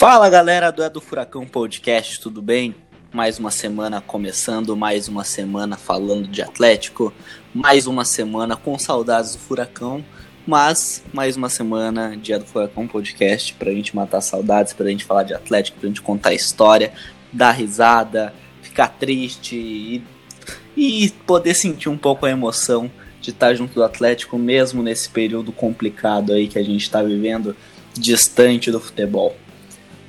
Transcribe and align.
Fala 0.00 0.30
galera 0.30 0.72
do 0.72 0.82
É 0.82 0.88
do 0.88 0.98
Furacão 0.98 1.46
Podcast, 1.46 2.22
tudo 2.22 2.40
bem? 2.40 2.74
Mais 3.12 3.38
uma 3.38 3.50
semana 3.50 4.00
começando, 4.00 4.74
mais 4.74 5.08
uma 5.08 5.24
semana 5.24 5.76
falando 5.76 6.26
de 6.26 6.40
Atlético, 6.40 7.12
mais 7.52 7.86
uma 7.86 8.02
semana 8.02 8.56
com 8.56 8.78
saudades 8.78 9.34
do 9.34 9.38
Furacão, 9.40 10.02
mas 10.46 11.04
mais 11.12 11.36
uma 11.36 11.50
semana 11.50 12.16
de 12.16 12.32
É 12.32 12.38
do 12.38 12.46
Furacão 12.46 12.88
Podcast 12.88 13.52
pra 13.52 13.70
gente 13.72 13.94
matar 13.94 14.22
saudades, 14.22 14.72
pra 14.72 14.88
gente 14.88 15.04
falar 15.04 15.22
de 15.22 15.34
Atlético, 15.34 15.78
pra 15.78 15.88
gente 15.88 16.00
contar 16.00 16.32
história, 16.32 16.94
dar 17.30 17.50
risada, 17.50 18.32
ficar 18.62 18.88
triste 18.88 19.54
e, 19.54 20.02
e 20.74 21.10
poder 21.26 21.52
sentir 21.52 21.90
um 21.90 21.98
pouco 21.98 22.24
a 22.24 22.30
emoção 22.30 22.90
de 23.20 23.32
estar 23.32 23.52
junto 23.52 23.74
do 23.74 23.84
Atlético, 23.84 24.38
mesmo 24.38 24.82
nesse 24.82 25.10
período 25.10 25.52
complicado 25.52 26.32
aí 26.32 26.48
que 26.48 26.58
a 26.58 26.64
gente 26.64 26.84
está 26.84 27.02
vivendo, 27.02 27.54
distante 27.92 28.70
do 28.70 28.80
futebol. 28.80 29.36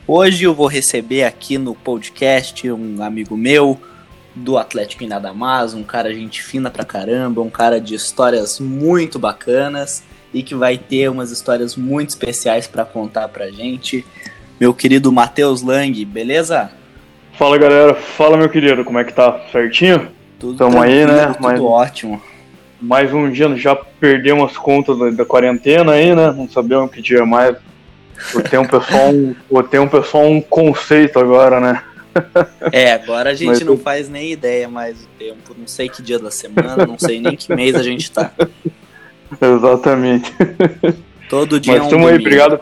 Hoje 0.07 0.45
eu 0.45 0.53
vou 0.53 0.67
receber 0.67 1.23
aqui 1.23 1.57
no 1.57 1.75
podcast 1.75 2.69
um 2.71 3.01
amigo 3.03 3.37
meu 3.37 3.79
do 4.35 4.57
Atlético 4.57 5.03
em 5.03 5.07
Nada 5.07 5.33
Mais, 5.33 5.73
um 5.73 5.83
cara 5.83 6.13
gente 6.13 6.41
fina 6.41 6.69
pra 6.69 6.83
caramba, 6.85 7.41
um 7.41 7.49
cara 7.49 7.79
de 7.79 7.95
histórias 7.95 8.59
muito 8.59 9.19
bacanas 9.19 10.03
e 10.33 10.41
que 10.41 10.55
vai 10.55 10.77
ter 10.77 11.09
umas 11.09 11.31
histórias 11.31 11.75
muito 11.75 12.09
especiais 12.09 12.67
para 12.67 12.85
contar 12.85 13.27
pra 13.27 13.51
gente. 13.51 14.05
Meu 14.59 14.73
querido 14.73 15.11
Matheus 15.11 15.61
Lang, 15.61 16.03
beleza? 16.05 16.71
Fala 17.37 17.57
galera, 17.57 17.93
fala 17.95 18.37
meu 18.37 18.49
querido, 18.49 18.83
como 18.83 18.99
é 18.99 19.03
que 19.03 19.13
tá? 19.13 19.39
Certinho? 19.51 20.09
Tudo 20.39 20.57
Tamo 20.57 20.81
aí, 20.81 21.05
né? 21.05 21.27
Tudo 21.27 21.43
Mais- 21.43 21.59
ótimo. 21.59 22.21
Mais 22.81 23.13
um 23.13 23.29
dia, 23.29 23.55
já 23.55 23.75
perdemos 23.75 24.51
as 24.51 24.57
contas 24.57 24.97
da, 24.97 25.09
da 25.11 25.25
quarentena 25.25 25.91
aí, 25.91 26.15
né? 26.15 26.31
Não 26.31 26.49
sabemos 26.49 26.89
que 26.91 26.99
dia 26.99 27.19
é 27.19 27.25
mais. 27.25 27.55
O 28.35 28.41
tempo 28.41 28.75
é 28.77 28.81
só 28.81 29.09
um, 29.09 29.35
o 29.49 29.63
tempo 29.63 29.97
é 29.97 30.03
só 30.03 30.23
um 30.25 30.41
conceito 30.41 31.19
agora, 31.19 31.59
né? 31.59 31.83
É, 32.73 32.91
agora 32.91 33.29
a 33.29 33.33
gente 33.33 33.47
Mas 33.47 33.61
não 33.61 33.73
eu- 33.73 33.79
faz 33.79 34.09
nem 34.09 34.31
ideia 34.33 34.67
mais 34.67 34.97
do 34.99 35.07
tempo, 35.17 35.55
não 35.57 35.65
sei 35.65 35.87
que 35.87 36.01
dia 36.01 36.19
da 36.19 36.29
semana, 36.29 36.85
não 36.85 36.99
sei 36.99 37.21
nem 37.21 37.37
que 37.37 37.53
mês 37.55 37.73
a 37.75 37.81
gente 37.83 38.11
tá. 38.11 38.31
Exatamente. 39.41 40.33
Todo 41.29 41.59
dia 41.59 41.73
Mas 41.73 41.81
é 41.81 41.83
um 41.83 41.85
estamos 41.85 42.07
aí, 42.07 42.17
domingo. 42.17 42.27
obrigado. 42.27 42.59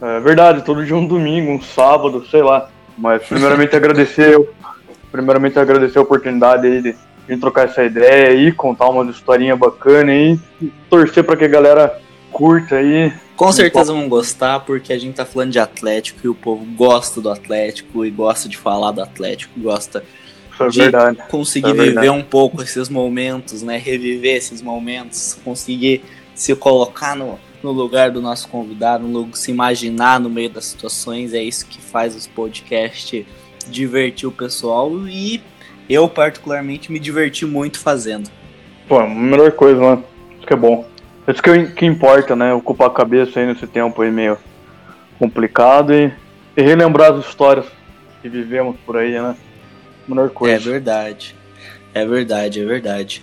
É 0.00 0.20
verdade, 0.20 0.62
todo 0.64 0.84
dia 0.84 0.94
um 0.94 1.06
domingo, 1.06 1.50
um 1.50 1.60
sábado, 1.60 2.24
sei 2.30 2.42
lá. 2.42 2.68
Mas 2.96 3.22
primeiramente 3.26 3.74
agradecer, 3.76 4.38
primeiramente 5.10 5.58
agradecer 5.58 5.98
a 5.98 6.02
oportunidade 6.02 6.66
aí 6.66 6.80
de, 6.82 6.94
de 7.28 7.36
trocar 7.38 7.64
essa 7.64 7.82
ideia 7.82 8.28
aí, 8.28 8.52
contar 8.52 8.88
umas 8.88 9.08
historinhas 9.14 9.58
bacanas 9.58 10.10
aí, 10.14 10.38
e 10.62 10.72
torcer 10.88 11.24
para 11.24 11.36
que 11.36 11.44
a 11.44 11.48
galera 11.48 12.00
curta 12.32 12.76
aí. 12.76 13.12
Com 13.36 13.52
certeza 13.52 13.92
vão 13.92 14.08
gostar, 14.08 14.60
porque 14.60 14.92
a 14.92 14.98
gente 14.98 15.14
tá 15.14 15.24
falando 15.26 15.50
de 15.52 15.58
Atlético 15.58 16.20
e 16.24 16.28
o 16.28 16.34
povo 16.34 16.64
gosta 16.74 17.20
do 17.20 17.30
Atlético 17.30 18.04
e 18.04 18.10
gosta 18.10 18.48
de 18.48 18.56
falar 18.56 18.92
do 18.92 19.02
Atlético, 19.02 19.58
gosta 19.60 20.02
é 20.58 20.68
De- 20.68 20.78
verdade. 20.78 21.18
conseguir 21.28 21.68
É 21.68 21.72
verdade. 21.74 22.06
viver 22.06 22.10
um 22.10 22.22
pouco 22.22 22.62
esses 22.62 22.88
momentos, 22.88 23.62
né? 23.62 23.76
Reviver 23.76 24.36
esses 24.36 24.62
momentos, 24.62 25.38
conseguir 25.44 26.02
se 26.34 26.54
colocar 26.56 27.14
no, 27.14 27.38
no 27.62 27.72
lugar 27.72 28.10
do 28.10 28.22
nosso 28.22 28.48
convidado, 28.48 29.06
no 29.06 29.18
lugar- 29.20 29.36
se 29.36 29.50
imaginar 29.50 30.18
no 30.18 30.30
meio 30.30 30.48
das 30.48 30.64
situações, 30.64 31.34
é 31.34 31.42
isso 31.42 31.66
que 31.66 31.78
faz 31.78 32.16
os 32.16 32.26
podcasts 32.26 33.26
divertir 33.68 34.26
o 34.26 34.32
pessoal 34.32 34.90
e 35.06 35.42
eu 35.90 36.08
particularmente 36.08 36.90
me 36.90 36.98
diverti 36.98 37.44
muito 37.44 37.78
fazendo. 37.78 38.30
Pô, 38.88 38.98
a 38.98 39.06
melhor 39.06 39.52
coisa, 39.52 39.78
né? 39.96 40.02
Isso 40.38 40.46
que 40.46 40.54
é 40.54 40.56
bom. 40.56 40.86
Isso 41.28 41.42
que, 41.42 41.66
que 41.72 41.84
importa, 41.86 42.36
né? 42.36 42.52
Ocupar 42.54 42.88
a 42.88 42.92
cabeça 42.94 43.40
aí 43.40 43.46
nesse 43.46 43.66
tempo 43.66 44.00
aí 44.02 44.10
meio 44.10 44.38
complicado 45.18 45.92
e, 45.92 46.12
e 46.56 46.62
relembrar 46.62 47.12
as 47.12 47.26
histórias 47.26 47.66
que 48.22 48.28
vivemos 48.28 48.76
por 48.84 48.96
aí, 48.96 49.12
né? 49.12 49.36
Melhor 50.06 50.26
É 50.26 50.30
coisa. 50.30 50.70
verdade. 50.70 51.34
É 51.92 52.04
verdade, 52.06 52.60
é 52.60 52.64
verdade. 52.64 53.22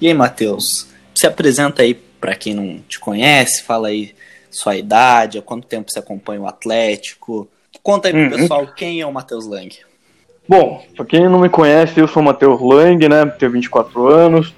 E 0.00 0.08
aí, 0.08 0.14
Matheus, 0.14 0.88
se 1.14 1.26
apresenta 1.26 1.82
aí 1.82 1.94
pra 1.94 2.34
quem 2.34 2.54
não 2.54 2.78
te 2.88 2.98
conhece, 2.98 3.62
fala 3.62 3.88
aí 3.88 4.14
sua 4.50 4.74
idade, 4.76 5.38
há 5.38 5.42
quanto 5.42 5.66
tempo 5.66 5.90
você 5.90 5.98
acompanha 5.98 6.40
o 6.40 6.46
Atlético. 6.48 7.46
Conta 7.82 8.08
aí 8.08 8.14
pro 8.14 8.22
Uhum. 8.22 8.30
pessoal 8.30 8.66
quem 8.74 9.00
é 9.00 9.06
o 9.06 9.12
Matheus 9.12 9.46
Lang. 9.46 9.68
Bom, 10.48 10.84
pra 10.96 11.04
quem 11.04 11.28
não 11.28 11.40
me 11.40 11.48
conhece, 11.48 12.00
eu 12.00 12.08
sou 12.08 12.22
o 12.22 12.24
Matheus 12.24 12.60
Lang, 12.60 13.06
né? 13.08 13.26
Tenho 13.26 13.52
24 13.52 14.06
anos. 14.08 14.54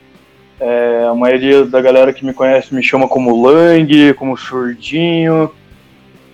É, 0.61 1.07
a 1.09 1.15
maioria 1.15 1.65
da 1.65 1.81
galera 1.81 2.13
que 2.13 2.25
me 2.25 2.33
conhece 2.35 2.75
me 2.75 2.83
chama 2.83 3.07
como 3.09 3.47
Lang, 3.47 4.15
como 4.15 4.37
Surdinho. 4.37 5.51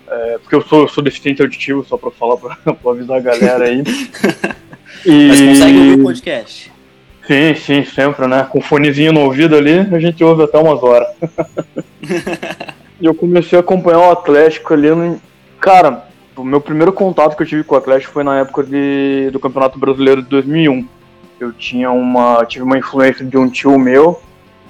É, 0.09 0.39
porque 0.39 0.55
eu 0.55 0.63
sou, 0.63 0.83
eu 0.83 0.89
sou 0.89 1.03
deficiente 1.05 1.43
auditivo, 1.43 1.85
só 1.85 1.97
pra 1.97 2.11
falar, 2.11 2.37
pra, 2.39 2.57
pra 2.75 2.91
avisar 2.91 3.17
a 3.19 3.21
galera 3.21 3.65
aí. 3.65 3.83
E- 5.05 5.29
Mas 5.29 5.41
consegue 5.41 5.79
ouvir 5.79 6.01
o 6.01 6.03
podcast? 6.05 6.73
Sim, 7.27 7.55
sim, 7.57 7.85
sempre, 7.85 8.27
né? 8.27 8.47
Com 8.49 8.61
fonezinho 8.61 9.13
no 9.13 9.21
ouvido 9.21 9.57
ali, 9.57 9.81
a 9.81 9.99
gente 9.99 10.23
ouve 10.23 10.45
até 10.45 10.57
umas 10.57 10.83
horas. 10.83 11.09
e 13.01 13.05
eu 13.05 13.15
comecei 13.15 13.59
a 13.59 13.61
acompanhar 13.61 13.99
o 13.99 14.13
Atlético 14.13 14.73
ali. 14.73 14.91
No... 14.91 15.21
Cara, 15.61 16.05
o 16.37 16.45
meu 16.45 16.61
primeiro 16.61 16.93
contato 16.93 17.37
que 17.37 17.43
eu 17.43 17.47
tive 17.47 17.65
com 17.65 17.75
o 17.75 17.79
Atlético 17.79 18.13
foi 18.13 18.25
na 18.25 18.39
época 18.39 18.63
de... 18.63 19.29
do 19.31 19.41
Campeonato 19.41 19.79
Brasileiro 19.79 20.23
de 20.23 20.29
2001. 20.29 20.87
Eu 21.39 21.53
tinha 21.53 21.91
uma, 21.91 22.45
tive 22.47 22.65
uma 22.65 22.79
influência 22.79 23.25
de 23.25 23.37
um 23.37 23.49
tio 23.49 23.79
meu 23.79 24.21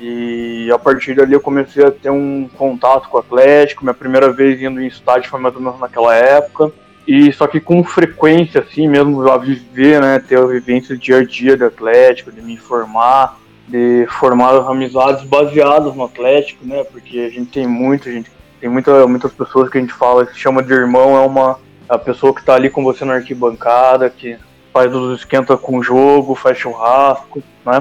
e 0.01 0.71
a 0.73 0.79
partir 0.79 1.15
dali 1.15 1.33
eu 1.33 1.41
comecei 1.41 1.85
a 1.85 1.91
ter 1.91 2.11
um 2.11 2.49
contato 2.57 3.09
com 3.09 3.17
o 3.17 3.21
Atlético. 3.21 3.85
Minha 3.85 3.95
primeira 3.95 4.33
vez 4.33 4.61
indo 4.61 4.81
em 4.81 4.87
estádio 4.87 5.31
foi 5.31 5.41
mais 5.41 5.55
ou 5.55 5.61
menos 5.61 5.79
naquela 5.79 6.15
época. 6.15 6.73
E 7.07 7.33
só 7.33 7.47
que 7.47 7.61
com 7.61 7.85
frequência, 7.85 8.61
assim, 8.61 8.89
mesmo 8.89 9.29
a 9.29 9.37
viver, 9.37 10.01
né, 10.01 10.19
ter 10.19 10.39
a 10.39 10.47
vivência 10.47 10.97
dia 10.97 11.19
a 11.19 11.25
dia 11.25 11.57
do 11.57 11.67
Atlético, 11.67 12.33
de 12.33 12.41
me 12.41 12.55
informar, 12.55 13.39
de 13.69 14.07
formar 14.09 14.57
amizades 14.71 15.23
baseadas 15.25 15.95
no 15.95 16.05
Atlético, 16.05 16.67
né, 16.67 16.83
porque 16.85 17.19
a 17.19 17.29
gente 17.29 17.51
tem 17.51 17.67
muito, 17.67 18.09
a 18.09 18.13
gente 18.13 18.31
tem 18.59 18.71
muita, 18.71 19.07
muitas 19.07 19.33
pessoas 19.33 19.69
que 19.69 19.77
a 19.77 19.81
gente 19.83 19.93
fala 19.93 20.25
que 20.25 20.39
chama 20.39 20.63
de 20.63 20.73
irmão, 20.73 21.15
é 21.15 21.27
uma 21.27 21.59
a 21.87 21.99
pessoa 21.99 22.35
que 22.35 22.43
tá 22.43 22.55
ali 22.55 22.71
com 22.71 22.83
você 22.83 23.05
na 23.05 23.15
arquibancada, 23.15 24.09
que 24.09 24.39
faz 24.75 24.93
os 24.93 25.21
esquenta 25.21 25.57
com 25.57 25.79
o 25.79 25.83
jogo, 25.85 26.35
faz 26.35 26.59
churrasco, 26.59 27.41
né. 27.65 27.81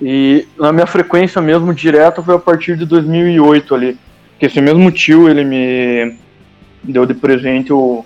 E 0.00 0.48
na 0.58 0.72
minha 0.72 0.86
frequência 0.86 1.42
mesmo 1.42 1.74
direta 1.74 2.22
foi 2.22 2.34
a 2.34 2.38
partir 2.38 2.74
de 2.76 2.86
2008 2.86 3.74
ali, 3.74 3.98
que 4.38 4.46
esse 4.46 4.62
mesmo 4.62 4.90
tio, 4.90 5.28
ele 5.28 5.44
me 5.44 6.18
deu 6.82 7.04
de 7.04 7.12
presente 7.12 7.70
o, 7.70 8.04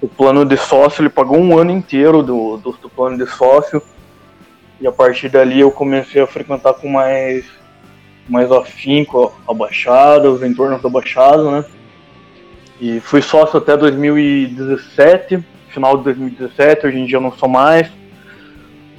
o 0.00 0.08
plano 0.08 0.44
de 0.44 0.56
sócio, 0.56 1.02
ele 1.02 1.08
pagou 1.08 1.38
um 1.38 1.58
ano 1.58 1.72
inteiro 1.72 2.22
do, 2.22 2.56
do, 2.56 2.72
do 2.72 2.88
plano 2.88 3.18
de 3.18 3.28
sócio. 3.28 3.82
E 4.80 4.86
a 4.86 4.92
partir 4.92 5.28
dali 5.28 5.58
eu 5.58 5.72
comecei 5.72 6.22
a 6.22 6.26
frequentar 6.26 6.74
com 6.74 6.88
mais, 6.88 7.44
mais 8.28 8.50
afinco 8.52 9.34
a 9.46 9.52
Baixada, 9.52 10.30
os 10.30 10.40
entornos 10.40 10.80
da 10.80 10.88
Baixada, 10.88 11.50
né? 11.50 11.64
E 12.80 13.00
fui 13.00 13.20
sócio 13.20 13.58
até 13.58 13.76
2017, 13.76 15.44
final 15.78 15.96
de 15.96 16.04
2017, 16.04 16.86
hoje 16.86 16.98
em 16.98 17.06
dia 17.06 17.16
eu 17.18 17.20
não 17.20 17.30
sou 17.30 17.48
mais, 17.48 17.88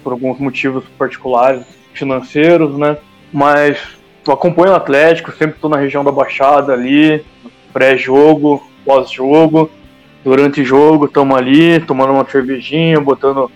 por 0.02 0.14
alguns 0.14 0.40
motivos 0.40 0.86
particulares 0.98 1.66
financeiros, 1.94 2.78
né? 2.78 2.98
Mas 3.34 3.78
eu 4.26 4.34
acompanho 4.34 4.72
o 4.72 4.76
Atlético, 4.76 5.32
sempre 5.32 5.56
estou 5.56 5.70
na 5.70 5.78
região 5.78 6.06
da 6.06 6.12
Baixada 6.12 6.72
ali, 6.72 7.24
pré-jogo, 7.74 8.66
pós-jogo, 8.86 9.70
durante 10.24 10.64
jogo, 10.64 11.06
estamos 11.06 11.38
ali, 11.38 11.82
tomando 11.82 12.14
uma 12.14 12.26
cervejinha, 12.30 13.00
botando. 13.02 13.52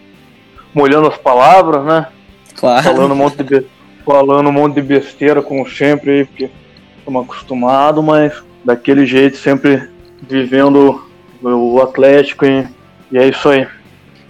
molhando 0.74 1.08
as 1.08 1.18
palavras, 1.18 1.86
né? 1.86 2.08
Claro. 2.56 2.84
Falando 2.84 3.14
um 3.14 3.16
monte 3.16 3.42
de, 3.42 3.66
falando 4.06 4.50
um 4.50 4.52
monte 4.52 4.76
de 4.76 4.82
besteira, 4.82 5.42
como 5.42 5.68
sempre, 5.70 6.12
aí, 6.12 6.26
porque 6.26 6.50
estamos 6.98 7.24
acostumados, 7.24 8.04
mas 8.04 8.34
daquele 8.66 9.06
jeito, 9.06 9.38
sempre 9.38 9.90
vivendo 10.22 11.06
o 11.42 11.82
Atlético 11.82 12.46
e, 12.46 12.68
e 13.14 13.18
é 13.20 13.30
isso 13.30 13.48
aí. 13.48 13.68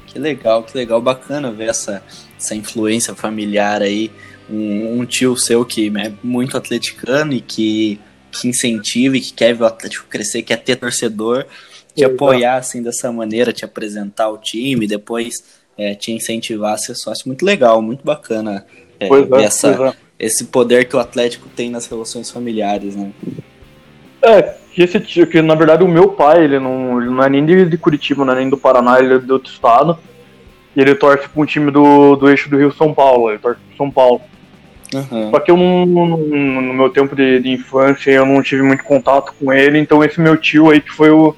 Que 0.07 0.19
legal, 0.19 0.61
que 0.61 0.77
legal, 0.77 1.01
bacana 1.01 1.53
ver 1.53 1.69
essa, 1.69 2.03
essa 2.37 2.53
influência 2.53 3.15
familiar 3.15 3.81
aí. 3.81 4.11
Um, 4.49 4.99
um 4.99 5.05
tio 5.05 5.37
seu 5.37 5.63
que 5.63 5.87
é 5.87 6.11
muito 6.21 6.57
atleticano 6.57 7.31
e 7.31 7.39
que, 7.39 7.97
que 8.29 8.49
incentiva 8.49 9.15
e 9.15 9.21
que 9.21 9.31
quer 9.31 9.55
ver 9.55 9.63
o 9.63 9.67
Atlético 9.67 10.05
crescer, 10.09 10.41
quer 10.41 10.57
ter 10.57 10.75
torcedor, 10.75 11.45
te 11.95 12.03
apoiar 12.03 12.57
assim 12.57 12.83
dessa 12.83 13.09
maneira, 13.09 13.53
te 13.53 13.63
apresentar 13.63 14.29
o 14.29 14.37
time, 14.37 14.85
depois 14.85 15.61
é, 15.77 15.95
te 15.95 16.11
incentivar 16.11 16.73
a 16.73 16.77
ser 16.77 16.95
sócio. 16.95 17.23
Muito 17.25 17.45
legal, 17.45 17.81
muito 17.81 18.03
bacana 18.03 18.65
é, 18.99 19.07
é, 19.07 19.43
essa, 19.45 19.69
é. 19.69 19.93
esse 20.19 20.43
poder 20.43 20.89
que 20.89 20.95
o 20.97 20.99
Atlético 20.99 21.47
tem 21.47 21.69
nas 21.69 21.85
relações 21.85 22.29
familiares, 22.29 22.97
né? 22.97 23.13
É, 24.23 24.55
que 24.71 24.81
esse 24.81 24.99
tio, 24.99 25.27
que 25.27 25.41
na 25.41 25.55
verdade 25.55 25.83
o 25.83 25.87
meu 25.87 26.09
pai, 26.09 26.43
ele 26.43 26.59
não, 26.59 27.01
ele 27.01 27.09
não 27.11 27.23
é 27.23 27.29
nem 27.29 27.45
de, 27.45 27.65
de 27.65 27.77
Curitiba, 27.77 28.23
não 28.25 28.33
é 28.33 28.37
nem 28.37 28.49
do 28.49 28.57
Paraná, 28.57 28.99
ele 28.99 29.15
é 29.15 29.19
de 29.19 29.31
outro 29.31 29.51
estado. 29.51 29.97
E 30.75 30.81
ele 30.81 30.95
torce 30.95 31.27
para 31.29 31.41
um 31.41 31.45
time 31.45 31.69
do, 31.69 32.15
do 32.15 32.29
eixo 32.29 32.49
do 32.49 32.57
Rio 32.57 32.71
São 32.73 32.93
Paulo, 32.93 33.29
ele 33.29 33.37
torce 33.39 33.59
pro 33.67 33.77
São 33.77 33.91
Paulo. 33.91 34.21
Uhum. 34.93 35.31
Só 35.31 35.39
que 35.39 35.51
eu 35.51 35.57
não, 35.57 35.85
não- 35.85 36.17
no 36.17 36.73
meu 36.73 36.89
tempo 36.89 37.15
de, 37.15 37.39
de 37.39 37.49
infância 37.51 38.11
eu 38.11 38.25
não 38.25 38.41
tive 38.41 38.63
muito 38.63 38.83
contato 38.83 39.33
com 39.39 39.51
ele, 39.51 39.77
então 39.77 40.03
esse 40.03 40.19
meu 40.19 40.37
tio 40.37 40.69
aí 40.69 40.79
que 40.81 40.91
foi 40.91 41.09
o, 41.11 41.35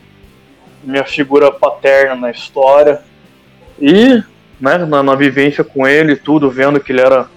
minha 0.83 1.03
figura 1.03 1.51
paterna 1.51 2.15
na 2.15 2.31
história. 2.31 3.01
E, 3.81 4.23
né, 4.59 4.77
na, 4.77 5.03
na 5.03 5.15
vivência 5.15 5.63
com 5.63 5.85
ele, 5.87 6.15
tudo, 6.15 6.49
vendo 6.49 6.79
que 6.79 6.91
ele 6.91 7.01
era 7.01 7.27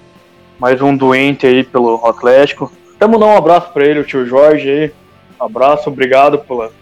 mais 0.59 0.81
um 0.81 0.97
doente 0.97 1.47
aí 1.47 1.65
pelo 1.65 2.05
Atlético. 2.06 2.71
Até 2.97 3.06
mandar 3.06 3.27
um 3.27 3.37
abraço 3.37 3.73
para 3.73 3.85
ele, 3.87 4.01
o 4.01 4.05
tio 4.05 4.27
Jorge 4.27 4.69
aí. 4.71 4.93
Abraço, 5.38 5.88
obrigado 5.88 6.38
pela, 6.38 6.73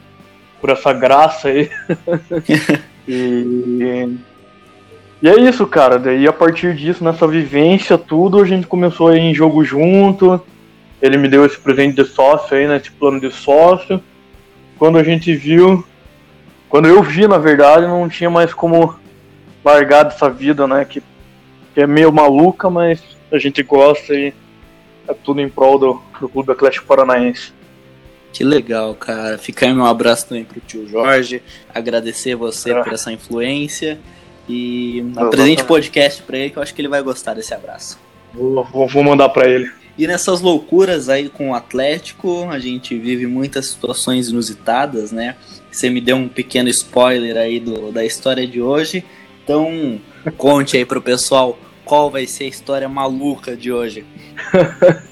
por 0.60 0.70
essa 0.70 0.92
graça 0.92 1.48
aí. 1.48 1.70
e, 3.06 4.16
e 5.22 5.28
é 5.28 5.40
isso, 5.40 5.66
cara. 5.66 5.98
Daí 5.98 6.26
a 6.26 6.32
partir 6.32 6.74
disso, 6.74 7.02
nessa 7.02 7.26
vivência, 7.26 7.96
tudo, 7.98 8.40
a 8.40 8.46
gente 8.46 8.66
começou 8.66 9.08
a 9.08 9.16
ir 9.16 9.20
em 9.20 9.34
jogo 9.34 9.64
junto. 9.64 10.40
Ele 11.00 11.18
me 11.18 11.28
deu 11.28 11.44
esse 11.44 11.58
presente 11.58 11.96
de 11.96 12.04
sócio 12.04 12.56
aí, 12.56 12.66
né? 12.66 12.76
Esse 12.76 12.90
plano 12.90 13.20
de 13.20 13.30
sócio. 13.30 14.02
Quando 14.78 14.98
a 14.98 15.02
gente 15.02 15.34
viu. 15.34 15.84
Quando 16.68 16.88
eu 16.88 17.02
vi, 17.02 17.28
na 17.28 17.38
verdade, 17.38 17.86
não 17.86 18.08
tinha 18.08 18.28
mais 18.28 18.52
como 18.52 18.98
largar 19.64 20.04
dessa 20.04 20.28
vida, 20.28 20.66
né? 20.66 20.84
Que, 20.84 21.02
que 21.74 21.80
é 21.80 21.86
meio 21.86 22.12
maluca, 22.12 22.68
mas 22.68 23.02
a 23.30 23.38
gente 23.38 23.62
gosta 23.62 24.14
e 24.14 24.32
é 25.08 25.14
tudo 25.14 25.40
em 25.40 25.48
prol 25.48 25.78
do, 25.78 26.02
do 26.20 26.28
Clube 26.28 26.52
Atlético 26.52 26.86
Paranaense. 26.86 27.52
Que 28.36 28.44
legal, 28.44 28.94
cara. 28.94 29.38
Fica 29.38 29.64
aí 29.64 29.72
meu 29.72 29.86
abraço 29.86 30.28
também 30.28 30.44
pro 30.44 30.60
tio 30.60 30.86
Jorge. 30.86 31.42
Agradecer 31.74 32.34
você 32.34 32.70
é. 32.70 32.82
por 32.82 32.92
essa 32.92 33.10
influência. 33.10 33.98
E 34.46 35.02
apresente 35.16 35.62
o 35.62 35.64
podcast 35.64 36.22
pra 36.22 36.36
ele 36.36 36.50
que 36.50 36.58
eu 36.58 36.62
acho 36.62 36.74
que 36.74 36.82
ele 36.82 36.88
vai 36.88 37.00
gostar 37.00 37.32
desse 37.32 37.54
abraço. 37.54 37.98
Vou, 38.34 38.62
vou, 38.88 39.02
mandar 39.02 39.30
para 39.30 39.48
ele. 39.48 39.72
E 39.96 40.06
nessas 40.06 40.42
loucuras 40.42 41.08
aí 41.08 41.30
com 41.30 41.52
o 41.52 41.54
Atlético, 41.54 42.46
a 42.50 42.58
gente 42.58 42.98
vive 42.98 43.26
muitas 43.26 43.68
situações 43.68 44.28
inusitadas, 44.28 45.10
né? 45.10 45.34
Você 45.72 45.88
me 45.88 46.02
deu 46.02 46.16
um 46.16 46.28
pequeno 46.28 46.68
spoiler 46.68 47.38
aí 47.38 47.58
do, 47.58 47.90
da 47.90 48.04
história 48.04 48.46
de 48.46 48.60
hoje. 48.60 49.02
Então, 49.42 49.98
conte 50.36 50.76
aí 50.76 50.84
pro 50.84 51.00
pessoal 51.00 51.58
qual 51.86 52.10
vai 52.10 52.26
ser 52.26 52.44
a 52.44 52.48
história 52.48 52.86
maluca 52.86 53.56
de 53.56 53.72
hoje. 53.72 54.04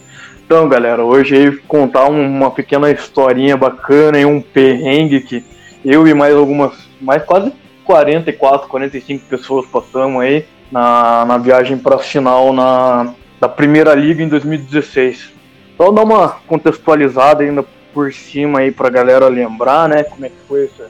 então, 0.44 0.68
galera, 0.68 1.02
hoje 1.02 1.34
aí 1.34 1.56
contar 1.56 2.06
uma 2.10 2.50
pequena 2.50 2.90
historinha 2.90 3.56
bacana 3.56 4.18
e 4.18 4.26
um 4.26 4.42
perrengue 4.42 5.22
que 5.22 5.42
eu 5.82 6.06
e 6.06 6.12
mais 6.12 6.34
algumas, 6.34 6.74
mais 7.00 7.22
quase 7.24 7.50
44, 7.82 8.68
45 8.68 9.24
pessoas 9.26 9.66
passamos 9.66 10.22
aí 10.22 10.44
na, 10.70 11.24
na 11.24 11.38
viagem 11.38 11.78
para 11.78 11.96
a 11.96 11.98
final 11.98 12.52
na, 12.52 13.14
da 13.40 13.48
Primeira 13.48 13.94
Liga 13.94 14.22
em 14.22 14.28
2016. 14.28 15.32
Só 15.78 15.90
dar 15.90 16.02
uma 16.02 16.28
contextualizada 16.46 17.42
ainda 17.42 17.64
por 17.94 18.12
cima 18.12 18.58
aí 18.58 18.70
pra 18.70 18.90
galera 18.90 19.28
lembrar, 19.28 19.88
né, 19.88 20.04
como 20.04 20.26
é 20.26 20.28
que 20.28 20.36
foi 20.46 20.64
esse, 20.64 20.82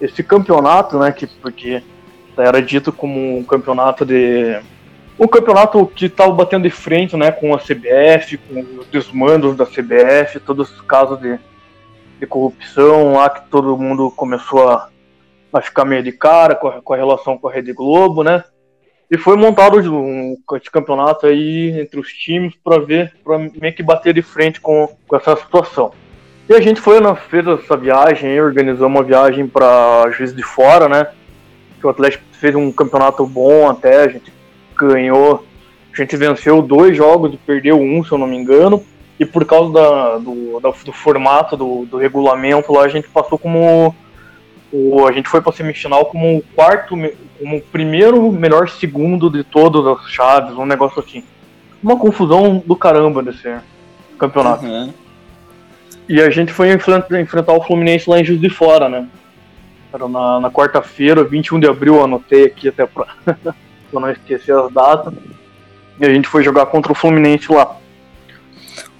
esse 0.00 0.22
campeonato, 0.24 0.98
né, 0.98 1.12
que, 1.12 1.26
porque 1.26 1.80
era 2.36 2.60
dito 2.60 2.92
como 2.92 3.38
um 3.38 3.44
campeonato 3.44 4.04
de 4.04 4.60
um 5.18 5.26
campeonato 5.26 5.86
que 5.86 6.06
estava 6.06 6.32
batendo 6.32 6.62
de 6.62 6.70
frente, 6.70 7.16
né, 7.16 7.32
com 7.32 7.54
a 7.54 7.58
CBF, 7.58 8.36
com 8.38 8.60
os 8.80 8.86
desmandos 8.86 9.56
da 9.56 9.66
CBF, 9.66 10.38
todos 10.40 10.70
os 10.70 10.80
casos 10.82 11.20
de, 11.20 11.38
de 12.20 12.26
corrupção 12.26 13.14
lá 13.14 13.28
que 13.28 13.48
todo 13.50 13.76
mundo 13.76 14.10
começou 14.10 14.68
a 14.68 14.88
a 15.52 15.60
ficar 15.60 15.84
meio 15.84 16.02
de 16.02 16.12
cara 16.12 16.54
com 16.54 16.68
a, 16.68 16.82
com 16.82 16.94
a 16.94 16.96
relação 16.96 17.38
com 17.38 17.48
a 17.48 17.52
Rede 17.52 17.72
Globo, 17.72 18.22
né? 18.22 18.44
E 19.10 19.16
foi 19.16 19.36
montado 19.36 19.78
um, 19.94 20.36
campeonato 20.70 21.26
aí 21.26 21.80
entre 21.80 21.98
os 21.98 22.08
times 22.08 22.54
para 22.62 22.78
ver, 22.78 23.14
para 23.24 23.38
meio 23.38 23.74
que 23.74 23.82
bater 23.82 24.12
de 24.12 24.20
frente 24.20 24.60
com, 24.60 24.86
com 25.06 25.16
essa 25.16 25.34
situação. 25.36 25.92
E 26.46 26.54
a 26.54 26.60
gente 26.60 26.80
foi, 26.80 26.98
fez 27.30 27.46
essa 27.46 27.76
viagem, 27.76 28.40
organizou 28.40 28.86
uma 28.86 29.02
viagem 29.02 29.46
para 29.46 30.10
Juiz 30.10 30.34
de 30.34 30.42
Fora, 30.42 30.88
né? 30.88 31.06
Que 31.80 31.86
o 31.86 31.90
Atlético 31.90 32.24
fez 32.32 32.54
um 32.54 32.70
campeonato 32.70 33.26
bom 33.26 33.68
até, 33.68 34.02
a 34.02 34.08
gente 34.08 34.30
ganhou, 34.86 35.44
a 35.92 35.96
gente 35.96 36.16
venceu 36.16 36.62
dois 36.62 36.96
jogos 36.96 37.34
e 37.34 37.36
perdeu 37.36 37.80
um, 37.80 38.04
se 38.04 38.12
eu 38.12 38.18
não 38.18 38.26
me 38.26 38.36
engano. 38.36 38.82
E 39.18 39.26
por 39.26 39.44
causa 39.44 39.72
da, 39.72 40.18
do, 40.18 40.60
da, 40.60 40.70
do 40.70 40.92
formato 40.92 41.56
do, 41.56 41.84
do 41.86 41.96
regulamento 41.96 42.72
lá, 42.72 42.82
a 42.82 42.88
gente 42.88 43.08
passou 43.08 43.36
como 43.36 43.94
o, 44.72 45.06
a 45.06 45.12
gente 45.12 45.28
foi 45.28 45.40
para 45.40 45.52
semifinal 45.52 46.06
como 46.06 46.38
o 46.38 46.42
quarto, 46.54 46.94
como 47.38 47.56
o 47.56 47.60
primeiro 47.60 48.30
melhor 48.30 48.68
segundo 48.68 49.28
de 49.28 49.42
todas 49.42 49.84
as 49.86 50.08
chaves, 50.10 50.56
um 50.56 50.66
negócio 50.66 51.00
assim. 51.00 51.24
Uma 51.82 51.96
confusão 51.96 52.62
do 52.64 52.76
caramba 52.76 53.22
desse 53.22 53.56
campeonato. 54.18 54.64
Uhum. 54.64 54.92
E 56.08 56.20
a 56.20 56.30
gente 56.30 56.52
foi 56.52 56.72
enfrentar, 56.72 57.20
enfrentar 57.20 57.52
o 57.52 57.62
Fluminense 57.62 58.08
lá 58.08 58.20
em 58.20 58.24
Juiz 58.24 58.40
de 58.40 58.48
Fora, 58.48 58.88
né? 58.88 59.06
Era 59.92 60.08
na, 60.08 60.40
na 60.40 60.50
quarta-feira, 60.50 61.24
21 61.24 61.60
de 61.60 61.66
abril, 61.66 62.02
anotei 62.02 62.46
aqui 62.46 62.68
até 62.68 62.86
pra, 62.86 63.06
pra 63.90 64.00
não 64.00 64.10
esquecer 64.10 64.54
as 64.54 64.72
datas. 64.72 65.14
E 66.00 66.06
a 66.06 66.10
gente 66.10 66.28
foi 66.28 66.44
jogar 66.44 66.66
contra 66.66 66.92
o 66.92 66.94
Fluminense 66.94 67.50
lá. 67.50 67.76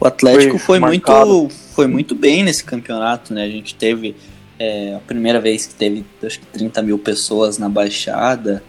O 0.00 0.06
Atlético 0.06 0.58
foi, 0.58 0.78
foi 0.78 0.80
muito, 0.80 1.48
foi 1.74 1.86
muito 1.86 2.14
bem 2.14 2.42
nesse 2.42 2.64
campeonato, 2.64 3.32
né? 3.32 3.44
A 3.44 3.48
gente 3.48 3.74
teve 3.74 4.16
é 4.58 4.94
a 4.96 4.98
primeira 4.98 5.40
vez 5.40 5.66
que 5.66 5.74
teve 5.74 6.04
acho 6.22 6.40
que 6.40 6.46
30 6.46 6.82
mil 6.82 6.98
pessoas 6.98 7.58
na 7.58 7.68
Baixada, 7.68 8.62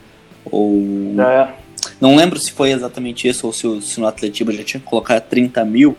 ou. 0.45 1.15
É. 1.19 1.53
Não 1.99 2.15
lembro 2.15 2.37
se 2.37 2.51
foi 2.51 2.71
exatamente 2.71 3.27
isso 3.27 3.47
ou 3.47 3.53
se, 3.53 3.81
se 3.81 3.99
no 3.99 4.07
Atletiba 4.07 4.51
já 4.51 4.63
tinha 4.63 4.81
colocado 4.81 5.21
30 5.27 5.65
mil. 5.65 5.97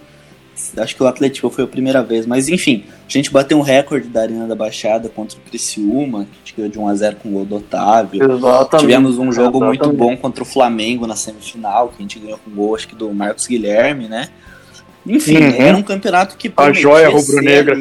Acho 0.77 0.97
que 0.97 1.03
o 1.03 1.07
Atletiba 1.07 1.51
foi 1.51 1.65
a 1.65 1.67
primeira 1.67 2.03
vez, 2.03 2.27
mas 2.27 2.49
enfim, 2.49 2.85
a 3.09 3.13
gente 3.13 3.31
bateu 3.31 3.59
um 3.59 3.63
recorde 3.63 4.09
da 4.09 4.23
Arena 4.23 4.47
da 4.47 4.55
Baixada 4.55 5.09
contra 5.09 5.39
o 5.39 5.41
Criciúma, 5.43 6.25
que 6.25 6.31
a 6.31 6.39
gente 6.39 6.55
ganhou 6.57 6.71
de 6.71 6.79
1x0 6.79 7.17
com 7.17 7.29
o 7.29 7.33
gol 7.33 7.45
do 7.45 7.57
Otávio. 7.57 8.23
Exatamente. 8.23 8.81
Tivemos 8.81 9.19
um 9.19 9.33
jogo 9.33 9.59
Exatamente. 9.59 9.83
muito 9.85 9.97
bom 9.97 10.17
contra 10.17 10.43
o 10.43 10.47
Flamengo 10.47 11.07
na 11.07 11.17
semifinal, 11.17 11.89
que 11.89 11.97
a 11.99 12.03
gente 12.03 12.19
ganhou 12.19 12.39
com 12.39 12.51
gol, 12.51 12.75
acho 12.75 12.89
que 12.89 12.95
do 12.95 13.13
Marcos 13.13 13.47
Guilherme, 13.47 14.09
né? 14.09 14.29
Enfim, 15.07 15.39
uhum. 15.39 15.63
era 15.63 15.77
um 15.77 15.83
campeonato 15.83 16.37
que 16.37 16.53
a 16.57 16.73
joia 16.73 17.09
rubro-negra, 17.09 17.77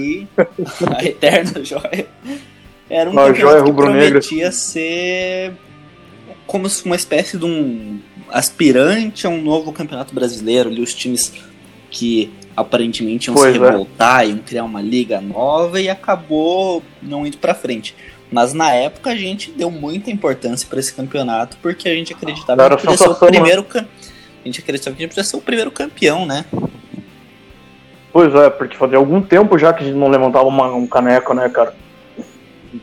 a 0.95 1.03
eterna 1.03 1.63
joia. 1.63 2.07
Era 2.89 3.09
um 3.09 3.19
a 3.19 3.27
campeonato 3.27 3.63
que 3.65 3.73
prometia 3.73 4.51
ser 4.51 5.53
como 6.47 6.67
uma 6.85 6.95
espécie 6.95 7.37
de 7.37 7.45
um 7.45 7.99
aspirante 8.31 9.27
a 9.27 9.29
um 9.29 9.41
novo 9.41 9.71
campeonato 9.71 10.13
brasileiro, 10.15 10.69
ali 10.69 10.81
os 10.81 10.93
times 10.93 11.33
que 11.91 12.31
aparentemente 12.59 13.27
iam 13.27 13.35
pois 13.35 13.55
se 13.55 13.61
é. 13.61 13.65
revoltar, 13.65 14.23
é. 14.23 14.27
iam 14.27 14.37
criar 14.37 14.63
uma 14.63 14.81
liga 14.81 15.21
nova 15.21 15.79
e 15.79 15.89
acabou 15.89 16.83
não 17.01 17.25
indo 17.25 17.37
para 17.37 17.55
frente. 17.55 17.95
Mas 18.31 18.53
na 18.53 18.71
época 18.71 19.09
a 19.09 19.15
gente 19.15 19.51
deu 19.51 19.71
muita 19.71 20.11
importância 20.11 20.67
para 20.69 20.79
esse 20.79 20.93
campeonato 20.93 21.57
porque 21.61 21.89
a 21.89 21.93
gente 21.95 22.13
acreditava 22.13 22.69
que 22.77 22.83
podia 22.83 22.97
ser 22.97 23.09
o 23.09 23.15
primeiro 23.15 23.65
né? 23.73 23.85
a 24.41 24.47
gente 24.47 24.61
acreditava 24.61 24.95
que 24.95 25.03
a 25.03 25.05
gente 25.05 25.15
podia 25.15 25.23
ser 25.23 25.37
o 25.37 25.41
primeiro 25.41 25.71
campeão, 25.71 26.25
né? 26.25 26.45
Pois 28.11 28.33
é, 28.33 28.49
porque 28.49 28.75
fazia 28.75 28.97
algum 28.97 29.21
tempo 29.21 29.57
já 29.57 29.73
que 29.73 29.83
a 29.83 29.85
gente 29.85 29.97
não 29.97 30.09
levantava 30.09 30.45
uma, 30.45 30.73
um 30.73 30.87
caneco, 30.87 31.33
né, 31.33 31.49
cara? 31.49 31.73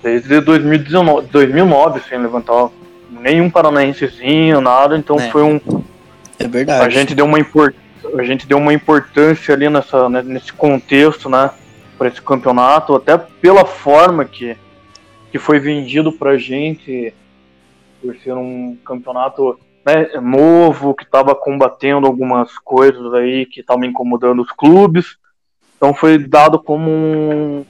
Desde 0.02 0.40
2019, 0.40 1.28
2009, 1.28 2.00
sem 2.09 2.18
levantar 2.18 2.71
nenhum 3.21 3.49
paranaensezinho, 3.49 4.61
nada, 4.61 4.97
então 4.97 5.16
é. 5.16 5.30
foi 5.30 5.42
um... 5.42 5.61
É 6.38 6.47
verdade. 6.47 6.85
A 6.85 6.88
gente 6.88 7.14
deu 7.14 7.25
uma, 7.25 7.38
import, 7.38 7.75
a 8.18 8.22
gente 8.22 8.46
deu 8.46 8.58
uma 8.58 8.72
importância 8.72 9.54
ali 9.54 9.68
nessa, 9.68 10.08
né, 10.08 10.22
nesse 10.22 10.52
contexto, 10.52 11.28
né, 11.28 11.50
para 11.98 12.08
esse 12.08 12.20
campeonato, 12.20 12.94
até 12.94 13.16
pela 13.16 13.64
forma 13.64 14.24
que, 14.24 14.56
que 15.30 15.38
foi 15.38 15.58
vendido 15.58 16.12
pra 16.12 16.36
gente, 16.36 17.12
por 18.02 18.16
ser 18.16 18.34
um 18.34 18.76
campeonato 18.84 19.58
né, 19.84 20.08
novo, 20.20 20.94
que 20.94 21.04
estava 21.04 21.34
combatendo 21.34 22.06
algumas 22.06 22.58
coisas 22.58 23.14
aí 23.14 23.46
que 23.46 23.60
estavam 23.60 23.84
incomodando 23.84 24.42
os 24.42 24.50
clubes. 24.50 25.16
Então 25.76 25.94
foi 25.94 26.18
dado 26.18 26.58
como 26.58 26.90
um, 26.90 27.64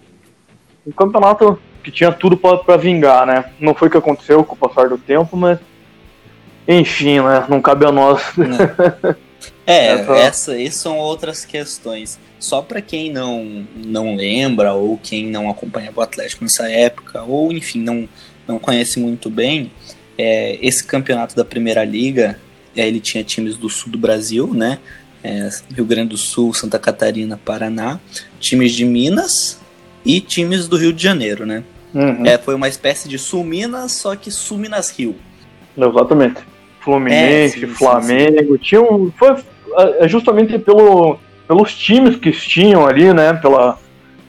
um 0.87 0.93
campeonato 0.93 1.59
que 1.83 1.91
tinha 1.91 2.11
tudo 2.11 2.37
para 2.37 2.77
vingar, 2.77 3.27
né? 3.27 3.53
Não 3.61 3.75
foi 3.75 3.89
o 3.89 3.91
que 3.91 3.97
aconteceu 3.97 4.43
com 4.43 4.55
o 4.55 4.59
passar 4.59 4.89
do 4.89 4.99
tempo, 4.99 5.37
mas 5.37 5.59
enfim, 6.67 7.21
né? 7.21 7.45
Não 7.49 7.61
cabe 7.61 7.87
a 7.87 7.93
nós. 7.93 8.23
É, 9.67 9.89
essa... 9.89 10.13
essa, 10.13 10.61
essas 10.61 10.81
são 10.81 10.99
outras 10.99 11.45
questões. 11.45 12.19
Só 12.39 12.63
para 12.63 12.81
quem 12.81 13.11
não, 13.11 13.67
não 13.77 14.15
lembra 14.15 14.75
ou 14.75 14.99
quem 14.99 15.27
não 15.27 15.51
acompanhava 15.51 16.01
o 16.01 16.03
Atlético 16.03 16.45
nessa 16.45 16.71
época, 16.71 17.23
ou 17.23 17.53
enfim, 17.53 17.81
não, 17.81 18.09
não 18.47 18.59
conhece 18.59 19.01
muito 19.01 19.31
bem, 19.31 19.71
é, 20.19 20.59
esse 20.61 20.85
campeonato 20.85 21.35
da 21.35 21.45
Primeira 21.45 21.85
Liga, 21.85 22.39
é, 22.77 22.87
ele 22.87 23.01
tinha 23.01 23.25
times 23.25 23.57
do 23.57 23.69
sul 23.69 23.91
do 23.91 23.99
Brasil, 23.99 24.53
né? 24.53 24.79
É, 25.25 25.49
Rio 25.75 25.85
Grande 25.85 26.11
do 26.11 26.17
Sul, 26.17 26.55
Santa 26.55 26.79
Catarina, 26.79 27.41
Paraná, 27.43 27.99
times 28.39 28.73
de 28.73 28.85
Minas 28.85 29.59
e 30.05 30.21
times 30.21 30.69
do 30.69 30.77
Rio 30.77 30.93
de 30.93 31.03
Janeiro, 31.03 31.45
né? 31.45 31.65
Uhum. 31.93 32.25
É, 32.25 32.39
foi 32.39 32.55
uma 32.55 32.69
espécie 32.69 33.09
de 33.09 33.19
Sul 33.19 33.43
Minas, 33.43 33.93
só 33.93 34.15
que 34.15 34.31
Sul 34.31 34.59
Minas 34.59 34.91
Rio. 34.91 35.17
Exatamente. 35.77 36.43
Fluminense, 36.87 37.65
é, 37.65 37.67
sim, 37.67 37.75
Flamengo, 37.75 38.39
sim, 38.39 38.47
sim. 38.53 38.59
tinha 38.59 38.81
um, 38.81 39.11
foi 39.11 39.35
é, 39.77 40.05
é 40.05 40.09
justamente 40.09 40.57
pelo, 40.57 41.19
pelos 41.49 41.77
times 41.77 42.17
que 42.17 42.31
tinham 42.31 42.87
ali, 42.87 43.13
né? 43.13 43.33
Pela, 43.33 43.77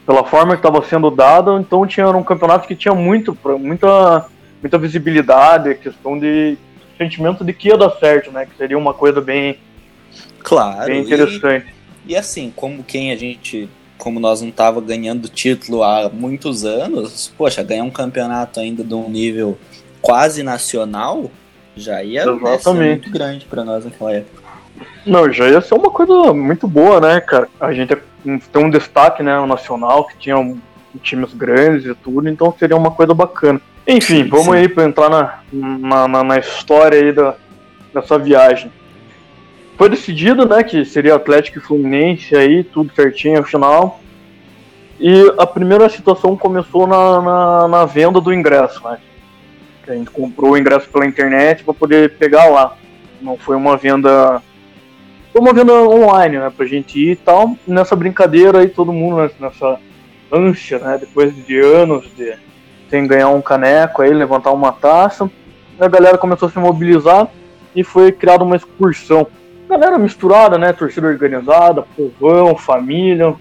pela 0.04 0.24
forma 0.24 0.56
que 0.56 0.66
estava 0.66 0.84
sendo 0.84 1.08
dada, 1.08 1.52
então 1.60 1.86
tinha 1.86 2.08
um 2.08 2.24
campeonato 2.24 2.66
que 2.66 2.74
tinha 2.74 2.94
muito, 2.94 3.36
muita, 3.60 4.26
muita 4.60 4.76
visibilidade, 4.76 5.76
questão 5.76 6.18
de 6.18 6.58
sentimento 6.96 7.44
de 7.44 7.52
que 7.52 7.68
ia 7.68 7.78
dar 7.78 7.90
certo, 7.90 8.32
né? 8.32 8.44
Que 8.44 8.56
seria 8.56 8.76
uma 8.76 8.92
coisa 8.92 9.20
bem, 9.20 9.56
claro, 10.40 10.86
bem 10.86 11.02
interessante. 11.02 11.66
E, 12.04 12.14
e 12.14 12.16
assim, 12.16 12.52
como 12.56 12.82
quem 12.82 13.12
a 13.12 13.16
gente, 13.16 13.68
como 13.96 14.18
nós 14.18 14.42
não 14.42 14.50
tava 14.50 14.80
ganhando 14.80 15.28
título 15.28 15.84
há 15.84 16.10
muitos 16.12 16.64
anos, 16.64 17.32
poxa, 17.38 17.62
ganhar 17.62 17.84
um 17.84 17.90
campeonato 17.90 18.58
ainda 18.58 18.82
de 18.82 18.94
um 18.94 19.08
nível 19.08 19.56
quase 20.02 20.42
nacional 20.42 21.30
já 21.78 22.02
ia 22.02 22.24
ser 22.58 22.72
muito 22.72 23.10
grande 23.10 23.46
para 23.46 23.64
nós 23.64 23.84
naquela 23.84 24.12
época. 24.12 24.42
Não, 25.06 25.32
já 25.32 25.48
ia 25.48 25.60
ser 25.60 25.74
uma 25.74 25.90
coisa 25.90 26.32
muito 26.32 26.68
boa, 26.68 27.00
né, 27.00 27.20
cara? 27.20 27.48
A 27.58 27.72
gente 27.72 27.96
tem 28.52 28.64
um 28.64 28.70
destaque, 28.70 29.22
né, 29.22 29.44
nacional, 29.46 30.04
que 30.06 30.16
tinha 30.18 30.38
um, 30.38 30.58
times 31.02 31.32
grandes 31.32 31.86
e 31.86 31.94
tudo, 31.94 32.28
então 32.28 32.54
seria 32.58 32.76
uma 32.76 32.90
coisa 32.90 33.14
bacana. 33.14 33.60
Enfim, 33.86 34.24
vamos 34.24 34.46
Sim. 34.46 34.54
aí 34.54 34.68
para 34.68 34.84
entrar 34.84 35.08
na, 35.08 35.38
na, 35.52 36.08
na, 36.08 36.24
na, 36.24 36.38
história 36.38 37.00
aí 37.00 37.12
da, 37.12 37.34
dessa 37.94 38.18
viagem. 38.18 38.70
Foi 39.76 39.88
decidido, 39.88 40.46
né, 40.46 40.62
que 40.62 40.84
seria 40.84 41.14
Atlético 41.14 41.58
e 41.58 41.62
Fluminense 41.62 42.34
aí, 42.36 42.64
tudo 42.64 42.92
certinho 42.94 43.42
final. 43.44 44.00
E 45.00 45.32
a 45.38 45.46
primeira 45.46 45.88
situação 45.88 46.36
começou 46.36 46.86
na, 46.86 47.22
na, 47.22 47.68
na 47.68 47.84
venda 47.84 48.20
do 48.20 48.32
ingresso, 48.32 48.82
né? 48.84 48.98
A 49.90 49.94
gente 49.94 50.10
comprou 50.10 50.52
o 50.52 50.58
ingresso 50.58 50.88
pela 50.88 51.06
internet 51.06 51.64
para 51.64 51.74
poder 51.74 52.16
pegar 52.16 52.46
lá. 52.46 52.76
Não 53.20 53.36
foi 53.36 53.56
uma 53.56 53.76
venda 53.76 54.42
foi 55.32 55.42
uma 55.42 55.52
venda 55.52 55.72
online, 55.72 56.38
né, 56.38 56.50
pra 56.54 56.66
gente 56.66 56.98
ir 56.98 57.12
e 57.12 57.16
tal. 57.16 57.56
nessa 57.66 57.94
brincadeira 57.94 58.60
aí, 58.60 58.68
todo 58.68 58.92
mundo 58.92 59.30
nessa 59.38 59.78
ânsia, 60.32 60.78
né, 60.78 60.98
depois 60.98 61.34
de 61.46 61.58
anos 61.60 62.10
de 62.16 62.34
sem 62.88 63.06
ganhar 63.06 63.28
um 63.28 63.42
caneco 63.42 64.02
aí, 64.02 64.12
levantar 64.12 64.50
uma 64.50 64.72
taça, 64.72 65.30
a 65.78 65.88
galera 65.88 66.16
começou 66.16 66.48
a 66.48 66.50
se 66.50 66.58
mobilizar 66.58 67.28
e 67.76 67.84
foi 67.84 68.10
criada 68.10 68.42
uma 68.42 68.56
excursão. 68.56 69.26
Galera 69.68 69.98
misturada, 69.98 70.56
né, 70.56 70.72
torcida 70.72 71.06
organizada, 71.06 71.84
povão, 71.94 72.56
família, 72.56 73.34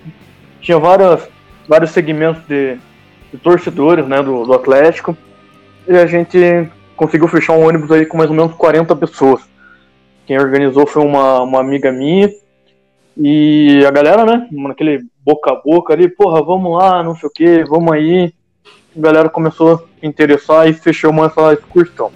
tinha 0.59 0.77
várias, 0.77 1.27
vários 1.67 1.91
segmentos 1.91 2.45
de, 2.45 2.77
de 3.31 3.39
torcedores, 3.39 4.05
né, 4.05 4.21
do, 4.21 4.43
do 4.43 4.53
Atlético, 4.53 5.17
e 5.88 5.98
a 5.98 6.06
gente 6.06 6.70
conseguiu 6.96 7.27
fechar 7.27 7.53
um 7.53 7.65
ônibus 7.65 7.91
aí 7.91 8.06
com 8.06 8.17
mais 8.17 8.29
ou 8.29 8.36
menos 8.36 8.53
40 8.56 8.96
pessoas. 8.96 9.41
Quem 10.25 10.38
organizou 10.38 10.86
foi 10.86 11.03
uma, 11.03 11.41
uma 11.41 11.62
amiga 11.62 11.91
minha. 11.91 12.29
E 13.15 13.84
a 13.88 13.91
galera, 13.91 14.25
né, 14.25 14.48
naquele 14.51 15.06
boca 15.24 15.51
a 15.51 15.56
boca 15.56 15.94
ali, 15.94 16.10
porra, 16.10 16.44
vamos 16.44 16.77
lá, 16.77 17.01
não 17.01 17.15
sei 17.15 17.29
o 17.29 17.32
que, 17.32 17.63
vamos 17.63 17.91
aí. 17.94 18.34
A 18.96 19.00
galera 19.00 19.29
começou 19.29 19.75
a 19.75 19.77
se 19.77 20.06
interessar 20.06 20.67
e 20.67 20.74
fechou 20.74 21.13
essa 21.24 21.53
excursão. 21.53 22.12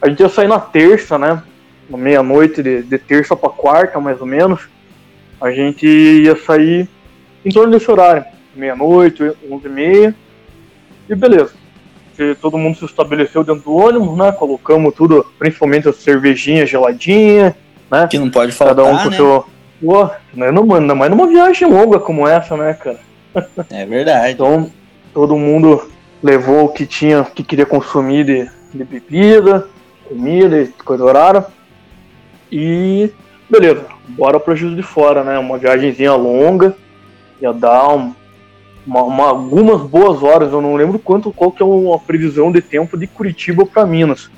A 0.00 0.08
gente 0.08 0.20
ia 0.20 0.28
sair 0.28 0.48
na 0.48 0.58
terça, 0.58 1.18
né, 1.18 1.42
meia-noite 1.88 2.62
de, 2.62 2.82
de 2.82 2.98
terça 2.98 3.36
para 3.36 3.50
quarta, 3.50 4.00
mais 4.00 4.20
ou 4.20 4.26
menos. 4.26 4.68
A 5.40 5.50
gente 5.50 5.86
ia 5.86 6.36
sair 6.36 6.88
em 7.44 7.50
torno 7.50 7.72
desse 7.72 7.90
horário, 7.90 8.24
meia-noite, 8.56 9.32
onze 9.50 9.66
e 9.66 9.70
meia. 9.70 10.14
E 11.08 11.14
beleza 11.14 11.63
que 12.16 12.34
todo 12.40 12.58
mundo 12.58 12.78
se 12.78 12.84
estabeleceu 12.84 13.44
dentro 13.44 13.62
do 13.62 13.74
ônibus, 13.74 14.16
né? 14.16 14.32
Colocamos 14.32 14.94
tudo, 14.94 15.26
principalmente 15.38 15.88
as 15.88 15.96
cervejinhas 15.96 16.70
geladinhas, 16.70 17.54
né? 17.90 18.06
Que 18.10 18.18
não 18.18 18.30
pode 18.30 18.52
faltar, 18.52 18.76
Cada 18.76 18.88
um 18.88 18.98
com 18.98 19.10
né? 19.10 19.16
seu... 19.16 19.46
Pô, 19.84 20.08
não, 20.34 20.52
não, 20.52 20.74
ainda 20.76 20.94
mais 20.94 21.10
numa 21.10 21.26
viagem 21.26 21.68
longa 21.68 21.98
como 21.98 22.26
essa, 22.26 22.56
né, 22.56 22.74
cara? 22.74 23.00
É 23.70 23.84
verdade. 23.84 24.32
Então, 24.32 24.70
todo 25.12 25.36
mundo 25.36 25.90
levou 26.22 26.64
o 26.64 26.68
que 26.68 26.86
tinha, 26.86 27.24
que 27.24 27.42
queria 27.42 27.66
consumir 27.66 28.24
de, 28.24 28.50
de 28.72 28.84
bebida, 28.84 29.68
comida 30.08 30.62
e 30.62 30.68
coisa 30.68 31.12
rara. 31.12 31.46
E 32.50 33.10
beleza, 33.50 33.84
bora 34.08 34.40
pro 34.40 34.56
Juiz 34.56 34.76
de 34.76 34.82
Fora, 34.82 35.22
né? 35.22 35.38
Uma 35.38 35.58
viagemzinha 35.58 36.14
longa, 36.14 36.76
ia 37.40 37.52
dar 37.52 37.88
um, 37.88 38.14
uma, 38.86 39.02
uma, 39.02 39.28
algumas 39.28 39.82
boas 39.82 40.22
horas, 40.22 40.52
eu 40.52 40.60
não 40.60 40.74
lembro 40.74 40.98
quanto 40.98 41.32
qual 41.32 41.50
que 41.50 41.62
é 41.62 41.66
a 41.66 41.98
previsão 41.98 42.52
de 42.52 42.60
tempo 42.60 42.96
de 42.96 43.06
Curitiba 43.06 43.64
para 43.64 43.86
Minas. 43.86 44.30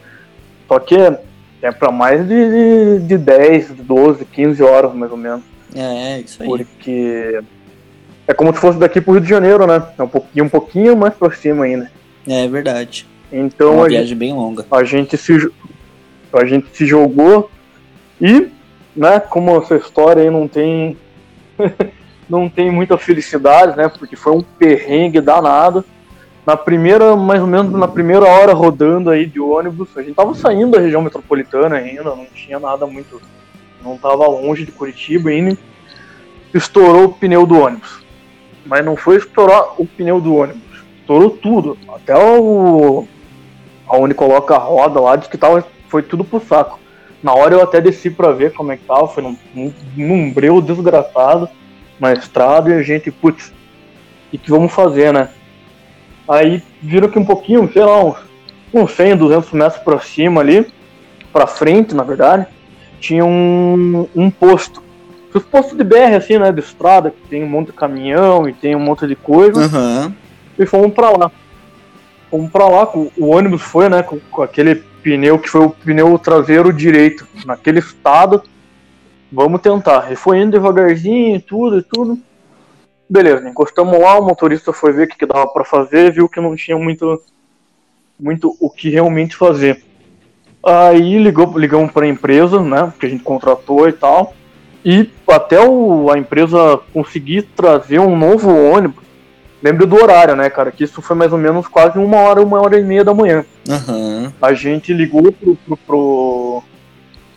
Só 0.68 0.78
que 0.78 0.96
é, 0.96 1.20
é 1.62 1.72
para 1.72 1.90
mais 1.90 2.26
de, 2.26 2.98
de, 2.98 3.06
de 3.06 3.18
10, 3.18 3.70
12, 3.80 4.24
15 4.24 4.62
horas 4.62 4.94
mais 4.94 5.10
ou 5.10 5.18
menos. 5.18 5.42
É, 5.74 6.14
é, 6.14 6.20
isso 6.20 6.42
aí. 6.42 6.48
Porque 6.48 7.40
é 8.26 8.34
como 8.34 8.52
se 8.54 8.60
fosse 8.60 8.78
daqui 8.78 9.00
pro 9.00 9.12
Rio 9.12 9.20
de 9.20 9.28
Janeiro, 9.28 9.66
né? 9.66 9.82
É 9.98 10.02
um 10.02 10.08
pouquinho, 10.08 10.44
um 10.44 10.48
pouquinho 10.48 10.96
mais 10.96 11.14
pra 11.14 11.30
cima 11.32 11.64
ainda. 11.64 11.90
É 12.26 12.48
verdade. 12.48 13.06
Então 13.32 13.68
é 13.68 13.76
uma 13.76 13.88
viagem 13.88 14.08
gente, 14.08 14.18
bem 14.18 14.32
longa. 14.32 14.64
A 14.70 14.84
gente 14.84 15.16
se 15.16 15.50
a 16.32 16.44
gente 16.44 16.66
se 16.72 16.84
jogou 16.86 17.50
e, 18.20 18.48
né, 18.94 19.20
como 19.20 19.56
essa 19.58 19.76
história 19.76 20.22
aí 20.22 20.30
não 20.30 20.46
tem 20.46 20.96
não 22.28 22.48
tem 22.48 22.70
muita 22.70 22.98
felicidade, 22.98 23.76
né? 23.76 23.88
Porque 23.88 24.16
foi 24.16 24.32
um 24.32 24.42
perrengue 24.42 25.20
danado. 25.20 25.84
Na 26.44 26.56
primeira, 26.56 27.16
mais 27.16 27.40
ou 27.40 27.46
menos 27.46 27.72
na 27.72 27.88
primeira 27.88 28.24
hora 28.24 28.52
rodando 28.52 29.10
aí 29.10 29.26
de 29.26 29.40
ônibus, 29.40 29.88
a 29.96 30.02
gente 30.02 30.14
tava 30.14 30.34
saindo 30.34 30.72
da 30.72 30.80
região 30.80 31.02
metropolitana 31.02 31.76
ainda, 31.76 32.04
não 32.04 32.26
tinha 32.26 32.58
nada 32.58 32.86
muito. 32.86 33.20
Não 33.82 33.96
tava 33.96 34.26
longe 34.26 34.64
de 34.64 34.72
Curitiba 34.72 35.30
ainda. 35.30 35.56
Estourou 36.54 37.04
o 37.04 37.12
pneu 37.12 37.46
do 37.46 37.58
ônibus. 37.58 38.04
Mas 38.64 38.84
não 38.84 38.96
foi 38.96 39.16
estourar 39.16 39.80
o 39.80 39.86
pneu 39.86 40.20
do 40.20 40.34
ônibus. 40.34 40.84
Estourou 41.00 41.30
tudo. 41.30 41.78
Até 41.88 42.16
o. 42.16 43.06
Aonde 43.88 44.14
coloca 44.14 44.54
a 44.54 44.58
roda 44.58 45.00
lá, 45.00 45.14
diz 45.14 45.28
que 45.28 45.38
tava, 45.38 45.64
foi 45.88 46.02
tudo 46.02 46.24
pro 46.24 46.40
saco. 46.40 46.80
Na 47.22 47.32
hora 47.34 47.54
eu 47.54 47.62
até 47.62 47.80
desci 47.80 48.10
pra 48.10 48.32
ver 48.32 48.52
como 48.52 48.72
é 48.72 48.76
que 48.76 48.84
tava, 48.84 49.06
foi 49.06 49.22
num, 49.22 49.36
num, 49.54 49.72
num 49.96 50.32
breu 50.32 50.60
desgraçado 50.60 51.48
na 51.98 52.12
estrada 52.12 52.70
e 52.70 52.74
a 52.74 52.82
gente, 52.82 53.10
putz, 53.10 53.52
o 54.32 54.38
que, 54.38 54.50
vamos 54.50 54.72
fazer, 54.72 55.12
né? 55.12 55.28
Aí 56.28 56.62
viram 56.82 57.08
que 57.08 57.18
um 57.18 57.24
pouquinho, 57.24 57.70
sei 57.72 57.84
lá, 57.84 58.04
uns, 58.04 58.16
uns 58.72 58.90
100, 58.92 59.16
200 59.16 59.52
metros 59.52 59.82
pra 59.82 60.00
cima 60.00 60.40
ali, 60.40 60.66
pra 61.32 61.46
frente, 61.46 61.94
na 61.94 62.02
verdade, 62.02 62.46
tinha 63.00 63.24
um, 63.24 64.08
um 64.14 64.30
posto. 64.30 64.82
Os 65.32 65.42
postos 65.42 65.76
de 65.76 65.84
BR, 65.84 66.14
assim, 66.16 66.38
né, 66.38 66.50
de 66.50 66.60
estrada, 66.60 67.10
que 67.10 67.28
tem 67.28 67.44
um 67.44 67.48
monte 67.48 67.66
de 67.66 67.74
caminhão 67.74 68.48
e 68.48 68.54
tem 68.54 68.74
um 68.74 68.80
monte 68.80 69.06
de 69.06 69.14
coisa. 69.14 69.60
Uhum. 69.60 70.14
E 70.58 70.64
fomos 70.64 70.94
pra 70.94 71.10
lá. 71.10 71.30
Fomos 72.30 72.50
pra 72.50 72.66
lá, 72.66 72.90
o 72.94 73.28
ônibus 73.28 73.62
foi, 73.62 73.88
né, 73.88 74.02
com, 74.02 74.18
com 74.30 74.42
aquele 74.42 74.76
pneu 75.02 75.38
que 75.38 75.48
foi 75.48 75.60
o 75.60 75.70
pneu 75.70 76.18
traseiro 76.18 76.72
direito, 76.72 77.26
naquele 77.44 77.78
estado 77.78 78.42
Vamos 79.30 79.60
tentar. 79.60 80.12
E 80.12 80.16
foi 80.16 80.38
indo 80.38 80.52
devagarzinho, 80.52 81.40
tudo 81.40 81.78
e 81.78 81.82
tudo. 81.82 82.18
Beleza, 83.08 83.48
encostamos 83.48 83.98
lá, 84.00 84.18
o 84.18 84.24
motorista 84.24 84.72
foi 84.72 84.92
ver 84.92 85.04
o 85.04 85.08
que, 85.08 85.18
que 85.18 85.26
dava 85.26 85.46
para 85.46 85.64
fazer, 85.64 86.12
viu 86.12 86.28
que 86.28 86.40
não 86.40 86.56
tinha 86.56 86.76
muito, 86.76 87.22
muito 88.18 88.56
o 88.60 88.68
que 88.68 88.90
realmente 88.90 89.36
fazer. 89.36 89.84
Aí 90.64 91.16
ligou, 91.18 91.56
ligamos 91.56 91.92
para 91.92 92.04
a 92.04 92.08
empresa, 92.08 92.60
né, 92.60 92.92
que 92.98 93.06
a 93.06 93.08
gente 93.08 93.22
contratou 93.22 93.88
e 93.88 93.92
tal, 93.92 94.34
e 94.84 95.08
até 95.28 95.60
o, 95.60 96.10
a 96.10 96.18
empresa 96.18 96.80
conseguir 96.92 97.42
trazer 97.54 98.00
um 98.00 98.16
novo 98.16 98.50
ônibus, 98.50 99.04
lembra 99.62 99.86
do 99.86 99.94
horário, 99.94 100.34
né, 100.34 100.50
cara, 100.50 100.72
que 100.72 100.82
isso 100.82 101.00
foi 101.00 101.14
mais 101.14 101.32
ou 101.32 101.38
menos 101.38 101.68
quase 101.68 101.98
uma 101.98 102.16
hora, 102.16 102.42
uma 102.42 102.60
hora 102.60 102.76
e 102.76 102.82
meia 102.82 103.04
da 103.04 103.14
manhã. 103.14 103.44
Uhum. 103.68 104.32
A 104.42 104.52
gente 104.52 104.92
ligou 104.92 105.30
pro, 105.30 105.54
pro, 105.54 105.76
pro, 105.76 106.62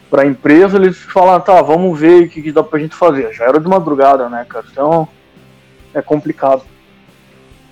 pra 0.09 0.25
empresa, 0.25 0.77
eles 0.77 0.97
falaram, 0.97 1.41
tá, 1.41 1.61
vamos 1.61 1.99
ver 1.99 2.23
o 2.23 2.29
que, 2.29 2.41
que 2.41 2.51
dá 2.51 2.63
pra 2.63 2.79
gente 2.79 2.95
fazer. 2.95 3.31
Já 3.33 3.45
era 3.45 3.59
de 3.59 3.67
madrugada, 3.67 4.27
né, 4.27 4.45
cara? 4.47 4.65
Então 4.71 5.07
é 5.93 6.01
complicado. 6.01 6.63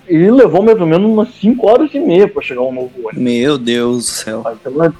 E 0.08 0.30
levou 0.30 0.62
mais 0.62 0.80
ou 0.80 0.86
menos 0.86 1.10
umas 1.10 1.34
5 1.34 1.66
horas 1.66 1.92
e 1.92 2.00
meia 2.00 2.26
pra 2.26 2.42
chegar 2.42 2.62
um 2.62 2.72
novo 2.72 2.92
ônibus. 2.96 3.18
Meu 3.18 3.58
Deus 3.58 3.96
do 3.96 4.02
céu. 4.02 4.44
Então, 4.60 4.94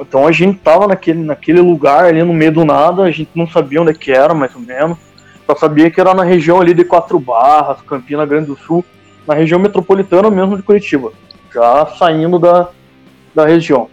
então 0.00 0.26
a 0.26 0.32
gente 0.32 0.58
tava 0.58 0.86
naquele, 0.86 1.24
naquele 1.24 1.60
lugar 1.60 2.04
ali 2.04 2.22
no 2.22 2.32
meio 2.32 2.52
do 2.52 2.64
nada, 2.64 3.02
a 3.02 3.10
gente 3.10 3.30
não 3.34 3.48
sabia 3.48 3.82
onde 3.82 3.90
é 3.90 3.94
que 3.94 4.12
era, 4.12 4.32
mais 4.32 4.54
ou 4.54 4.60
menos. 4.60 4.96
Só 5.44 5.56
sabia 5.56 5.90
que 5.90 6.00
era 6.00 6.14
na 6.14 6.22
região 6.22 6.60
ali 6.60 6.74
de 6.74 6.84
Quatro 6.84 7.18
Barras, 7.18 7.80
Campina 7.82 8.26
Grande 8.26 8.46
do 8.46 8.56
Sul, 8.56 8.84
na 9.26 9.34
região 9.34 9.58
metropolitana 9.58 10.30
mesmo 10.30 10.56
de 10.56 10.62
Curitiba. 10.62 11.12
Já 11.52 11.86
saindo 11.98 12.38
da, 12.38 12.68
da 13.34 13.46
região. 13.46 13.88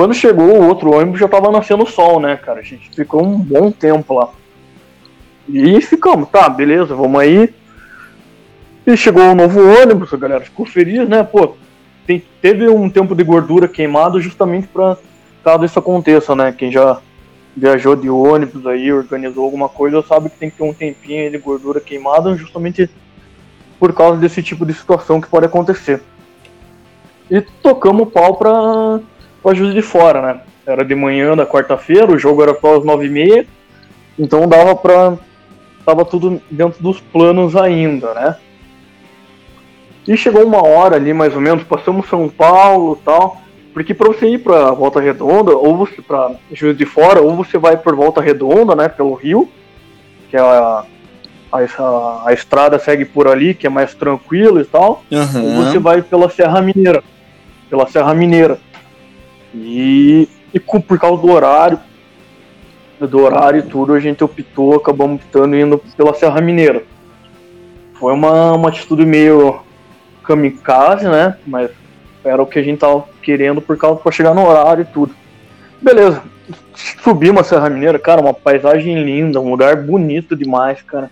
Quando 0.00 0.14
chegou 0.14 0.46
o 0.46 0.66
outro 0.66 0.94
ônibus 0.94 1.20
já 1.20 1.28
tava 1.28 1.50
nascendo 1.50 1.82
o 1.82 1.86
sol, 1.86 2.18
né, 2.18 2.34
cara? 2.34 2.60
A 2.60 2.62
gente 2.62 2.88
ficou 2.88 3.22
um 3.22 3.36
bom 3.36 3.70
tempo 3.70 4.14
lá. 4.14 4.30
E 5.46 5.78
ficamos, 5.82 6.26
tá, 6.30 6.48
beleza, 6.48 6.94
vamos 6.94 7.20
aí. 7.20 7.52
E 8.86 8.96
chegou 8.96 9.22
um 9.24 9.34
novo 9.34 9.60
ônibus, 9.60 10.10
a 10.14 10.16
galera 10.16 10.40
ficou 10.40 10.64
feliz, 10.64 11.06
né? 11.06 11.22
Pô, 11.22 11.54
tem, 12.06 12.24
teve 12.40 12.66
um 12.66 12.88
tempo 12.88 13.14
de 13.14 13.22
gordura 13.22 13.68
queimado 13.68 14.18
justamente 14.22 14.66
para 14.68 14.96
caso 15.44 15.66
isso 15.66 15.78
aconteça, 15.78 16.34
né? 16.34 16.50
Quem 16.50 16.72
já 16.72 16.98
viajou 17.54 17.94
de 17.94 18.08
ônibus 18.08 18.66
aí, 18.66 18.90
organizou 18.90 19.44
alguma 19.44 19.68
coisa, 19.68 20.02
sabe 20.08 20.30
que 20.30 20.38
tem 20.38 20.48
que 20.48 20.56
ter 20.56 20.64
um 20.64 20.72
tempinho 20.72 21.30
de 21.30 21.36
gordura 21.36 21.78
queimada 21.78 22.34
justamente 22.36 22.88
por 23.78 23.92
causa 23.92 24.18
desse 24.18 24.42
tipo 24.42 24.64
de 24.64 24.72
situação 24.72 25.20
que 25.20 25.28
pode 25.28 25.44
acontecer. 25.44 26.00
E 27.30 27.42
tocamos 27.42 28.04
o 28.04 28.10
pau 28.10 28.36
pra, 28.36 29.00
pra 29.42 29.54
Juiz 29.54 29.74
de 29.74 29.82
Fora, 29.82 30.20
né? 30.22 30.40
Era 30.66 30.84
de 30.84 30.94
manhã 30.94 31.36
da 31.36 31.46
quarta-feira, 31.46 32.12
o 32.12 32.18
jogo 32.18 32.42
era 32.42 32.54
só 32.58 32.76
às 32.76 32.84
nove 32.84 33.06
e 33.06 33.10
meia, 33.10 33.46
então 34.18 34.48
dava 34.48 34.74
pra... 34.74 35.14
Tava 35.84 36.04
tudo 36.04 36.40
dentro 36.50 36.82
dos 36.82 37.00
planos 37.00 37.56
ainda, 37.56 38.12
né? 38.12 38.36
E 40.06 40.16
chegou 40.16 40.44
uma 40.44 40.62
hora 40.62 40.96
ali, 40.96 41.12
mais 41.12 41.34
ou 41.34 41.40
menos, 41.40 41.64
passamos 41.64 42.08
São 42.08 42.28
Paulo 42.28 43.00
tal, 43.04 43.40
porque 43.72 43.94
para 43.94 44.08
você 44.08 44.26
ir 44.26 44.38
para 44.38 44.72
Volta 44.72 45.00
Redonda, 45.00 45.52
ou 45.52 45.76
você 45.76 46.02
para 46.02 46.32
Juiz 46.52 46.76
de 46.76 46.84
Fora, 46.84 47.20
ou 47.20 47.34
você 47.34 47.58
vai 47.58 47.76
por 47.76 47.94
Volta 47.94 48.20
Redonda, 48.20 48.74
né, 48.74 48.88
pelo 48.88 49.14
Rio, 49.14 49.48
que 50.28 50.36
é 50.36 50.40
a, 50.40 50.84
a, 51.52 52.22
a 52.26 52.32
estrada 52.32 52.78
segue 52.78 53.04
por 53.04 53.28
ali, 53.28 53.54
que 53.54 53.66
é 53.66 53.70
mais 53.70 53.94
tranquilo 53.94 54.60
e 54.60 54.64
tal, 54.64 55.02
uhum. 55.10 55.44
ou 55.44 55.64
você 55.64 55.78
vai 55.78 56.02
pela 56.02 56.28
Serra 56.28 56.60
Mineira, 56.60 57.02
pela 57.68 57.86
Serra 57.86 58.14
Mineira. 58.14 58.58
E, 59.54 60.28
e 60.54 60.60
por 60.60 60.98
causa 60.98 61.20
do 61.20 61.30
horário, 61.30 61.80
do 63.00 63.20
horário 63.20 63.60
e 63.60 63.62
tudo, 63.62 63.94
a 63.94 64.00
gente 64.00 64.22
optou, 64.22 64.74
acabamos 64.74 65.16
optando 65.16 65.56
indo 65.56 65.78
pela 65.96 66.14
Serra 66.14 66.40
Mineira. 66.40 66.84
Foi 67.94 68.12
uma, 68.12 68.52
uma 68.52 68.68
atitude 68.68 69.04
meio 69.04 69.60
kamikaze, 70.22 71.08
né, 71.08 71.36
mas 71.46 71.70
era 72.24 72.42
o 72.42 72.46
que 72.46 72.58
a 72.58 72.62
gente 72.62 72.78
tava 72.78 73.04
querendo 73.22 73.60
por 73.60 73.76
causa 73.76 74.00
para 74.00 74.12
chegar 74.12 74.34
no 74.34 74.46
horário 74.46 74.82
e 74.82 74.92
tudo. 74.92 75.14
Beleza. 75.80 76.22
Subimos 77.02 77.40
a 77.40 77.44
Serra 77.44 77.70
Mineira, 77.70 77.98
cara, 77.98 78.20
uma 78.20 78.34
paisagem 78.34 79.02
linda, 79.02 79.40
um 79.40 79.50
lugar 79.50 79.76
bonito 79.76 80.36
demais, 80.36 80.82
cara. 80.82 81.10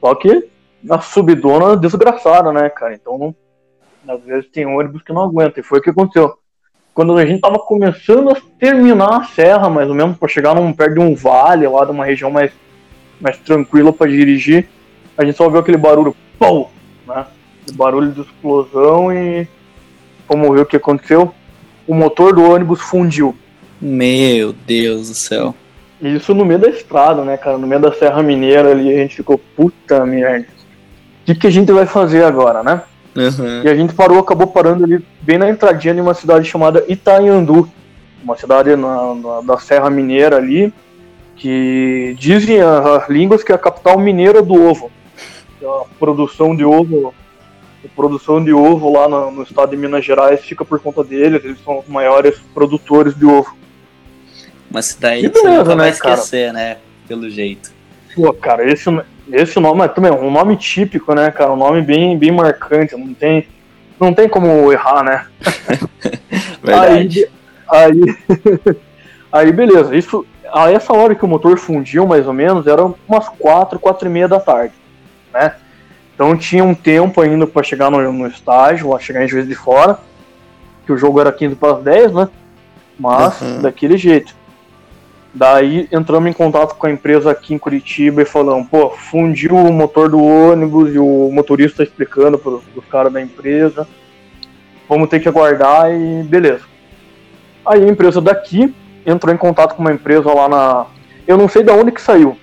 Só 0.00 0.14
que 0.14 0.48
a 0.88 1.00
subidona 1.00 1.76
desgraçada, 1.76 2.52
né, 2.52 2.68
cara? 2.68 2.94
Então, 2.94 3.34
às 4.06 4.22
vezes 4.22 4.48
tem 4.50 4.66
ônibus 4.66 5.02
que 5.02 5.12
não 5.12 5.22
aguenta. 5.22 5.60
E 5.60 5.62
foi 5.62 5.78
o 5.78 5.82
que 5.82 5.90
aconteceu. 5.90 6.38
Quando 6.98 7.16
a 7.16 7.24
gente 7.24 7.40
tava 7.40 7.60
começando 7.60 8.28
a 8.28 8.36
terminar 8.58 9.20
a 9.20 9.22
serra, 9.22 9.70
mais 9.70 9.88
ou 9.88 9.94
menos, 9.94 10.16
para 10.16 10.26
chegar 10.26 10.52
num, 10.52 10.72
perto 10.72 10.94
de 10.94 10.98
um 10.98 11.14
vale, 11.14 11.64
lá 11.68 11.84
de 11.84 11.92
uma 11.92 12.04
região 12.04 12.28
mais, 12.28 12.50
mais 13.20 13.38
tranquila 13.38 13.92
para 13.92 14.10
dirigir, 14.10 14.68
a 15.16 15.24
gente 15.24 15.36
só 15.36 15.44
ouviu 15.44 15.60
aquele 15.60 15.76
barulho, 15.76 16.12
pau, 16.40 16.72
né? 17.06 17.24
barulho 17.74 18.10
de 18.10 18.22
explosão 18.22 19.12
e 19.12 19.46
vamos 20.28 20.52
ver 20.52 20.62
o 20.62 20.66
que 20.66 20.76
aconteceu. 20.76 21.32
O 21.86 21.94
motor 21.94 22.34
do 22.34 22.42
ônibus 22.42 22.80
fundiu. 22.80 23.32
Meu 23.80 24.52
Deus 24.52 25.08
do 25.08 25.14
céu. 25.14 25.54
Isso 26.02 26.34
no 26.34 26.44
meio 26.44 26.58
da 26.58 26.68
estrada, 26.68 27.22
né, 27.22 27.36
cara? 27.36 27.56
No 27.58 27.66
meio 27.68 27.80
da 27.80 27.92
Serra 27.92 28.24
Mineira 28.24 28.72
ali, 28.72 28.92
a 28.92 28.96
gente 28.96 29.14
ficou, 29.14 29.38
puta 29.38 30.04
merda. 30.04 30.48
O 31.22 31.26
que, 31.26 31.36
que 31.36 31.46
a 31.46 31.50
gente 31.50 31.70
vai 31.70 31.86
fazer 31.86 32.24
agora, 32.24 32.64
né? 32.64 32.82
Uhum. 33.18 33.62
E 33.64 33.68
a 33.68 33.74
gente 33.74 33.94
parou, 33.94 34.18
acabou 34.18 34.46
parando 34.46 34.84
ali 34.84 35.04
bem 35.20 35.38
na 35.38 35.48
entradinha 35.48 35.94
de 35.94 36.00
uma 36.00 36.14
cidade 36.14 36.48
chamada 36.48 36.84
Itaiandu. 36.88 37.68
Uma 38.22 38.36
cidade 38.36 38.74
na, 38.76 39.14
na, 39.14 39.40
da 39.42 39.58
Serra 39.58 39.88
Mineira 39.90 40.36
ali, 40.36 40.72
que 41.36 42.14
dizem 42.18 42.60
as 42.60 43.08
línguas 43.08 43.42
que 43.42 43.52
é 43.52 43.54
a 43.54 43.58
capital 43.58 43.98
mineira 43.98 44.42
do 44.42 44.54
ovo. 44.54 44.90
A 45.62 45.84
produção 45.98 46.54
de 46.54 46.64
ovo 46.64 47.14
a 47.84 47.88
produção 47.94 48.42
de 48.42 48.52
ovo 48.52 48.92
lá 48.92 49.08
no, 49.08 49.30
no, 49.30 49.42
estado 49.42 49.70
de 49.70 49.76
Minas 49.76 50.04
Gerais 50.04 50.40
fica 50.40 50.64
por 50.64 50.80
conta 50.80 51.04
deles, 51.04 51.44
eles 51.44 51.58
são 51.64 51.78
os 51.78 51.86
maiores 51.86 52.38
produtores 52.52 53.14
de 53.14 53.24
ovo. 53.24 53.56
Mas 54.70 54.96
daí 54.98 55.24
e 55.24 55.28
beleza, 55.28 55.40
você 55.40 55.58
nunca 55.58 55.70
né, 55.70 55.76
vai 55.76 55.90
esquecer, 55.90 56.52
cara? 56.52 56.52
né? 56.52 56.76
Pelo 57.06 57.30
jeito. 57.30 57.72
Pô, 58.14 58.32
cara, 58.32 58.70
esse, 58.70 58.90
esse 59.32 59.58
nome 59.60 59.84
é 59.84 59.88
também 59.88 60.10
um 60.10 60.30
nome 60.30 60.56
típico, 60.56 61.14
né, 61.14 61.30
cara? 61.30 61.52
Um 61.52 61.56
nome 61.56 61.82
bem, 61.82 62.16
bem 62.18 62.32
marcante, 62.32 62.96
não 62.96 63.14
tem, 63.14 63.46
não 63.98 64.14
tem 64.14 64.28
como 64.28 64.72
errar, 64.72 65.02
né? 65.02 65.26
Verdade. 66.62 67.28
Aí, 67.70 67.94
aí, 67.94 68.76
aí, 69.32 69.52
beleza, 69.52 69.94
isso, 69.94 70.26
a 70.52 70.70
essa 70.70 70.92
hora 70.92 71.14
que 71.14 71.24
o 71.24 71.28
motor 71.28 71.58
fundiu, 71.58 72.06
mais 72.06 72.26
ou 72.26 72.32
menos, 72.32 72.66
era 72.66 72.84
umas 73.08 73.28
4, 73.28 73.78
4 73.78 74.08
e 74.08 74.10
meia 74.10 74.28
da 74.28 74.40
tarde, 74.40 74.74
né? 75.32 75.54
Então 76.14 76.36
tinha 76.36 76.64
um 76.64 76.74
tempo 76.74 77.20
ainda 77.20 77.46
para 77.46 77.62
chegar 77.62 77.90
no, 77.90 78.12
no 78.12 78.26
estágio, 78.26 78.94
a 78.94 78.98
chegar 78.98 79.22
em 79.22 79.28
Juiz 79.28 79.46
de 79.46 79.54
Fora, 79.54 79.98
que 80.84 80.92
o 80.92 80.98
jogo 80.98 81.20
era 81.20 81.30
15 81.30 81.54
para 81.54 81.76
as 81.76 81.82
10, 81.82 82.12
né? 82.12 82.28
Mas 82.98 83.40
uhum. 83.40 83.62
daquele 83.62 83.96
jeito. 83.96 84.34
Daí 85.38 85.88
entramos 85.92 86.28
em 86.28 86.32
contato 86.32 86.74
com 86.74 86.88
a 86.88 86.90
empresa 86.90 87.30
aqui 87.30 87.54
em 87.54 87.58
Curitiba 87.58 88.20
e 88.20 88.24
falamos, 88.24 88.66
pô, 88.66 88.90
fundiu 88.90 89.54
o 89.54 89.72
motor 89.72 90.10
do 90.10 90.20
ônibus 90.20 90.92
e 90.92 90.98
o 90.98 91.30
motorista 91.32 91.84
explicando 91.84 92.36
para 92.36 92.54
os 92.54 92.84
caras 92.90 93.12
da 93.12 93.22
empresa. 93.22 93.86
Vamos 94.88 95.08
ter 95.08 95.20
que 95.20 95.28
aguardar 95.28 95.92
e 95.92 96.24
beleza. 96.24 96.64
Aí 97.64 97.84
a 97.84 97.88
empresa 97.88 98.20
daqui 98.20 98.74
entrou 99.06 99.32
em 99.32 99.38
contato 99.38 99.76
com 99.76 99.80
uma 99.80 99.92
empresa 99.92 100.28
lá 100.34 100.48
na. 100.48 100.86
Eu 101.24 101.38
não 101.38 101.46
sei 101.48 101.62
de 101.62 101.70
onde 101.70 101.92
que 101.92 102.02
saiu, 102.02 102.36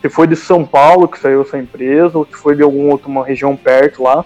se 0.00 0.08
foi 0.08 0.26
de 0.26 0.34
São 0.34 0.64
Paulo 0.64 1.08
que 1.08 1.18
saiu 1.18 1.42
essa 1.42 1.58
empresa, 1.58 2.16
ou 2.16 2.24
se 2.24 2.32
foi 2.32 2.56
de 2.56 2.62
alguma 2.62 2.92
outra 2.92 3.22
região 3.22 3.54
perto 3.54 4.02
lá, 4.02 4.24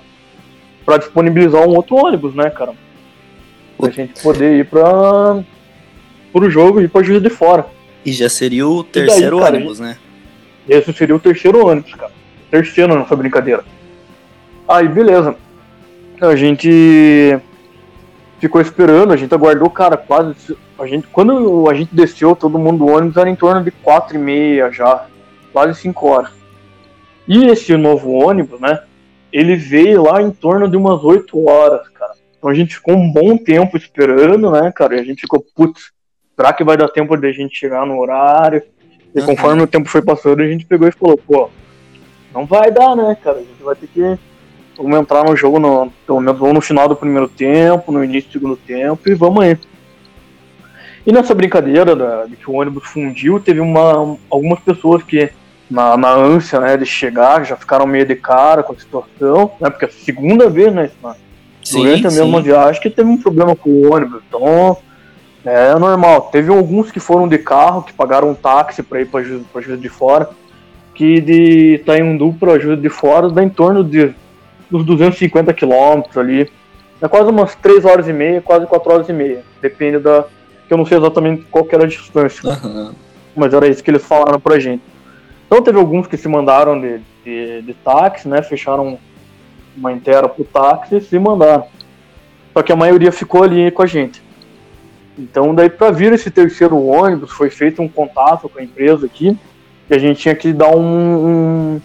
para 0.87 0.99
disponibilizar 0.99 1.67
um 1.67 1.75
outro 1.75 1.97
ônibus, 1.97 2.33
né, 2.33 2.49
cara? 2.49 2.75
Pra 3.77 3.91
gente 3.91 4.23
poder 4.23 4.57
ir 4.57 4.67
para 4.67 5.43
o 6.33 6.49
jogo 6.49 6.81
e 6.81 6.85
ir 6.85 6.89
pra 6.89 7.03
Juiz 7.03 7.21
de 7.21 7.29
Fora. 7.29 7.74
E 8.05 8.13
já 8.13 8.29
seria 8.29 8.67
o 8.67 8.85
terceiro 8.85 9.37
daí, 9.37 9.45
cara, 9.45 9.57
ônibus, 9.57 9.81
né? 9.81 9.97
Esse 10.69 10.93
seria 10.93 11.17
o 11.17 11.21
terceiro 11.21 11.67
ônibus, 11.67 11.95
cara. 11.95 12.13
Terceiro 12.51 12.99
nessa 12.99 13.17
brincadeira. 13.17 13.65
Aí, 14.69 14.89
beleza. 14.89 15.37
A 16.21 16.37
gente 16.37 17.39
ficou 18.39 18.61
esperando, 18.61 19.13
a 19.13 19.17
gente 19.17 19.35
aguardou, 19.35 19.71
cara, 19.71 19.97
quase. 19.97 20.57
A 20.79 20.87
gente, 20.87 21.07
quando 21.09 21.69
a 21.69 21.75
gente 21.75 21.95
desceu, 21.95 22.37
todo 22.37 22.59
mundo 22.59 22.85
do 22.85 22.93
ônibus 22.93 23.17
era 23.17 23.31
em 23.31 23.37
torno 23.37 23.63
de 23.63 23.71
quatro 23.71 24.17
e 24.17 24.19
meia 24.19 24.71
já 24.71 25.07
quase 25.53 25.81
5 25.81 26.07
horas. 26.07 26.33
E 27.29 27.47
esse 27.47 27.77
novo 27.77 28.11
ônibus, 28.11 28.61
né? 28.61 28.83
Ele 29.33 29.57
veio 29.57 30.03
lá 30.03 30.21
em 30.21 30.31
torno 30.31 30.69
de 30.69 30.77
umas 30.77 31.03
8 31.03 31.49
horas, 31.49 31.89
cara. 31.89 32.13
Então 32.37 32.51
a 32.51 32.55
gente 32.55 32.75
ficou 32.75 32.95
um 32.95 33.11
bom 33.11 33.37
tempo 33.37 33.77
esperando, 33.77 34.51
né, 34.51 34.73
cara? 34.75 34.97
E 34.97 35.01
a 35.01 35.05
gente 35.05 35.23
ficou, 35.23 35.45
putz, 35.55 35.94
será 36.37 36.53
que 36.53 36.65
vai 36.65 36.77
dar 36.77 36.89
tempo 36.89 37.17
de 37.17 37.27
a 37.27 37.33
gente 37.33 37.57
chegar 37.57 37.87
no 37.87 37.99
horário? 37.99 38.63
E 39.15 39.21
uhum. 39.21 39.27
conforme 39.27 39.63
o 39.63 39.67
tempo 39.67 39.89
foi 39.89 40.03
passando, 40.03 40.43
a 40.43 40.47
gente 40.47 40.67
pegou 40.67 40.89
e 40.89 40.93
falou, 40.93 41.17
pô, 41.17 41.51
não 42.35 42.45
vai 42.45 42.71
dar, 42.71 42.97
né, 42.97 43.17
cara? 43.23 43.39
A 43.39 43.41
gente 43.41 43.63
vai 43.63 43.77
ter 43.77 43.87
que. 43.87 44.19
Vamos 44.77 44.99
entrar 44.99 45.25
no 45.25 45.37
jogo, 45.37 45.61
no, 45.61 45.93
pelo 46.05 46.21
menos 46.21 46.41
no 46.41 46.61
final 46.61 46.89
do 46.89 46.97
primeiro 46.97 47.29
tempo, 47.29 47.93
no 47.93 48.03
início 48.03 48.29
do 48.29 48.33
segundo 48.33 48.57
tempo, 48.57 49.09
e 49.09 49.15
vamos 49.15 49.45
aí. 49.45 49.57
E 51.07 51.13
nessa 51.13 51.33
brincadeira 51.33 51.95
da, 51.95 52.25
de 52.25 52.35
que 52.35 52.51
o 52.51 52.55
ônibus 52.55 52.89
fundiu, 52.89 53.39
teve 53.39 53.61
uma, 53.61 54.17
algumas 54.29 54.59
pessoas 54.59 55.05
que 55.05 55.31
na, 55.71 55.97
na 55.97 56.13
ânsia 56.13 56.59
né, 56.59 56.77
de 56.77 56.87
chegar, 56.87 57.45
já 57.45 57.57
ficaram 57.57 57.87
meio 57.87 58.05
de 58.05 58.17
cara 58.17 58.65
com 58.65 58.73
a 58.73 58.77
situação, 58.77 59.53
né? 59.61 59.71
Porque 59.71 59.85
é 59.85 59.89
a 59.89 59.93
segunda 59.93 60.49
vez, 60.49 60.73
né? 60.73 60.91
Sim, 61.63 61.83
durante 61.83 62.07
a 62.07 62.11
mesma 62.11 62.43
viagem 62.43 62.83
que 62.83 62.91
teve 62.91 63.09
um 63.09 63.17
problema 63.17 63.55
com 63.55 63.71
o 63.71 63.95
ônibus. 63.95 64.23
Então, 64.29 64.77
é 65.45 65.79
normal. 65.79 66.29
Teve 66.33 66.51
alguns 66.51 66.91
que 66.91 67.01
foram 67.01 67.29
de 67.29 67.39
carro, 67.39 67.83
que 67.83 67.93
pagaram 67.93 68.31
um 68.31 68.35
táxi 68.35 68.83
para 68.83 69.01
ir 69.01 69.07
para 69.07 69.23
Juiz 69.23 69.81
de 69.81 69.89
Fora, 69.89 70.31
que 70.95 71.21
de 71.21 71.75
Itaiundu 71.75 72.33
para 72.39 72.59
Juiz 72.59 72.81
de 72.81 72.89
Fora 72.89 73.29
dá 73.29 73.43
em 73.43 73.51
torno 73.51 73.85
de 73.85 74.15
uns 74.73 74.85
250 74.85 75.53
quilômetros 75.53 76.17
ali. 76.17 76.51
É 77.01 77.09
quase 77.09 77.29
umas 77.29 77.55
3 77.57 77.85
horas 77.85 78.09
e 78.09 78.13
meia, 78.13 78.41
quase 78.41 78.67
4 78.67 78.93
horas 78.93 79.09
e 79.09 79.13
meia. 79.13 79.43
Depende 79.61 79.99
da. 79.99 80.25
que 80.67 80.73
eu 80.73 80.79
não 80.79 80.87
sei 80.87 80.97
exatamente 80.97 81.45
qual 81.51 81.67
era 81.71 81.85
a 81.85 81.89
distância. 81.89 82.49
Uhum. 82.49 82.93
Mas 83.37 83.53
era 83.53 83.69
isso 83.69 83.83
que 83.83 83.91
eles 83.91 84.05
falaram 84.05 84.41
pra 84.41 84.59
gente. 84.59 84.83
Então 85.47 85.61
teve 85.61 85.79
alguns 85.79 86.07
que 86.07 86.17
se 86.17 86.29
mandaram 86.29 86.81
de, 86.81 87.01
de, 87.25 87.63
de 87.63 87.75
táxi, 87.75 88.29
né? 88.29 88.43
Fecharam 88.43 88.99
uma 89.77 89.93
inteira 89.93 90.29
pro 90.29 90.45
táxi 90.45 90.97
e 90.97 91.01
se 91.01 91.19
mandaram. 91.19 91.67
Só 92.53 92.63
que 92.63 92.73
a 92.73 92.77
maioria 92.77 93.13
ficou 93.13 93.43
ali 93.43 93.71
com 93.71 93.83
a 93.83 93.87
gente. 93.87 94.23
Então 95.19 95.55
daí 95.55 95.71
para 95.71 95.91
vir 95.91 96.13
esse 96.13 96.31
terceiro 96.31 96.77
ônibus 96.85 97.31
foi 97.33 97.51
feito 97.51 97.81
um 97.81 97.89
contato 97.89 98.49
com 98.49 98.59
a 98.59 98.63
empresa 98.63 99.07
aqui 99.07 99.37
e 99.89 99.95
a 99.95 99.99
gente 99.99 100.21
tinha 100.21 100.35
que 100.35 100.53
dar 100.53 100.75
um, 100.75 100.81
um, 100.81 101.81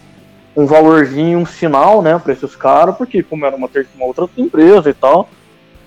um 0.56 0.65
valorzinho, 0.65 1.39
um 1.39 1.46
sinal, 1.46 2.02
né, 2.02 2.18
para 2.18 2.34
esses 2.34 2.56
caras, 2.56 2.96
porque 2.96 3.22
como 3.22 3.46
era 3.46 3.56
uma, 3.56 3.70
uma 3.96 4.06
outra 4.06 4.28
empresa 4.38 4.89
e 4.89 4.94
tal, 4.94 5.30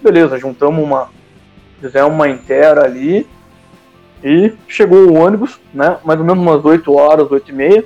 beleza, 0.02 0.38
juntamos 0.38 0.85
uma, 0.85 1.09
fizemos 1.81 2.12
uma 2.12 2.28
inteira 2.28 2.85
ali 2.85 3.26
e 4.22 4.52
chegou 4.68 5.09
o 5.09 5.14
ônibus, 5.14 5.59
né? 5.74 5.98
Mais 6.05 6.18
ou 6.20 6.24
menos 6.24 6.40
umas 6.40 6.64
8 6.64 6.92
horas, 6.94 7.31
8 7.31 7.50
e 7.50 7.55
meia. 7.55 7.85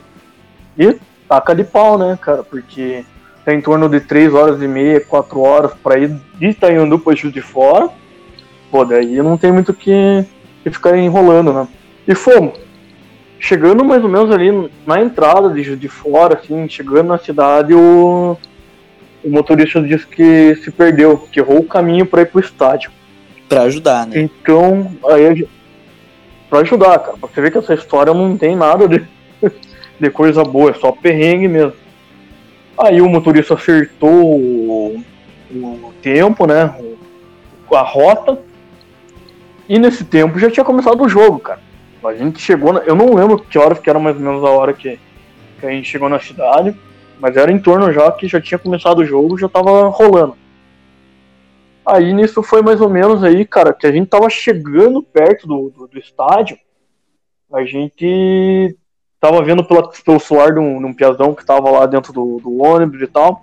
E 0.79 0.99
taca 1.27 1.55
de 1.55 1.65
pau, 1.65 1.97
né, 1.97 2.19
cara? 2.21 2.43
Porque 2.43 3.05
tem 3.45 3.55
tá 3.55 3.55
em 3.55 3.61
torno 3.61 3.89
de 3.89 4.01
3 4.01 4.35
horas 4.35 4.61
e 4.61 4.69
meia, 4.69 5.01
4 5.01 5.41
horas 5.41 5.73
para 5.83 5.99
ir 5.99 6.15
de 6.39 6.49
Itaiandu 6.49 6.99
para 6.99 7.17
Juiz 7.17 7.33
de 7.33 7.41
Fora. 7.41 7.89
Pô, 8.71 8.85
daí 8.85 9.17
não 9.17 9.37
tem 9.37 9.53
muito 9.53 9.73
que, 9.73 10.25
que 10.63 10.71
ficar 10.71 10.97
enrolando, 10.97 11.53
né? 11.53 11.69
E 12.07 12.15
fomos. 12.15 12.59
chegando 13.39 13.85
mais 13.85 14.03
ou 14.03 14.09
menos 14.09 14.31
ali 14.31 14.71
na 14.87 15.01
entrada 15.01 15.51
de, 15.51 15.77
de 15.77 15.89
fora, 15.89 16.35
assim, 16.35 16.69
chegando 16.69 17.09
na 17.09 17.19
cidade, 17.19 17.75
o, 17.75 18.37
o 19.25 19.31
motorista 19.31 19.81
disse 19.81 20.07
que 20.07 20.57
se 20.57 20.71
perdeu, 20.71 21.19
que 21.19 21.41
errou 21.41 21.59
o 21.59 21.67
caminho 21.67 22.07
para 22.07 22.23
ir 22.23 22.27
pro 22.27 22.41
estádio. 22.41 22.91
Pra 23.49 23.63
ajudar, 23.63 24.07
né? 24.07 24.21
Então, 24.21 24.91
aí 25.09 25.27
a 25.27 25.35
gente, 25.35 25.49
pra 26.51 26.61
ajudar, 26.61 26.99
cara, 26.99 27.17
pra 27.17 27.29
você 27.29 27.41
ver 27.41 27.53
que 27.53 27.59
essa 27.59 27.75
história 27.75 28.13
não 28.13 28.37
tem 28.37 28.57
nada 28.57 28.89
de, 28.89 29.05
de 30.01 30.11
coisa 30.11 30.43
boa, 30.43 30.71
é 30.71 30.75
só 30.75 30.91
perrengue 30.93 31.49
mesmo. 31.49 31.75
Aí 32.79 33.01
o 33.01 33.09
motorista 33.09 33.55
acertou 33.55 34.11
o, 34.11 35.05
o 35.51 35.93
tempo, 36.03 36.47
né? 36.47 36.75
A 37.73 37.83
rota. 37.83 38.39
E 39.69 39.79
nesse 39.79 40.05
tempo 40.05 40.39
já 40.39 40.51
tinha 40.51 40.65
começado 40.65 41.03
o 41.03 41.09
jogo, 41.09 41.39
cara. 41.39 41.61
A 42.05 42.15
gente 42.15 42.41
chegou. 42.41 42.73
Na, 42.73 42.81
eu 42.81 42.95
não 42.95 43.15
lembro 43.15 43.39
que 43.39 43.59
horas 43.59 43.79
que 43.79 43.91
era 43.91 43.99
mais 43.99 44.17
ou 44.17 44.23
menos 44.23 44.45
a 44.45 44.51
hora 44.51 44.73
que, 44.73 44.99
que 45.59 45.67
a 45.67 45.71
gente 45.71 45.89
chegou 45.89 46.09
na 46.09 46.21
cidade. 46.21 46.75
Mas 47.19 47.37
era 47.37 47.51
em 47.51 47.59
torno 47.59 47.93
já 47.93 48.11
que 48.13 48.29
já 48.29 48.41
tinha 48.41 48.59
começado 48.59 48.99
o 48.99 49.05
jogo, 49.05 49.39
já 49.39 49.49
tava 49.49 49.89
rolando. 49.89 50.37
Aí 51.85 52.13
nisso 52.13 52.43
foi 52.43 52.63
mais 52.63 52.81
ou 52.81 52.91
menos 52.91 53.25
aí, 53.25 53.45
cara, 53.45 53.73
que 53.73 53.87
a 53.87 53.93
gente 53.93 54.09
tava 54.09 54.29
chegando 54.29 55.03
perto 55.03 55.47
do, 55.47 55.71
do, 55.71 55.87
do 55.87 55.99
estádio. 55.99 56.59
A 57.53 57.65
gente 57.65 58.77
tava 59.21 59.43
vendo 59.43 59.65
pela, 59.65 59.89
pelo 59.89 60.21
celular 60.21 60.53
de 60.53 60.59
um, 60.59 60.79
de 60.79 60.85
um 60.85 60.93
piazão 60.93 61.35
que 61.35 61.47
tava 61.47 61.71
lá 61.71 61.87
dentro 61.87 62.13
do, 62.13 62.39
do 62.41 62.63
ônibus 62.63 63.01
e 63.01 63.07
tal. 63.07 63.41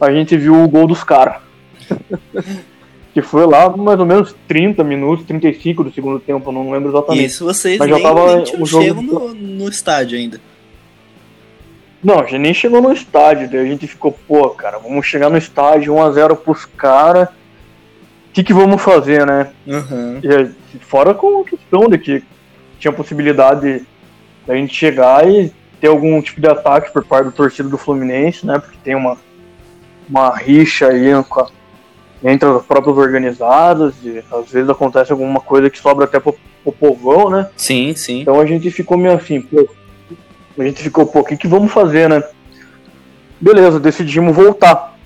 A 0.00 0.12
gente 0.12 0.36
viu 0.36 0.62
o 0.62 0.68
gol 0.68 0.86
dos 0.86 1.02
caras. 1.02 1.42
que 3.12 3.22
foi 3.22 3.44
lá 3.46 3.68
mais 3.76 3.98
ou 3.98 4.06
menos 4.06 4.34
30 4.46 4.84
minutos, 4.84 5.26
35 5.26 5.84
do 5.84 5.92
segundo 5.92 6.20
tempo, 6.20 6.52
não 6.52 6.70
lembro 6.70 6.90
exatamente. 6.90 7.24
Isso 7.24 7.44
vocês 7.44 7.78
Mas 7.78 7.88
nem, 7.90 7.98
já 8.00 8.08
tava 8.08 8.36
nem 8.36 8.62
o 8.62 8.66
jogo- 8.66 9.02
no, 9.02 9.34
no 9.34 9.68
estádio 9.68 10.18
ainda. 10.18 10.40
Não, 12.02 12.20
a 12.20 12.22
gente 12.22 12.38
nem 12.38 12.54
chegou 12.54 12.80
no 12.80 12.92
estádio, 12.92 13.50
daí 13.50 13.60
a 13.60 13.64
gente 13.64 13.86
ficou, 13.86 14.12
pô, 14.26 14.48
cara, 14.50 14.78
vamos 14.78 15.04
chegar 15.06 15.28
no 15.28 15.36
estádio 15.36 15.92
1x0 15.94 16.36
pros 16.36 16.64
caras. 16.64 17.28
O 17.28 18.32
que, 18.32 18.42
que 18.44 18.54
vamos 18.54 18.80
fazer, 18.80 19.26
né? 19.26 19.50
Uhum. 19.66 20.20
E, 20.22 20.78
fora 20.80 21.12
com 21.12 21.40
a 21.40 21.44
questão 21.44 21.88
de 21.88 21.98
que 21.98 22.22
tinha 22.78 22.92
possibilidade 22.92 23.84
da 24.46 24.54
gente 24.54 24.74
chegar 24.74 25.28
e 25.28 25.52
ter 25.80 25.88
algum 25.88 26.22
tipo 26.22 26.40
de 26.40 26.46
ataque 26.48 26.92
por 26.92 27.04
parte 27.04 27.26
do 27.26 27.32
torcida 27.32 27.68
do 27.68 27.76
Fluminense, 27.76 28.46
né? 28.46 28.58
Porque 28.58 28.78
tem 28.82 28.94
uma, 28.94 29.18
uma 30.08 30.34
rixa 30.34 30.88
aí 30.88 31.10
com 31.28 31.40
a- 31.40 31.50
entre 32.22 32.48
as 32.48 32.62
próprias 32.64 32.96
organizadas, 32.98 33.94
e 34.02 34.22
às 34.32 34.50
vezes 34.50 34.68
acontece 34.68 35.10
alguma 35.12 35.40
coisa 35.40 35.70
que 35.70 35.78
sobra 35.78 36.04
até 36.04 36.20
pro, 36.20 36.36
pro 36.62 36.72
povão, 36.72 37.30
né? 37.30 37.48
Sim, 37.56 37.94
sim. 37.94 38.20
Então 38.20 38.38
a 38.40 38.46
gente 38.46 38.70
ficou 38.70 38.96
meio 38.98 39.14
assim, 39.14 39.40
pô. 39.40 39.68
A 40.58 40.62
gente 40.64 40.82
ficou, 40.82 41.06
pô, 41.06 41.20
o 41.20 41.24
que, 41.24 41.36
que 41.36 41.48
vamos 41.48 41.72
fazer, 41.72 42.08
né? 42.08 42.22
Beleza, 43.40 43.80
decidimos 43.80 44.36
voltar. 44.36 44.98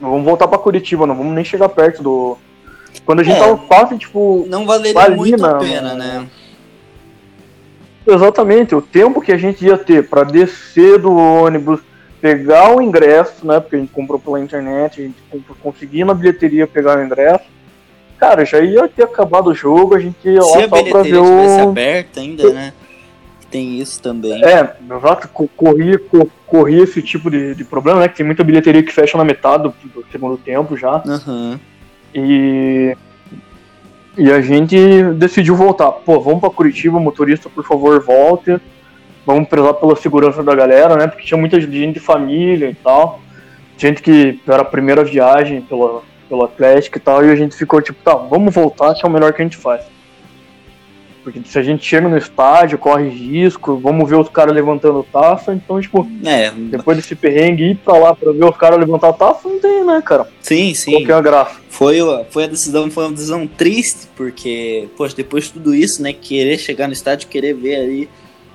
Vamos 0.00 0.24
voltar 0.24 0.48
pra 0.48 0.58
Curitiba, 0.58 1.06
não 1.06 1.14
vamos 1.14 1.32
nem 1.32 1.44
chegar 1.44 1.68
perto 1.68 2.02
do. 2.02 2.36
Quando 3.04 3.20
a 3.20 3.22
gente 3.22 3.36
É. 3.36 3.38
tava 3.38 3.56
quase, 3.58 3.96
tipo. 3.98 4.44
Não 4.48 4.66
valeria 4.66 5.00
Ali 5.00 5.14
muito 5.16 5.44
a 5.44 5.52
na- 5.52 5.58
pena, 5.58 5.94
né? 5.94 6.26
Exatamente, 8.04 8.74
o 8.74 8.82
tempo 8.82 9.20
que 9.20 9.30
a 9.30 9.36
gente 9.36 9.64
ia 9.64 9.78
ter 9.78 10.08
pra 10.08 10.24
descer 10.24 10.98
do 10.98 11.14
ônibus, 11.16 11.80
pegar 12.22 12.74
o 12.74 12.80
ingresso, 12.80 13.44
né? 13.46 13.60
Porque 13.60 13.76
a 13.76 13.78
gente 13.80 13.92
comprou 13.92 14.18
pela 14.18 14.40
internet, 14.40 15.00
a 15.00 15.04
gente 15.04 15.20
comprou, 15.30 15.56
conseguia 15.60 16.04
na 16.06 16.14
bilheteria 16.14 16.66
pegar 16.66 16.96
o 16.98 17.04
ingresso. 17.04 17.44
Cara, 18.18 18.44
já 18.44 18.60
ia 18.60 18.86
ter 18.88 19.02
acabado 19.02 19.48
o 19.50 19.54
jogo, 19.54 19.96
a 19.96 19.98
gente 20.00 20.16
ia 20.24 20.40
lá 20.40 20.46
Se 20.46 20.58
a 20.58 20.60
só 20.62 20.68
pra 20.68 20.78
bilheteria 21.02 21.20
ver 21.20 21.62
o. 21.64 21.68
aberta 21.68 22.20
ainda, 22.20 22.52
né? 22.52 22.72
Tem 23.50 23.78
isso 23.80 24.00
também. 24.00 24.42
É, 24.42 24.74
exato, 24.96 25.28
co- 25.28 25.48
corria, 25.54 25.98
co- 25.98 26.28
corria 26.46 26.84
esse 26.84 27.02
tipo 27.02 27.30
de, 27.30 27.54
de 27.54 27.64
problema, 27.64 28.00
né? 28.00 28.08
Que 28.08 28.16
tem 28.18 28.24
muita 28.24 28.42
bilheteria 28.44 28.82
que 28.82 28.92
fecha 28.92 29.18
na 29.18 29.24
metade 29.24 29.64
do, 29.64 29.74
do 29.88 30.06
segundo 30.10 30.36
tempo 30.38 30.76
já. 30.76 31.02
Aham. 31.06 31.60
E. 32.14 32.96
E 34.16 34.30
a 34.30 34.40
gente 34.42 34.76
decidiu 35.16 35.56
voltar. 35.56 35.90
Pô, 35.90 36.20
vamos 36.20 36.40
pra 36.40 36.50
Curitiba, 36.50 37.00
motorista, 37.00 37.48
por 37.50 37.64
favor, 37.64 38.00
volte. 38.02 38.58
Vamos 39.24 39.48
prezar 39.48 39.74
pela 39.74 39.94
segurança 39.96 40.42
da 40.42 40.54
galera, 40.54 40.96
né? 40.96 41.06
Porque 41.06 41.24
tinha 41.26 41.38
muita 41.38 41.60
gente 41.60 41.92
de 41.92 42.00
família 42.00 42.68
e 42.70 42.74
tal. 42.74 43.20
Gente 43.78 44.02
que 44.02 44.40
era 44.46 44.62
a 44.62 44.64
primeira 44.64 45.04
viagem 45.04 45.60
pela, 45.62 46.02
pelo 46.28 46.44
Atlético 46.44 46.98
e 46.98 47.00
tal. 47.00 47.24
E 47.24 47.30
a 47.30 47.36
gente 47.36 47.54
ficou 47.56 47.80
tipo, 47.80 47.98
tá, 48.02 48.14
vamos 48.14 48.52
voltar, 48.54 48.94
que 48.94 49.04
é 49.04 49.08
o 49.08 49.12
melhor 49.12 49.32
que 49.32 49.40
a 49.40 49.44
gente 49.44 49.56
faz. 49.56 49.82
Porque 51.22 51.40
se 51.44 51.56
a 51.56 51.62
gente 51.62 51.84
chega 51.84 52.08
no 52.08 52.18
estádio, 52.18 52.76
corre 52.78 53.08
risco, 53.08 53.76
vamos 53.76 54.10
ver 54.10 54.16
os 54.16 54.28
caras 54.28 54.52
levantando 54.52 55.04
taça, 55.04 55.54
então, 55.54 55.80
tipo, 55.80 56.04
É, 56.24 56.50
depois 56.50 56.96
desse 56.96 57.14
perrengue 57.14 57.62
ir 57.70 57.74
pra 57.76 57.96
lá 57.96 58.12
pra 58.12 58.32
ver 58.32 58.44
os 58.44 58.56
caras 58.56 58.80
levantar 58.80 59.12
taça, 59.12 59.48
não 59.48 59.60
tem, 59.60 59.84
né, 59.86 60.02
cara? 60.04 60.26
sim, 60.40 60.74
sim. 60.74 60.90
Qual 60.90 61.04
que 61.04 61.12
é 61.12 61.22
graça? 61.22 61.54
Foi, 61.70 62.00
a- 62.00 62.24
foi 62.28 62.42
a 62.42 62.46
decisão, 62.48 62.90
foi 62.90 63.04
uma 63.04 63.12
decisão 63.12 63.46
triste, 63.46 64.08
porque, 64.16 64.88
poxa, 64.96 65.14
depois 65.14 65.44
de 65.44 65.52
tudo 65.52 65.72
isso, 65.72 66.02
né, 66.02 66.12
querer 66.12 66.58
chegar 66.58 66.88
no 66.88 66.92
estádio, 66.92 67.28
querer 67.28 67.54
ver 67.54 67.76
ali 67.76 68.08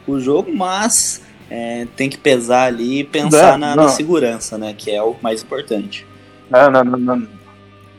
o 0.08 0.20
jogo, 0.20 0.54
mas 0.54 1.22
é, 1.50 1.88
tem 1.96 2.10
que 2.10 2.18
pesar 2.18 2.64
ali 2.66 3.00
e 3.00 3.04
pensar 3.04 3.58
na, 3.58 3.76
não. 3.76 3.84
na 3.84 3.90
segurança, 3.90 4.58
né, 4.58 4.74
que 4.78 4.92
é 4.92 5.02
o 5.02 5.16
mais 5.22 5.44
importante. 5.44 6.06
É, 6.52 6.70
na, 6.70 6.84
na- 6.84 7.22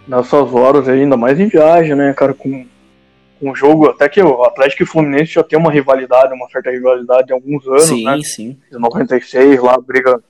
nessas 0.06 0.52
horas 0.54 0.88
aí, 0.88 1.02
ainda 1.02 1.16
mais 1.16 1.38
em 1.38 1.48
viagem, 1.48 1.94
né, 1.94 2.12
cara, 2.14 2.32
com, 2.34 2.66
com 3.38 3.50
o 3.50 3.54
jogo, 3.54 3.88
até 3.88 4.08
que 4.08 4.22
o 4.22 4.42
Atlético 4.44 4.82
e 4.82 4.84
o 4.84 4.86
Fluminense 4.86 5.32
já 5.34 5.42
tem 5.42 5.58
uma 5.58 5.70
rivalidade, 5.70 6.32
uma 6.32 6.48
certa 6.48 6.70
rivalidade 6.70 7.32
há 7.32 7.34
alguns 7.34 7.66
anos, 7.66 7.84
sim, 7.84 8.04
né? 8.04 8.18
sim. 8.22 8.56
De 8.70 8.78
96, 8.78 9.62
lá, 9.62 9.78
briga, 9.78 10.20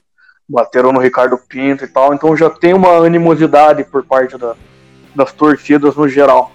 bateram 0.49 0.93
no 0.93 0.99
Ricardo 1.01 1.39
Pinto 1.39 1.85
e 1.85 1.89
tal, 1.89 2.13
então 2.15 2.37
já 2.37 2.51
tem 2.51 2.75
uma 2.75 2.97
animosidade 3.05 3.85
por 3.85 4.05
parte 4.05 4.37
da- 4.37 4.57
das 5.15 5.33
torcidas 5.33 5.95
no 5.97 6.09
geral. 6.09 6.53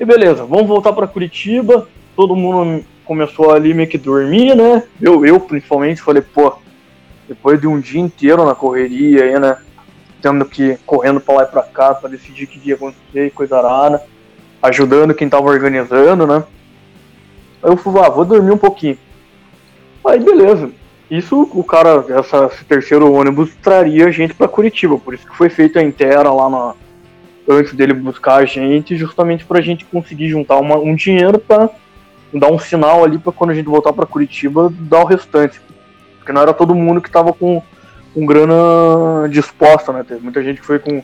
E 0.00 0.04
beleza, 0.04 0.44
vamos 0.44 0.68
voltar 0.68 0.92
para 0.92 1.06
Curitiba, 1.08 1.88
todo 2.14 2.36
mundo 2.36 2.84
começou 3.08 3.50
ali 3.52 3.72
meio 3.72 3.88
que 3.88 3.96
dormir, 3.96 4.54
né? 4.54 4.82
Eu, 5.00 5.24
eu 5.24 5.40
principalmente, 5.40 6.02
falei, 6.02 6.22
pô, 6.22 6.52
depois 7.26 7.58
de 7.58 7.66
um 7.66 7.80
dia 7.80 8.00
inteiro 8.00 8.44
na 8.44 8.54
correria 8.54 9.24
aí, 9.24 9.40
né? 9.40 9.56
Tendo 10.20 10.44
que 10.44 10.76
correndo 10.84 11.18
pra 11.18 11.36
lá 11.36 11.42
e 11.44 11.46
pra 11.46 11.62
cá 11.62 11.94
pra 11.94 12.10
decidir 12.10 12.46
que 12.46 12.60
ia 12.68 12.74
acontecer 12.74 13.30
coisa 13.30 13.56
arada, 13.56 14.02
ajudando 14.62 15.14
quem 15.14 15.26
tava 15.28 15.48
organizando, 15.48 16.26
né? 16.26 16.44
Aí 17.62 17.70
eu 17.70 17.76
falei, 17.78 18.02
ah, 18.02 18.10
vou 18.10 18.26
dormir 18.26 18.52
um 18.52 18.58
pouquinho. 18.58 18.98
Aí 20.04 20.20
beleza. 20.20 20.70
Isso 21.10 21.48
o 21.54 21.64
cara, 21.64 22.04
essa, 22.10 22.50
esse 22.52 22.64
terceiro 22.66 23.10
ônibus 23.10 23.54
traria 23.62 24.06
a 24.06 24.10
gente 24.10 24.34
pra 24.34 24.46
Curitiba, 24.46 24.98
por 24.98 25.14
isso 25.14 25.26
que 25.26 25.34
foi 25.34 25.48
feita 25.48 25.80
a 25.80 25.82
inteira 25.82 26.30
lá 26.30 26.50
na, 26.50 26.74
antes 27.48 27.72
dele 27.72 27.94
buscar 27.94 28.34
a 28.36 28.44
gente, 28.44 28.94
justamente 28.98 29.46
pra 29.46 29.62
gente 29.62 29.86
conseguir 29.86 30.28
juntar 30.28 30.58
uma- 30.58 30.76
um 30.76 30.94
dinheiro 30.94 31.38
pra 31.38 31.70
dar 32.32 32.50
um 32.50 32.58
sinal 32.58 33.04
ali 33.04 33.18
pra 33.18 33.32
quando 33.32 33.50
a 33.50 33.54
gente 33.54 33.66
voltar 33.66 33.92
pra 33.92 34.06
Curitiba 34.06 34.72
dar 34.78 35.00
o 35.02 35.06
restante. 35.06 35.60
Porque 36.18 36.32
não 36.32 36.42
era 36.42 36.52
todo 36.52 36.74
mundo 36.74 37.00
que 37.00 37.10
tava 37.10 37.32
com, 37.32 37.62
com 38.14 38.26
grana 38.26 39.28
disposta, 39.30 39.92
né? 39.92 40.04
Teve 40.06 40.22
muita 40.22 40.42
gente 40.42 40.60
que 40.60 40.66
foi 40.66 40.78
com, 40.78 41.02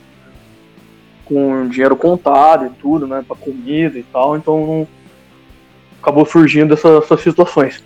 com 1.24 1.68
dinheiro 1.68 1.96
contado 1.96 2.66
e 2.66 2.70
tudo, 2.70 3.06
né? 3.06 3.24
Pra 3.26 3.36
comida 3.36 3.98
e 3.98 4.02
tal, 4.02 4.36
então 4.36 4.66
não- 4.66 4.88
acabou 6.02 6.26
surgindo 6.26 6.74
essa- 6.74 6.98
essas 6.98 7.20
situações. 7.22 7.82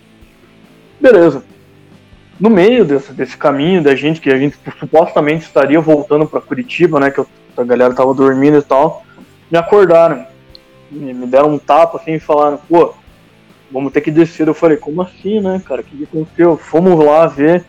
Beleza. 0.99 1.43
No 2.37 2.49
meio 2.49 2.83
desse, 2.85 3.13
desse 3.13 3.37
caminho 3.37 3.81
da 3.81 3.95
gente, 3.95 4.19
que 4.21 4.29
a 4.29 4.37
gente 4.37 4.57
supostamente 4.79 5.45
estaria 5.45 5.79
voltando 5.79 6.25
pra 6.25 6.41
Curitiba, 6.41 6.99
né? 6.99 7.11
Que 7.11 7.21
a 7.57 7.63
galera 7.63 7.93
tava 7.93 8.13
dormindo 8.13 8.57
e 8.57 8.61
tal, 8.61 9.03
me 9.49 9.57
acordaram. 9.57 10.25
Me 10.91 11.27
deram 11.27 11.53
um 11.53 11.57
tapa 11.59 11.97
assim 11.97 12.13
e 12.15 12.19
falaram, 12.19 12.57
pô, 12.67 12.93
vamos 13.71 13.91
ter 13.91 14.01
que 14.01 14.11
descer. 14.11 14.47
Eu 14.47 14.53
falei, 14.53 14.77
como 14.77 15.01
assim, 15.01 15.39
né, 15.39 15.61
cara? 15.65 15.81
O 15.81 15.83
que, 15.83 16.03
aconteceu? 16.03 16.57
Fomos 16.57 17.03
lá 17.03 17.25
ver. 17.27 17.63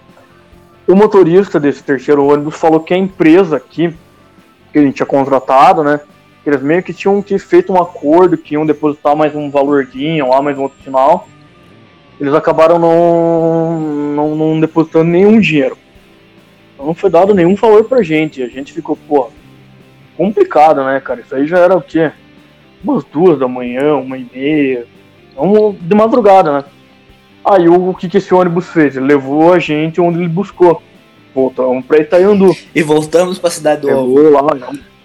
O 0.87 0.95
motorista 0.95 1.61
desse 1.61 1.83
terceiro 1.83 2.27
ônibus 2.27 2.57
falou 2.57 2.81
que 2.81 2.93
a 2.93 2.99
empresa 2.99 3.57
aqui, 3.57 3.95
que 4.73 4.79
a 4.79 4.83
gente 4.83 4.97
tinha 4.97 5.07
contratado, 5.07 5.85
né? 5.85 6.01
Eles 6.45 6.63
meio 6.63 6.83
que 6.83 6.93
tinham 6.93 7.23
que 7.23 7.39
feito 7.39 7.73
um 7.73 7.81
acordo 7.81 8.37
que 8.37 8.55
iam 8.55 8.65
depositar 8.65 9.15
mais 9.15 9.35
um 9.35 9.51
valorzinho 9.51 10.31
lá, 10.31 10.41
mais 10.41 10.59
um 10.59 10.63
outro 10.63 10.83
sinal. 10.83 11.29
Eles 12.19 12.35
acabaram 12.35 12.79
não, 12.79 13.81
não, 14.15 14.35
não 14.37 14.61
depositando 14.61 15.05
nenhum 15.11 15.39
dinheiro. 15.39 15.77
Então 16.75 16.87
não 16.87 16.95
foi 16.95 17.11
dado 17.11 17.35
nenhum 17.35 17.55
valor 17.55 17.85
pra 17.85 18.03
gente. 18.03 18.43
A 18.43 18.49
gente 18.49 18.73
ficou, 18.73 18.97
pô, 18.97 19.31
complicado, 20.17 20.83
né, 20.85 20.99
cara? 21.01 21.21
Isso 21.21 21.35
aí 21.35 21.47
já 21.47 21.59
era 21.59 21.77
o 21.77 21.83
quê? 21.83 22.11
Umas 22.83 23.05
duas 23.05 23.39
da 23.39 23.47
manhã, 23.47 23.97
uma 23.97 24.17
e 24.17 24.27
meia. 24.33 24.87
Então, 25.33 25.77
de 25.81 25.95
madrugada, 25.95 26.53
né? 26.53 26.65
Aí 27.45 27.69
o, 27.69 27.95
que, 27.95 28.09
que 28.09 28.19
esse 28.19 28.35
ônibus 28.35 28.69
fez? 28.69 28.97
Ele 28.97 29.07
levou 29.07 29.53
a 29.53 29.59
gente 29.59 30.01
onde 30.01 30.19
ele 30.19 30.29
buscou. 30.29 30.83
Voltamos 31.35 31.85
pra 31.87 31.99
Itaiandu. 31.99 32.55
E 32.75 32.83
voltamos 32.83 33.39
pra 33.39 33.51
cidade 33.51 33.83
do 33.83 33.89
Ovo. 33.91 34.31
Lá, 34.31 34.43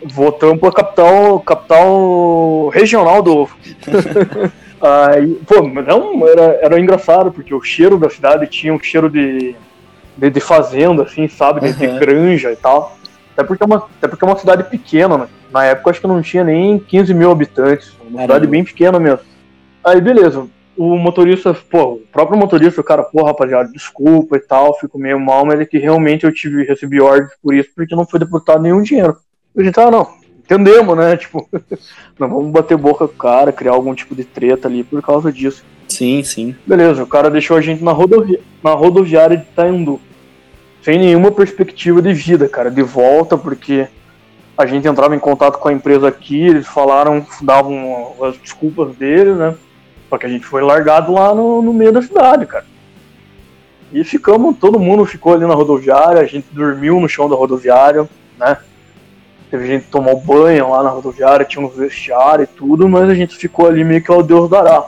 voltamos 0.03 0.59
pra 0.59 0.71
capital, 0.71 1.39
capital 1.39 2.69
regional 2.69 3.21
do 3.21 3.37
Ovo. 3.37 3.55
Aí, 4.81 5.35
pô, 5.47 5.61
não, 5.63 6.27
era, 6.27 6.59
era 6.61 6.79
engraçado, 6.79 7.31
porque 7.31 7.53
o 7.53 7.61
cheiro 7.61 7.97
da 7.97 8.09
cidade 8.09 8.45
tinha 8.47 8.73
um 8.73 8.79
cheiro 8.79 9.09
de, 9.09 9.55
de, 10.17 10.29
de 10.29 10.39
fazenda, 10.39 11.03
assim, 11.03 11.27
sabe? 11.27 11.61
De, 11.61 11.73
de 11.73 11.87
Uhum. 11.87 11.97
granja 11.99 12.51
e 12.51 12.55
tal. 12.55 12.97
Até 13.33 13.43
porque, 13.43 13.63
é 13.63 13.65
uma, 13.65 13.77
até 13.77 14.07
porque 14.07 14.23
é 14.23 14.27
uma 14.27 14.37
cidade 14.37 14.63
pequena, 14.65 15.17
né? 15.17 15.27
Na 15.51 15.63
época 15.65 15.89
acho 15.91 16.01
que 16.01 16.07
não 16.07 16.21
tinha 16.21 16.43
nem 16.43 16.77
15 16.77 17.13
mil 17.13 17.31
habitantes. 17.31 17.93
Uma 18.01 18.11
Caramba. 18.11 18.21
cidade 18.21 18.47
bem 18.47 18.63
pequena 18.63 18.99
mesmo. 18.99 19.19
Aí 19.85 20.01
beleza, 20.01 20.47
o 20.75 20.97
motorista, 20.97 21.53
pô, 21.53 21.93
o 21.93 22.01
próprio 22.11 22.37
motorista, 22.37 22.81
o 22.81 22.83
cara, 22.83 23.03
pô, 23.03 23.23
rapaziada, 23.23 23.69
desculpa 23.71 24.35
e 24.35 24.39
tal, 24.39 24.77
fico 24.79 24.97
meio 24.97 25.19
mal, 25.19 25.45
mas 25.45 25.59
é 25.59 25.65
que 25.65 25.77
realmente 25.77 26.25
eu 26.25 26.33
tive, 26.33 26.63
recebi 26.63 26.99
ordens 26.99 27.31
por 27.41 27.53
isso, 27.53 27.69
porque 27.75 27.95
não 27.95 28.05
foi 28.05 28.19
depositado 28.19 28.61
nenhum 28.61 28.81
dinheiro. 28.81 29.15
A 29.55 29.63
gente, 29.63 29.79
ah, 29.79 29.91
não, 29.91 30.07
entendemos, 30.39 30.97
né? 30.97 31.15
Tipo, 31.17 31.47
não 32.19 32.27
vamos 32.27 32.51
bater 32.51 32.75
boca 32.77 33.07
com 33.07 33.13
o 33.13 33.17
cara, 33.17 33.51
criar 33.51 33.71
algum 33.71 33.93
tipo 33.93 34.15
de 34.15 34.23
treta 34.23 34.67
ali 34.67 34.83
por 34.83 35.01
causa 35.01 35.31
disso. 35.31 35.63
Sim, 35.87 36.23
sim. 36.23 36.55
Beleza, 36.65 37.03
o 37.03 37.07
cara 37.07 37.29
deixou 37.29 37.55
a 37.55 37.61
gente 37.61 37.83
na, 37.83 37.91
rodovi 37.91 38.39
na 38.63 38.71
rodoviária 38.71 39.37
de 39.37 39.43
Itaendu. 39.43 40.01
Sem 40.81 40.99
nenhuma 40.99 41.31
perspectiva 41.31 42.01
de 42.01 42.13
vida, 42.13 42.49
cara, 42.49 42.69
de 42.69 42.81
volta, 42.81 43.37
porque 43.37 43.87
a 44.57 44.65
gente 44.65 44.87
entrava 44.87 45.15
em 45.15 45.19
contato 45.19 45.57
com 45.57 45.67
a 45.67 45.73
empresa 45.73 46.07
aqui, 46.07 46.41
eles 46.41 46.67
falaram, 46.67 47.25
davam 47.41 48.13
as 48.23 48.37
desculpas 48.37 48.95
deles, 48.95 49.35
né? 49.35 49.55
Só 50.15 50.17
que 50.17 50.25
a 50.25 50.29
gente 50.29 50.45
foi 50.45 50.61
largado 50.61 51.11
lá 51.11 51.35
no, 51.35 51.61
no 51.61 51.73
meio 51.73 51.91
da 51.91 52.01
cidade, 52.01 52.45
cara. 52.45 52.63
E 53.91 54.01
ficamos, 54.05 54.57
todo 54.57 54.79
mundo 54.79 55.05
ficou 55.05 55.33
ali 55.33 55.45
na 55.45 55.53
rodoviária, 55.53 56.21
a 56.21 56.25
gente 56.25 56.47
dormiu 56.53 57.01
no 57.01 57.09
chão 57.09 57.27
da 57.27 57.35
rodoviária, 57.35 58.07
né? 58.39 58.57
Teve 59.51 59.67
gente 59.67 59.85
que 59.85 59.91
tomou 59.91 60.17
banho 60.17 60.69
lá 60.69 60.81
na 60.81 60.89
rodoviária, 60.89 61.45
tinha 61.45 61.65
uns 61.65 61.75
vestiários 61.75 62.47
e 62.47 62.53
tudo, 62.53 62.87
mas 62.87 63.09
a 63.09 63.13
gente 63.13 63.35
ficou 63.35 63.67
ali 63.67 63.83
meio 63.83 64.01
que 64.01 64.09
ao 64.09 64.23
Deus 64.23 64.49
dará. 64.49 64.85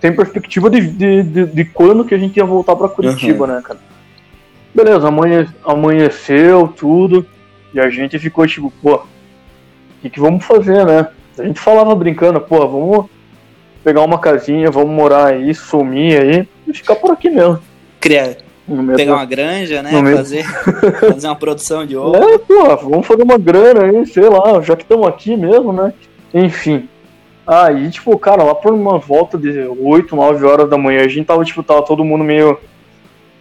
Tem 0.00 0.16
perspectiva 0.16 0.70
de, 0.70 0.80
de, 0.80 1.22
de, 1.24 1.46
de 1.46 1.64
quando 1.66 2.02
que 2.02 2.14
a 2.14 2.18
gente 2.18 2.38
ia 2.38 2.44
voltar 2.46 2.74
pra 2.74 2.88
Curitiba, 2.88 3.46
né, 3.46 3.60
cara? 3.62 3.78
Beleza, 4.74 5.08
amanhe, 5.08 5.46
amanheceu 5.62 6.68
tudo, 6.68 7.26
e 7.74 7.78
a 7.78 7.90
gente 7.90 8.18
ficou 8.18 8.46
tipo, 8.46 8.72
pô, 8.82 8.94
o 8.94 9.02
que, 10.00 10.08
que 10.08 10.20
vamos 10.20 10.42
fazer, 10.42 10.86
né? 10.86 11.06
A 11.38 11.44
gente 11.44 11.60
falava 11.60 11.94
brincando, 11.94 12.40
pô, 12.40 12.66
vamos 12.66 13.10
pegar 13.82 14.02
uma 14.02 14.18
casinha, 14.18 14.70
vamos 14.70 14.90
morar 14.90 15.26
aí, 15.26 15.54
sumir 15.54 16.20
aí, 16.20 16.48
e 16.66 16.74
ficar 16.74 16.96
por 16.96 17.12
aqui 17.12 17.30
mesmo. 17.30 17.58
Criar, 18.00 18.36
pegar 18.96 19.14
uma 19.14 19.24
granja, 19.24 19.82
né? 19.82 19.90
no 19.90 20.16
Fazer, 20.16 20.44
fazer 21.00 21.28
uma 21.28 21.36
produção 21.36 21.86
de 21.86 21.96
ovo. 21.96 22.16
É, 22.16 22.38
pô, 22.38 22.76
vamos 22.88 23.06
fazer 23.06 23.22
uma 23.22 23.38
grana 23.38 23.84
aí, 23.84 24.06
sei 24.06 24.28
lá, 24.28 24.60
já 24.60 24.76
que 24.76 24.82
estamos 24.82 25.06
aqui 25.06 25.36
mesmo, 25.36 25.72
né? 25.72 25.92
Enfim. 26.32 26.88
Aí, 27.46 27.90
tipo, 27.90 28.16
cara, 28.18 28.44
lá 28.44 28.54
por 28.54 28.72
uma 28.72 28.98
volta 28.98 29.36
de 29.36 29.50
8, 29.66 30.14
9 30.14 30.46
horas 30.46 30.70
da 30.70 30.78
manhã, 30.78 31.02
a 31.04 31.08
gente 31.08 31.26
tava, 31.26 31.44
tipo, 31.44 31.62
tava 31.62 31.82
todo 31.82 32.04
mundo 32.04 32.22
meio 32.22 32.58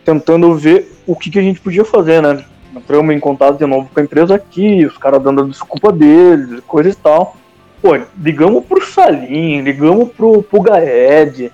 tentando 0.03 0.55
ver 0.55 0.91
o 1.05 1.15
que, 1.15 1.29
que 1.29 1.37
a 1.37 1.41
gente 1.41 1.59
podia 1.59 1.85
fazer, 1.85 2.21
né? 2.21 2.43
Entramos 2.75 3.13
em 3.13 3.19
contato 3.19 3.57
de 3.57 3.65
novo 3.65 3.89
com 3.93 3.99
a 3.99 4.03
empresa 4.03 4.35
aqui, 4.35 4.85
os 4.85 4.97
caras 4.97 5.21
dando 5.21 5.43
a 5.43 5.47
desculpa 5.47 5.91
deles, 5.91 6.61
coisa 6.65 6.89
e 6.89 6.95
tal. 6.95 7.35
Pô, 7.81 7.97
ligamos 8.21 8.65
pro 8.65 8.85
Salim, 8.85 9.61
ligamos 9.61 10.11
pro, 10.11 10.43
pro 10.43 10.61
Gaed. 10.61 11.51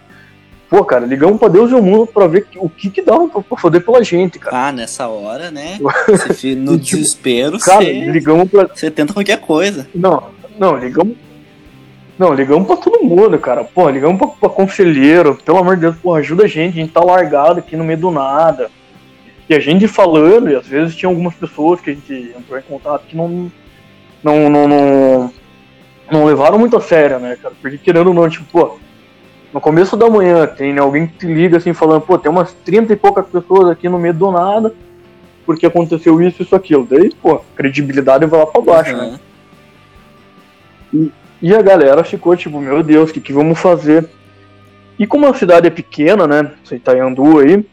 Pô, 0.67 0.83
cara, 0.83 1.05
ligamos 1.05 1.39
pra 1.39 1.47
Deus 1.47 1.71
e 1.71 1.75
o 1.75 1.81
mundo 1.81 2.07
pra 2.07 2.25
ver 2.25 2.47
o 2.57 2.67
que 2.67 2.89
que 2.89 3.01
dava 3.01 3.27
pra, 3.27 3.41
pra 3.41 3.57
fazer 3.57 3.81
pela 3.81 4.03
gente, 4.03 4.39
cara. 4.39 4.67
Ah, 4.67 4.71
nessa 4.71 5.07
hora, 5.07 5.51
né? 5.51 5.77
Você 6.09 6.55
no 6.55 6.77
Tipo, 6.79 6.97
desespero, 6.97 7.59
Cara, 7.59 7.83
você, 7.83 8.05
ligamos 8.05 8.49
pra, 8.49 8.67
você 8.67 8.89
tenta 8.89 9.13
qualquer 9.13 9.39
coisa. 9.39 9.87
Não, 9.93 10.31
não, 10.57 10.75
ligamos. 10.75 11.15
Não, 12.17 12.33
ligamos 12.33 12.65
pra 12.65 12.77
todo 12.77 13.03
mundo, 13.03 13.37
cara. 13.37 13.63
Pô, 13.63 13.89
ligamos 13.89 14.17
pra, 14.17 14.27
pra 14.27 14.49
conselheiro. 14.49 15.37
Pelo 15.45 15.59
amor 15.59 15.75
de 15.75 15.81
Deus, 15.81 15.95
pô, 15.97 16.15
ajuda 16.15 16.45
a 16.45 16.47
gente. 16.47 16.79
A 16.79 16.81
gente 16.81 16.93
tá 16.93 17.01
largado 17.01 17.59
aqui 17.59 17.75
no 17.75 17.83
meio 17.83 17.99
do 17.99 18.09
nada. 18.09 18.71
E 19.47 19.53
a 19.53 19.59
gente 19.59 19.87
falando, 19.87 20.49
e 20.49 20.55
às 20.55 20.65
vezes 20.65 20.95
tinha 20.95 21.09
algumas 21.09 21.35
pessoas 21.35 21.79
que 21.79 21.91
a 21.91 21.93
gente 21.93 22.33
entrou 22.35 22.57
em 22.57 22.63
contato 22.63 23.05
que. 23.05 23.15
Não, 23.15 23.51
não, 24.23 24.49
não, 24.49 24.67
não 24.67 25.44
levaram 26.35 26.59
muito 26.59 26.75
a 26.77 26.81
sério, 26.81 27.17
né, 27.17 27.37
cara? 27.41 27.55
Porque 27.61 27.77
querendo 27.77 28.07
ou 28.07 28.13
não, 28.13 28.29
tipo, 28.29 28.45
pô, 28.51 28.77
no 29.53 29.61
começo 29.61 29.95
da 29.95 30.09
manhã 30.09 30.45
tem 30.45 30.73
né, 30.73 30.81
alguém 30.81 31.07
que 31.07 31.19
te 31.19 31.27
liga 31.27 31.57
assim 31.57 31.73
falando, 31.73 32.01
pô, 32.01 32.17
tem 32.17 32.29
umas 32.29 32.53
30 32.65 32.93
e 32.93 32.95
poucas 32.95 33.25
pessoas 33.25 33.69
aqui 33.69 33.87
no 33.87 33.97
meio 33.97 34.13
do 34.13 34.31
nada, 34.31 34.73
porque 35.45 35.65
aconteceu 35.65 36.21
isso, 36.21 36.43
isso, 36.43 36.55
aquilo. 36.55 36.85
Daí, 36.89 37.13
pô, 37.21 37.41
credibilidade 37.55 38.25
vai 38.25 38.39
lá 38.39 38.45
pra 38.45 38.61
baixo, 38.61 38.95
né? 38.95 39.19
Aham. 40.93 41.11
E 41.41 41.53
a 41.53 41.61
galera 41.61 42.03
ficou 42.03 42.35
tipo, 42.35 42.59
meu 42.59 42.81
Deus, 42.81 43.09
o 43.09 43.13
que, 43.13 43.19
que 43.19 43.33
vamos 43.33 43.59
fazer? 43.59 44.09
E 44.97 45.05
como 45.05 45.27
a 45.27 45.33
cidade 45.33 45.67
é 45.67 45.69
pequena, 45.69 46.25
né? 46.25 46.51
Essa 46.63 46.75
Itaiandu 46.75 47.39
aí, 47.39 47.65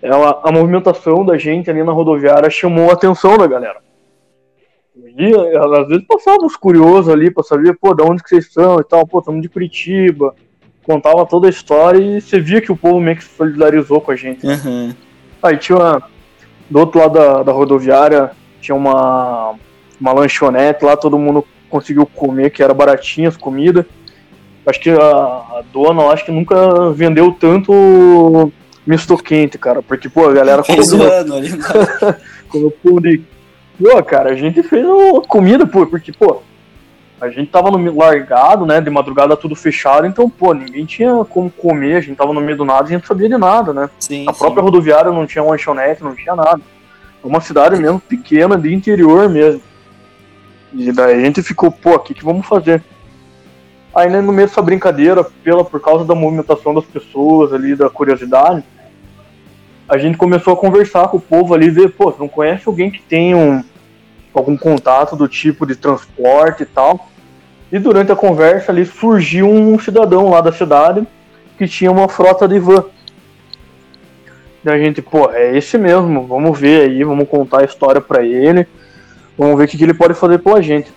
ela, 0.00 0.40
a 0.44 0.52
movimentação 0.52 1.24
da 1.24 1.36
gente 1.36 1.70
ali 1.70 1.82
na 1.82 1.92
rodoviária 1.92 2.48
chamou 2.50 2.90
a 2.90 2.92
atenção 2.92 3.36
da 3.36 3.46
galera. 3.46 3.78
E 5.16 5.32
às 5.56 5.88
vezes 5.88 6.04
passavam 6.06 6.46
os 6.46 6.56
curiosos 6.56 7.12
ali 7.12 7.30
pra 7.30 7.42
saber, 7.42 7.76
pô, 7.80 7.94
da 7.94 8.04
onde 8.04 8.22
que 8.22 8.28
vocês 8.28 8.52
são 8.52 8.78
e 8.80 8.84
tal, 8.84 9.06
pô, 9.06 9.18
estamos 9.18 9.42
de 9.42 9.48
Curitiba. 9.48 10.34
Contava 10.84 11.26
toda 11.26 11.46
a 11.46 11.50
história 11.50 11.98
e 11.98 12.20
você 12.20 12.40
via 12.40 12.60
que 12.60 12.72
o 12.72 12.76
povo 12.76 13.00
meio 13.00 13.16
que 13.16 13.24
se 13.24 13.36
solidarizou 13.36 14.00
com 14.00 14.10
a 14.10 14.16
gente. 14.16 14.46
Aham. 14.46 14.94
Aí 15.42 15.56
tinha 15.56 15.76
uma, 15.76 16.02
do 16.70 16.78
outro 16.78 17.00
lado 17.00 17.14
da, 17.14 17.42
da 17.42 17.52
rodoviária 17.52 18.30
tinha 18.60 18.74
uma, 18.74 19.54
uma 20.00 20.12
lanchonete 20.12 20.84
lá, 20.84 20.96
todo 20.96 21.18
mundo 21.18 21.44
conseguiu 21.68 22.06
comer, 22.06 22.50
que 22.50 22.62
era 22.62 22.74
baratinha 22.74 23.28
as 23.28 23.36
comidas. 23.36 23.84
Acho 24.66 24.80
que 24.80 24.90
a, 24.90 25.00
a 25.00 25.64
dona, 25.72 26.02
eu 26.02 26.10
acho 26.10 26.24
que 26.24 26.32
nunca 26.32 26.90
vendeu 26.90 27.32
tanto 27.32 28.52
misto 28.86 29.16
quente, 29.16 29.58
cara, 29.58 29.82
porque, 29.82 30.08
pô, 30.08 30.28
a 30.28 30.32
galera 30.32 30.62
comeu, 30.64 30.82
zoando 30.82 31.34
ali. 31.34 31.50
né? 31.50 31.58
comeu 32.48 32.70
pão 32.70 33.00
de... 33.00 33.22
Pô, 33.78 34.02
cara, 34.02 34.30
a 34.30 34.34
gente 34.34 34.62
fez 34.62 34.84
uma 34.84 35.22
comida, 35.22 35.66
pô, 35.66 35.86
porque, 35.86 36.12
pô, 36.12 36.42
a 37.20 37.28
gente 37.28 37.50
tava 37.50 37.70
no 37.70 37.96
largado, 37.96 38.66
né, 38.66 38.80
de 38.80 38.90
madrugada 38.90 39.36
tudo 39.36 39.54
fechado, 39.54 40.06
então, 40.06 40.28
pô, 40.28 40.52
ninguém 40.52 40.84
tinha 40.84 41.24
como 41.24 41.50
comer, 41.50 41.96
a 41.96 42.00
gente 42.00 42.16
tava 42.16 42.32
no 42.32 42.40
meio 42.40 42.56
do 42.56 42.64
nada, 42.64 42.84
a 42.84 42.86
gente 42.86 43.02
não 43.02 43.06
sabia 43.06 43.28
de 43.28 43.36
nada, 43.36 43.72
né. 43.72 43.88
Sim, 43.98 44.24
A 44.28 44.32
sim. 44.32 44.38
própria 44.38 44.62
rodoviária 44.62 45.10
não 45.10 45.26
tinha 45.26 45.44
lanchonete, 45.44 46.02
não 46.02 46.14
tinha 46.14 46.34
nada. 46.34 46.60
É 47.22 47.26
Uma 47.26 47.40
cidade 47.40 47.80
mesmo 47.80 48.00
pequena, 48.00 48.56
de 48.56 48.72
interior 48.72 49.28
mesmo. 49.28 49.60
E 50.72 50.92
daí 50.92 51.14
a 51.14 51.20
gente 51.20 51.42
ficou, 51.42 51.70
pô, 51.70 51.94
o 51.94 51.98
que, 51.98 52.14
que 52.14 52.24
vamos 52.24 52.46
fazer? 52.46 52.82
Aí 53.94 54.08
né, 54.08 54.20
no 54.20 54.32
meio 54.32 54.46
dessa 54.46 54.62
brincadeira, 54.62 55.24
pela, 55.42 55.64
por 55.64 55.80
causa 55.80 56.04
da 56.04 56.14
movimentação 56.14 56.74
das 56.74 56.84
pessoas 56.84 57.52
ali, 57.52 57.74
da 57.74 57.88
curiosidade, 57.88 58.62
a 59.88 59.96
gente 59.96 60.18
começou 60.18 60.52
a 60.52 60.56
conversar 60.56 61.08
com 61.08 61.16
o 61.16 61.20
povo 61.20 61.54
ali, 61.54 61.70
ver, 61.70 61.90
pô, 61.90 62.10
você 62.10 62.18
não 62.18 62.28
conhece 62.28 62.64
alguém 62.66 62.90
que 62.90 63.00
tem 63.00 63.34
um, 63.34 63.64
algum 64.34 64.56
contato 64.56 65.16
do 65.16 65.26
tipo 65.26 65.66
de 65.66 65.74
transporte 65.74 66.62
e 66.64 66.66
tal? 66.66 67.08
E 67.72 67.78
durante 67.78 68.12
a 68.12 68.16
conversa 68.16 68.70
ali 68.70 68.84
surgiu 68.84 69.48
um 69.48 69.78
cidadão 69.78 70.28
lá 70.28 70.40
da 70.40 70.52
cidade 70.52 71.06
que 71.56 71.66
tinha 71.66 71.90
uma 71.90 72.08
frota 72.08 72.46
de 72.46 72.58
van. 72.58 72.84
E 74.64 74.68
a 74.68 74.76
gente, 74.76 75.00
pô, 75.00 75.30
é 75.30 75.56
esse 75.56 75.78
mesmo, 75.78 76.26
vamos 76.26 76.58
ver 76.58 76.90
aí, 76.90 77.02
vamos 77.02 77.28
contar 77.28 77.62
a 77.62 77.64
história 77.64 78.00
pra 78.00 78.22
ele, 78.22 78.66
vamos 79.36 79.56
ver 79.56 79.64
o 79.64 79.68
que, 79.68 79.78
que 79.78 79.84
ele 79.84 79.94
pode 79.94 80.14
fazer 80.14 80.38
pela 80.38 80.62
gente. 80.62 80.92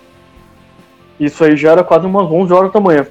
Isso 1.18 1.42
aí 1.44 1.56
já 1.56 1.72
era 1.72 1.84
quase 1.84 2.04
umas 2.06 2.30
11 2.30 2.52
horas 2.52 2.72
da 2.72 2.80
manhã. 2.80 3.06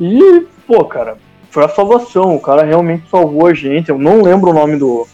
E, 0.00 0.46
pô, 0.66 0.84
cara, 0.84 1.16
foi 1.52 1.64
a 1.64 1.68
salvação, 1.68 2.34
o 2.34 2.40
cara 2.40 2.64
realmente 2.64 3.04
salvou 3.10 3.46
a 3.46 3.54
gente. 3.54 3.90
Eu 3.90 3.98
não 3.98 4.22
lembro 4.22 4.50
o 4.50 4.54
nome 4.54 4.76
do, 4.76 5.06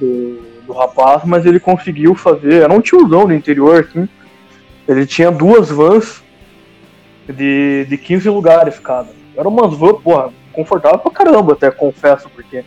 do, 0.00 0.40
do 0.66 0.72
rapaz, 0.72 1.22
mas 1.24 1.46
ele 1.46 1.60
conseguiu 1.60 2.14
fazer, 2.16 2.62
era 2.64 2.72
um 2.72 2.80
tiozão 2.80 3.26
do 3.26 3.32
interior, 3.32 3.86
assim. 3.88 4.08
Ele 4.88 5.06
tinha 5.06 5.30
duas 5.30 5.70
vans 5.70 6.20
de, 7.28 7.86
de 7.88 7.96
15 7.96 8.28
lugares 8.28 8.78
cada. 8.78 9.08
Era 9.36 9.48
umas 9.48 9.72
vans, 9.74 9.98
porra, 10.02 10.30
confortável 10.52 10.98
pra 10.98 11.10
caramba 11.12 11.52
até, 11.52 11.70
confesso, 11.70 12.28
porque. 12.34 12.64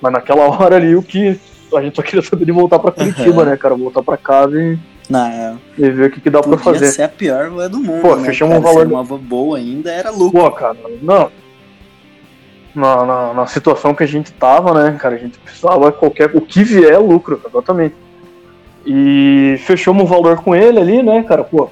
Mas 0.00 0.12
naquela 0.12 0.44
hora 0.48 0.76
ali 0.76 0.96
o 0.96 1.02
que. 1.02 1.38
A 1.74 1.80
gente 1.80 1.96
só 1.96 2.02
queria 2.02 2.22
saber 2.22 2.44
de 2.44 2.52
voltar 2.52 2.78
pra 2.78 2.90
Curitiba, 2.92 3.42
Aham. 3.42 3.50
né, 3.50 3.56
cara? 3.56 3.74
Voltar 3.74 4.02
pra 4.02 4.16
casa 4.18 4.60
e, 4.60 4.78
Não, 5.08 5.58
e 5.78 5.88
ver 5.90 6.08
o 6.08 6.10
que, 6.10 6.20
que 6.20 6.28
dá 6.30 6.40
pra 6.40 6.50
podia 6.50 6.64
fazer. 6.64 6.86
ser 6.88 7.02
a 7.04 7.08
pior 7.08 7.48
van 7.50 7.70
do 7.70 7.78
mundo. 7.80 8.02
Pô, 8.02 8.14
né, 8.16 8.24
fechamos 8.26 8.58
um 8.58 8.60
valor- 8.60 8.86
Se 8.86 8.92
uma 8.92 9.02
van 9.02 9.16
boa 9.18 9.56
ainda 9.56 9.90
era 9.90 10.10
lucro. 10.10 10.38
Pô, 10.42 10.50
cara, 10.50 10.76
não. 11.00 11.30
Na, 12.74 13.04
na, 13.04 13.34
na 13.34 13.46
situação 13.46 13.94
que 13.94 14.02
a 14.02 14.06
gente 14.06 14.32
tava, 14.32 14.72
né, 14.72 14.96
cara, 14.98 15.14
a 15.14 15.18
gente 15.18 15.38
precisava 15.38 15.92
qualquer. 15.92 16.30
O 16.34 16.40
que 16.40 16.64
vier 16.64 16.92
é 16.92 16.98
lucro, 16.98 17.40
exatamente. 17.46 17.94
E 18.86 19.56
fechamos 19.60 20.04
o 20.04 20.06
valor 20.06 20.42
com 20.42 20.54
ele 20.54 20.78
ali, 20.78 21.02
né, 21.02 21.22
cara, 21.22 21.44
pô. 21.44 21.70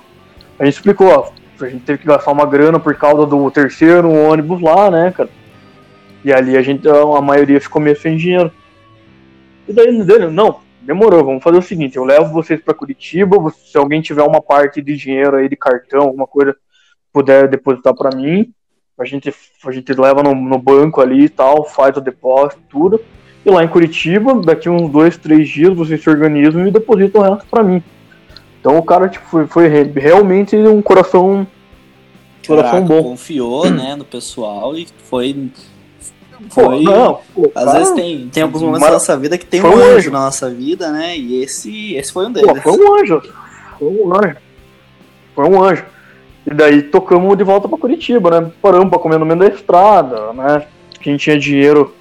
A 0.59 0.65
gente 0.65 0.75
explicou, 0.75 1.09
ó, 1.09 1.31
a 1.65 1.69
gente 1.69 1.85
teve 1.85 1.99
que 1.99 2.07
gastar 2.07 2.31
uma 2.33 2.45
grana 2.45 2.79
por 2.79 2.95
causa 2.95 3.27
do 3.27 3.51
terceiro 3.51 4.11
ônibus 4.11 4.61
lá, 4.61 4.91
né, 4.91 5.11
cara. 5.11 5.31
E 6.25 6.33
ali 6.33 6.57
a 6.57 6.63
gente, 6.63 6.87
a 6.89 7.21
maioria 7.21 7.61
ficou 7.61 7.81
meio 7.81 7.99
sem 7.99 8.17
dinheiro. 8.17 8.53
E 9.67 9.73
daí, 9.73 10.03
dele, 10.05 10.29
não, 10.29 10.61
demorou, 10.81 11.25
vamos 11.25 11.43
fazer 11.43 11.59
o 11.59 11.63
seguinte, 11.63 11.97
eu 11.97 12.05
levo 12.05 12.33
vocês 12.33 12.61
pra 12.61 12.75
Curitiba, 12.75 13.37
se 13.51 13.77
alguém 13.79 14.01
tiver 14.01 14.23
uma 14.23 14.41
parte 14.41 14.83
de 14.83 14.97
dinheiro 14.97 15.37
aí 15.37 15.49
de 15.49 15.57
cartão, 15.57 16.03
alguma 16.03 16.27
coisa, 16.27 16.57
puder 17.13 17.49
depositar 17.49 17.95
pra 17.95 18.11
mim, 18.15 18.53
a 19.01 19.05
gente, 19.07 19.35
a 19.65 19.73
gente 19.73 19.93
leva 19.95 20.23
no, 20.23 20.35
no 20.35 20.59
banco 20.59 21.01
ali 21.01 21.25
e 21.25 21.29
tal, 21.29 21.65
faz 21.65 21.97
o 21.97 22.01
depósito, 22.01 22.61
tudo. 22.69 23.01
E 23.45 23.51
lá 23.51 23.65
em 23.65 23.69
Curitiba, 23.69 24.35
daqui 24.35 24.69
uns 24.69 24.91
dois, 24.91 25.17
três 25.17 25.49
dias, 25.49 25.75
vocês 25.75 26.03
se 26.03 26.11
organizam 26.11 26.67
e 26.67 26.71
depositam 26.71 27.23
o 27.23 27.25
resto 27.25 27.47
pra 27.51 27.63
mim. 27.63 27.83
Então 28.61 28.77
o 28.77 28.83
cara 28.83 29.09
tipo, 29.09 29.27
foi, 29.27 29.47
foi 29.47 29.69
realmente 29.69 30.55
um 30.55 30.83
coração. 30.83 31.47
Caraca, 32.47 32.69
coração 32.69 32.85
bom. 32.85 33.03
Confiou, 33.03 33.69
né, 33.73 33.97
no 33.97 34.05
pessoal 34.05 34.77
e 34.77 34.87
foi. 35.05 35.51
Foi. 36.51 36.85
Pô, 36.85 36.91
não, 36.91 37.21
pô, 37.35 37.53
Às 37.55 37.65
cara, 37.65 37.79
vezes 37.79 37.95
tem, 37.95 38.29
tem 38.29 38.43
alguns 38.43 38.63
momentos 38.63 38.87
da 38.87 38.93
nossa 38.93 39.17
vida 39.17 39.39
que 39.39 39.47
tem 39.47 39.63
um 39.63 39.67
anjo, 39.67 39.97
anjo, 39.97 40.11
na 40.11 40.21
nossa 40.21 40.51
vida, 40.51 40.91
né? 40.91 41.17
E 41.17 41.43
esse, 41.43 41.95
esse 41.95 42.13
foi 42.13 42.27
um 42.27 42.33
deles. 42.33 42.51
Pô, 42.51 42.57
foi 42.61 42.85
um 42.85 43.01
anjo. 43.01 43.23
Foi 43.79 43.89
um 43.89 44.15
anjo. 44.15 44.37
Foi 45.35 45.49
um 45.49 45.63
anjo. 45.63 45.85
E 46.47 46.55
daí 46.55 46.83
tocamos 46.83 47.37
de 47.37 47.45
volta 47.45 47.69
para 47.69 47.79
Curitiba, 47.79 48.41
né? 48.41 48.51
Paramos 48.63 48.89
para 48.89 48.99
comer 48.99 49.19
no 49.19 49.27
meio 49.27 49.39
da 49.39 49.49
estrada, 49.49 50.33
né? 50.33 50.65
Quem 51.01 51.17
tinha 51.17 51.39
dinheiro 51.39 51.95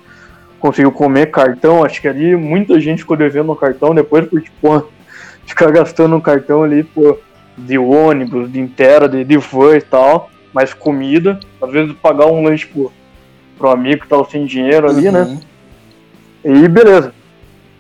conseguiu 0.59 0.91
comer 0.91 1.31
cartão, 1.31 1.83
acho 1.83 2.01
que 2.01 2.07
ali 2.07 2.35
muita 2.35 2.79
gente 2.79 2.99
ficou 2.99 3.15
devendo 3.15 3.47
no 3.47 3.55
cartão 3.55 3.95
depois, 3.95 4.27
porque, 4.27 4.49
pô, 4.61 4.83
ficar 5.45 5.71
gastando 5.71 6.15
um 6.15 6.21
cartão 6.21 6.63
ali, 6.63 6.83
pô, 6.83 7.17
de 7.57 7.77
ônibus, 7.77 8.51
de 8.51 8.59
inteira, 8.59 9.07
de, 9.07 9.23
de 9.23 9.37
van 9.37 9.75
e 9.75 9.81
tal, 9.81 10.29
mais 10.53 10.73
comida, 10.73 11.39
às 11.61 11.71
vezes 11.71 11.93
pagar 12.01 12.27
um 12.27 12.43
lanche 12.43 12.67
pro, 12.67 12.91
pro 13.57 13.69
amigo 13.69 14.01
que 14.01 14.07
tava 14.07 14.25
sem 14.25 14.45
dinheiro 14.45 14.89
ali, 14.89 15.11
né? 15.11 15.21
uhum. 15.21 15.35
né? 15.35 15.41
E 16.43 16.67
beleza. 16.67 17.13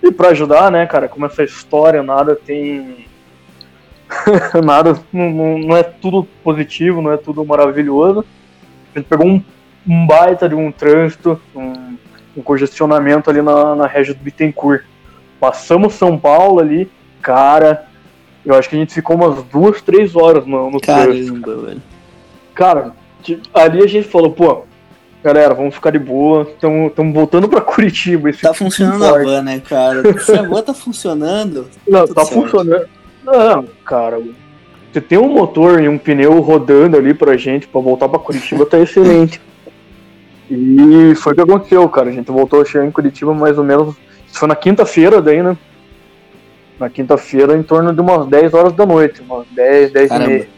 E 0.01 0.11
para 0.11 0.29
ajudar, 0.29 0.71
né, 0.71 0.85
cara, 0.85 1.07
como 1.07 1.25
essa 1.25 1.43
história 1.43 2.01
nada 2.01 2.35
tem. 2.35 3.07
nada, 4.63 4.99
não, 5.11 5.57
não 5.59 5.77
é 5.77 5.83
tudo 5.83 6.27
positivo, 6.43 7.01
não 7.01 7.11
é 7.11 7.17
tudo 7.17 7.43
maravilhoso. 7.45 8.25
A 8.93 8.99
gente 8.99 9.07
pegou 9.07 9.27
um, 9.27 9.43
um 9.87 10.07
baita 10.07 10.47
de 10.47 10.55
um 10.55 10.71
trânsito, 10.71 11.39
um, 11.55 11.97
um 12.37 12.41
congestionamento 12.41 13.29
ali 13.29 13.41
na, 13.41 13.75
na 13.75 13.87
região 13.87 14.15
do 14.15 14.23
Bittencourt. 14.23 14.83
Passamos 15.39 15.93
São 15.93 16.17
Paulo 16.17 16.59
ali, 16.59 16.89
cara, 17.21 17.87
eu 18.45 18.55
acho 18.55 18.69
que 18.69 18.75
a 18.75 18.79
gente 18.79 18.93
ficou 18.93 19.15
umas 19.15 19.43
duas, 19.43 19.81
três 19.81 20.15
horas 20.15 20.45
no, 20.45 20.71
no 20.71 20.79
Caramba, 20.79 21.13
trânsito. 21.13 21.61
velho. 21.61 21.81
Cara, 22.53 22.91
ali 23.53 23.83
a 23.83 23.87
gente 23.87 24.07
falou, 24.07 24.31
pô, 24.31 24.63
galera, 25.23 25.53
vamos 25.53 25.75
ficar 25.75 25.91
de 25.91 25.99
boa, 25.99 26.43
estamos 26.43 27.13
voltando 27.13 27.47
pra 27.47 27.61
Curitiba. 27.61 28.31
tá 28.33 28.53
funcionando 28.53 29.05
a 29.05 29.23
van, 29.23 29.41
né, 29.41 29.59
cara? 29.59 30.19
Se 30.19 30.33
a 30.33 30.41
van 30.41 30.61
tá 30.61 30.73
funcionando. 30.73 31.67
Não, 31.87 32.07
tá 32.07 32.25
certo. 32.25 32.41
funcionando. 32.41 32.98
Não, 33.23 33.65
cara. 33.85 34.21
Você 34.91 35.01
tem 35.01 35.17
um 35.17 35.29
motor 35.29 35.81
e 35.81 35.87
um 35.87 35.97
pneu 35.97 36.39
rodando 36.39 36.97
ali 36.97 37.13
pra 37.13 37.37
gente 37.37 37.67
pra 37.67 37.79
voltar 37.79 38.09
pra 38.09 38.17
Curitiba, 38.17 38.65
tá 38.65 38.79
excelente. 38.79 39.39
E 40.49 41.13
foi 41.15 41.33
o 41.33 41.35
que 41.35 41.41
aconteceu, 41.41 41.87
cara. 41.89 42.09
A 42.09 42.11
gente 42.11 42.31
voltou 42.31 42.61
a 42.61 42.65
chegar 42.65 42.85
em 42.85 42.91
Curitiba 42.91 43.33
mais 43.33 43.57
ou 43.57 43.63
menos. 43.63 43.95
Isso 44.27 44.39
foi 44.39 44.47
na 44.47 44.55
quinta-feira 44.55 45.21
daí, 45.21 45.43
né? 45.43 45.55
Na 46.79 46.89
quinta-feira, 46.89 47.55
em 47.55 47.61
torno 47.61 47.93
de 47.93 48.01
umas 48.01 48.25
10 48.27 48.53
horas 48.53 48.73
da 48.73 48.85
noite, 48.85 49.21
umas 49.21 49.45
10, 49.51 49.91
10 49.91 50.09
Caramba. 50.09 50.29
e 50.29 50.33
meia. 50.33 50.49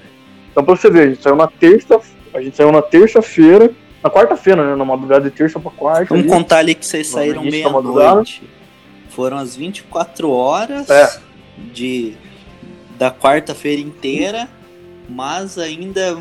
Então 0.52 0.64
pra 0.64 0.76
você 0.76 0.90
ver, 0.90 1.02
a 1.02 1.10
gente 1.10 1.22
saiu 1.22 1.36
na 1.36 1.48
terça. 1.48 2.00
A 2.34 2.42
gente 2.42 2.56
saiu 2.56 2.72
na 2.72 2.82
terça-feira. 2.82 3.70
Na 4.02 4.10
quarta-feira, 4.10 4.66
né? 4.66 4.76
Na 4.76 4.86
madrugada 4.86 5.30
de 5.30 5.36
terça 5.36 5.60
pra 5.60 5.72
quarta. 5.72 6.06
Vamos 6.06 6.24
ali, 6.24 6.34
contar 6.34 6.58
ali 6.60 6.76
que 6.76 6.86
vocês 6.86 7.08
saíram 7.08 7.44
meia-noite. 7.44 8.44
Foram 9.10 9.38
as 9.38 9.56
24 9.56 10.30
horas 10.30 10.90
é. 10.90 11.20
de 11.74 12.16
da 13.02 13.10
quarta-feira 13.10 13.82
inteira, 13.82 14.48
mas 15.10 15.58
ainda. 15.58 16.16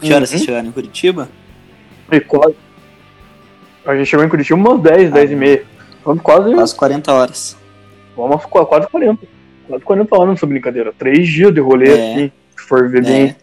Que 0.00 0.12
horas 0.12 0.32
uhum. 0.32 0.38
vocês 0.38 0.42
chegaram 0.42 0.66
em 0.66 0.72
Curitiba? 0.72 1.28
E 2.10 2.18
quase, 2.18 2.56
a 3.86 3.94
gente 3.94 4.08
chegou 4.08 4.26
em 4.26 4.28
Curitiba 4.28 4.58
umas 4.58 4.82
10, 4.82 5.12
ah, 5.12 5.14
10 5.14 5.30
e 5.30 5.36
meia. 5.36 5.64
Vamos 6.04 6.20
quase. 6.24 6.52
Quase 6.52 6.74
40 6.74 7.12
horas. 7.12 7.56
Vamos 8.16 8.44
quase 8.46 8.88
40. 8.88 9.26
Quase 9.68 9.84
40 9.84 10.16
horas 10.16 10.28
nessa 10.30 10.44
brincadeira. 10.44 10.92
Três 10.98 11.28
dias 11.28 11.54
de 11.54 11.60
rolê, 11.60 11.90
é. 11.90 11.92
assim, 11.92 12.32
se 12.56 12.64
for 12.64 12.88
ver 12.88 13.04
bem. 13.04 13.26
É. 13.26 13.36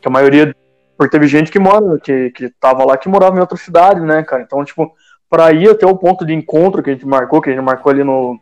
Que 0.00 0.06
a 0.06 0.10
maioria. 0.12 0.54
Porque 0.96 1.10
teve 1.10 1.26
gente 1.26 1.50
que 1.50 1.58
mora, 1.58 1.98
que, 1.98 2.30
que 2.30 2.50
tava 2.60 2.84
lá 2.84 2.96
que 2.96 3.08
morava 3.08 3.36
em 3.36 3.40
outra 3.40 3.58
cidade, 3.58 4.00
né, 4.00 4.22
cara? 4.22 4.44
Então, 4.44 4.64
tipo, 4.64 4.94
pra 5.28 5.50
ir 5.50 5.68
até 5.68 5.86
o 5.86 5.96
ponto 5.96 6.24
de 6.24 6.32
encontro 6.32 6.84
que 6.84 6.90
a 6.90 6.92
gente 6.92 7.06
marcou, 7.06 7.40
que 7.40 7.50
a 7.50 7.52
gente 7.52 7.64
marcou 7.64 7.90
ali 7.90 8.04
no, 8.04 8.38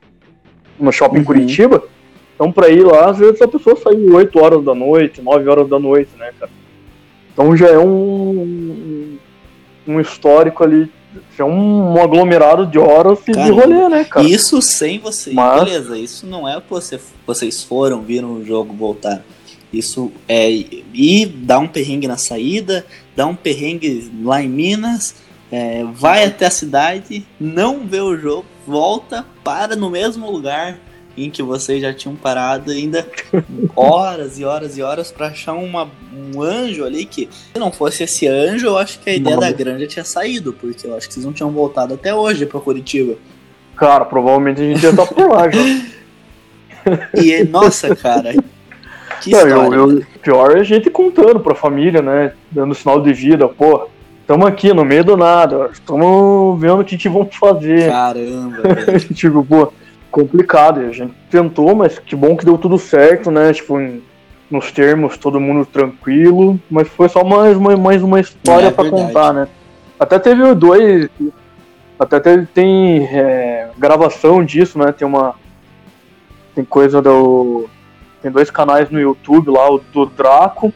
no 0.78 0.92
shopping 0.92 1.20
uhum. 1.20 1.24
Curitiba. 1.24 1.82
Então, 2.38 2.52
pra 2.52 2.68
ir 2.68 2.84
lá, 2.84 3.10
às 3.10 3.18
vezes 3.18 3.42
a 3.42 3.48
pessoa 3.48 3.74
saiu 3.74 4.14
8 4.14 4.38
horas 4.38 4.64
da 4.64 4.72
noite, 4.72 5.20
9 5.20 5.48
horas 5.48 5.68
da 5.68 5.76
noite, 5.76 6.10
né, 6.16 6.30
cara? 6.38 6.52
Então 7.32 7.56
já 7.56 7.66
é 7.66 7.78
um, 7.78 9.18
um 9.84 10.00
histórico 10.00 10.62
ali 10.62 10.88
é 11.36 11.44
um, 11.44 11.94
um 11.94 12.00
aglomerado 12.00 12.64
de 12.64 12.78
horas 12.78 13.18
e 13.26 13.32
de 13.32 13.50
rolê, 13.50 13.88
né, 13.88 14.04
cara? 14.04 14.24
Isso 14.24 14.62
sem 14.62 15.00
você. 15.00 15.32
Mas... 15.32 15.64
Beleza, 15.64 15.98
isso 15.98 16.26
não 16.26 16.48
é 16.48 16.62
você, 16.68 17.00
vocês 17.26 17.64
foram, 17.64 18.02
viram 18.02 18.34
o 18.34 18.44
jogo 18.44 18.72
voltar. 18.72 19.22
Isso 19.72 20.12
é 20.28 20.48
ir 20.48 21.26
dar 21.26 21.58
um 21.58 21.66
perrengue 21.66 22.06
na 22.06 22.16
saída, 22.16 22.86
dar 23.16 23.26
um 23.26 23.34
perrengue 23.34 24.10
lá 24.22 24.42
em 24.42 24.48
Minas, 24.48 25.16
é, 25.50 25.84
vai 25.92 26.24
até 26.24 26.46
a 26.46 26.50
cidade, 26.50 27.26
não 27.38 27.80
vê 27.80 28.00
o 28.00 28.16
jogo, 28.16 28.46
volta, 28.66 29.26
para 29.42 29.74
no 29.74 29.90
mesmo 29.90 30.30
lugar, 30.30 30.78
em 31.24 31.30
que 31.30 31.42
vocês 31.42 31.82
já 31.82 31.92
tinham 31.92 32.14
parado 32.14 32.70
ainda 32.70 33.06
horas 33.74 34.38
e 34.38 34.44
horas 34.44 34.78
e 34.78 34.82
horas 34.82 35.10
para 35.10 35.28
achar 35.28 35.54
uma, 35.54 35.88
um 36.12 36.42
anjo 36.42 36.84
ali 36.84 37.04
que, 37.04 37.28
se 37.52 37.58
não 37.58 37.72
fosse 37.72 38.04
esse 38.04 38.26
anjo, 38.26 38.66
eu 38.66 38.78
acho 38.78 39.00
que 39.00 39.10
a 39.10 39.14
ideia 39.14 39.36
da 39.36 39.50
granja 39.50 39.86
tinha 39.86 40.04
saído, 40.04 40.52
porque 40.52 40.86
eu 40.86 40.96
acho 40.96 41.08
que 41.08 41.14
vocês 41.14 41.26
não 41.26 41.32
tinham 41.32 41.50
voltado 41.50 41.94
até 41.94 42.14
hoje 42.14 42.46
para 42.46 42.60
Curitiba. 42.60 43.16
Cara, 43.76 44.04
provavelmente 44.04 44.60
a 44.60 44.64
gente 44.64 44.82
ia 44.82 44.90
estar 44.90 45.06
por 45.06 45.28
lá 45.30 45.48
já. 45.50 45.60
e, 47.14 47.44
nossa, 47.44 47.94
cara, 47.94 48.32
que 49.20 49.30
não, 49.30 49.48
história, 49.48 49.76
eu, 49.76 49.90
eu, 49.92 50.06
pior 50.22 50.56
é 50.56 50.60
a 50.60 50.64
gente 50.64 50.90
contando 50.90 51.40
pra 51.40 51.54
família, 51.54 52.02
né? 52.02 52.32
Dando 52.50 52.74
sinal 52.74 53.00
de 53.00 53.12
vida, 53.12 53.48
pô. 53.48 53.88
Estamos 54.20 54.46
aqui 54.46 54.74
no 54.74 54.84
meio 54.84 55.02
do 55.02 55.16
nada, 55.16 55.70
estamos 55.72 56.60
vendo 56.60 56.80
o 56.80 56.84
que, 56.84 56.98
que 56.98 57.08
vamos 57.08 57.34
fazer. 57.34 57.90
Caramba, 57.90 58.62
tipo, 59.14 59.42
pô, 59.42 59.72
complicado. 60.10 60.80
A 60.80 60.92
gente 60.92 61.14
tentou, 61.30 61.74
mas 61.74 61.98
que 61.98 62.16
bom 62.16 62.36
que 62.36 62.44
deu 62.44 62.58
tudo 62.58 62.78
certo, 62.78 63.30
né? 63.30 63.52
Tipo, 63.52 63.80
em, 63.80 64.02
nos 64.50 64.72
termos, 64.72 65.16
todo 65.16 65.40
mundo 65.40 65.66
tranquilo. 65.66 66.58
Mas 66.70 66.88
foi 66.88 67.08
só 67.08 67.24
mais 67.24 67.56
uma, 67.56 67.76
mais 67.76 68.02
uma 68.02 68.20
história 68.20 68.66
é, 68.66 68.70
para 68.70 68.90
contar, 68.90 69.32
né? 69.32 69.48
Até 69.98 70.18
teve 70.18 70.54
dois. 70.54 71.08
Até 71.98 72.20
teve, 72.20 72.46
tem 72.46 73.04
é, 73.04 73.70
gravação 73.76 74.44
disso, 74.44 74.78
né? 74.78 74.92
Tem 74.92 75.06
uma. 75.06 75.34
Tem 76.54 76.64
coisa 76.64 77.02
do. 77.02 77.68
Tem 78.22 78.30
dois 78.30 78.50
canais 78.50 78.90
no 78.90 79.00
YouTube 79.00 79.50
lá, 79.50 79.70
o 79.70 79.78
do 79.78 80.06
Draco 80.06 80.72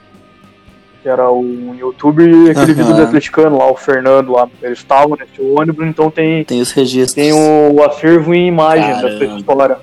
que 1.02 1.08
era 1.08 1.30
o 1.30 1.74
YouTube 1.74 2.22
e 2.22 2.50
aquele 2.50 2.72
uhum. 2.72 2.78
vídeo 2.78 2.94
do 2.94 3.02
atleticano 3.02 3.58
lá, 3.58 3.70
o 3.70 3.76
Fernando 3.76 4.32
lá. 4.32 4.48
Eles 4.62 4.78
estavam 4.78 5.16
nesse 5.16 5.42
ônibus, 5.42 5.86
então 5.86 6.10
tem. 6.10 6.44
Tem 6.44 6.60
os 6.60 6.70
registros. 6.70 7.14
Tem 7.14 7.32
o, 7.32 7.82
acervo 7.82 8.32
em 8.32 8.46
imagem 8.46 8.94
Caramba. 8.94 9.18
dessa 9.18 9.36
história. 9.36 9.78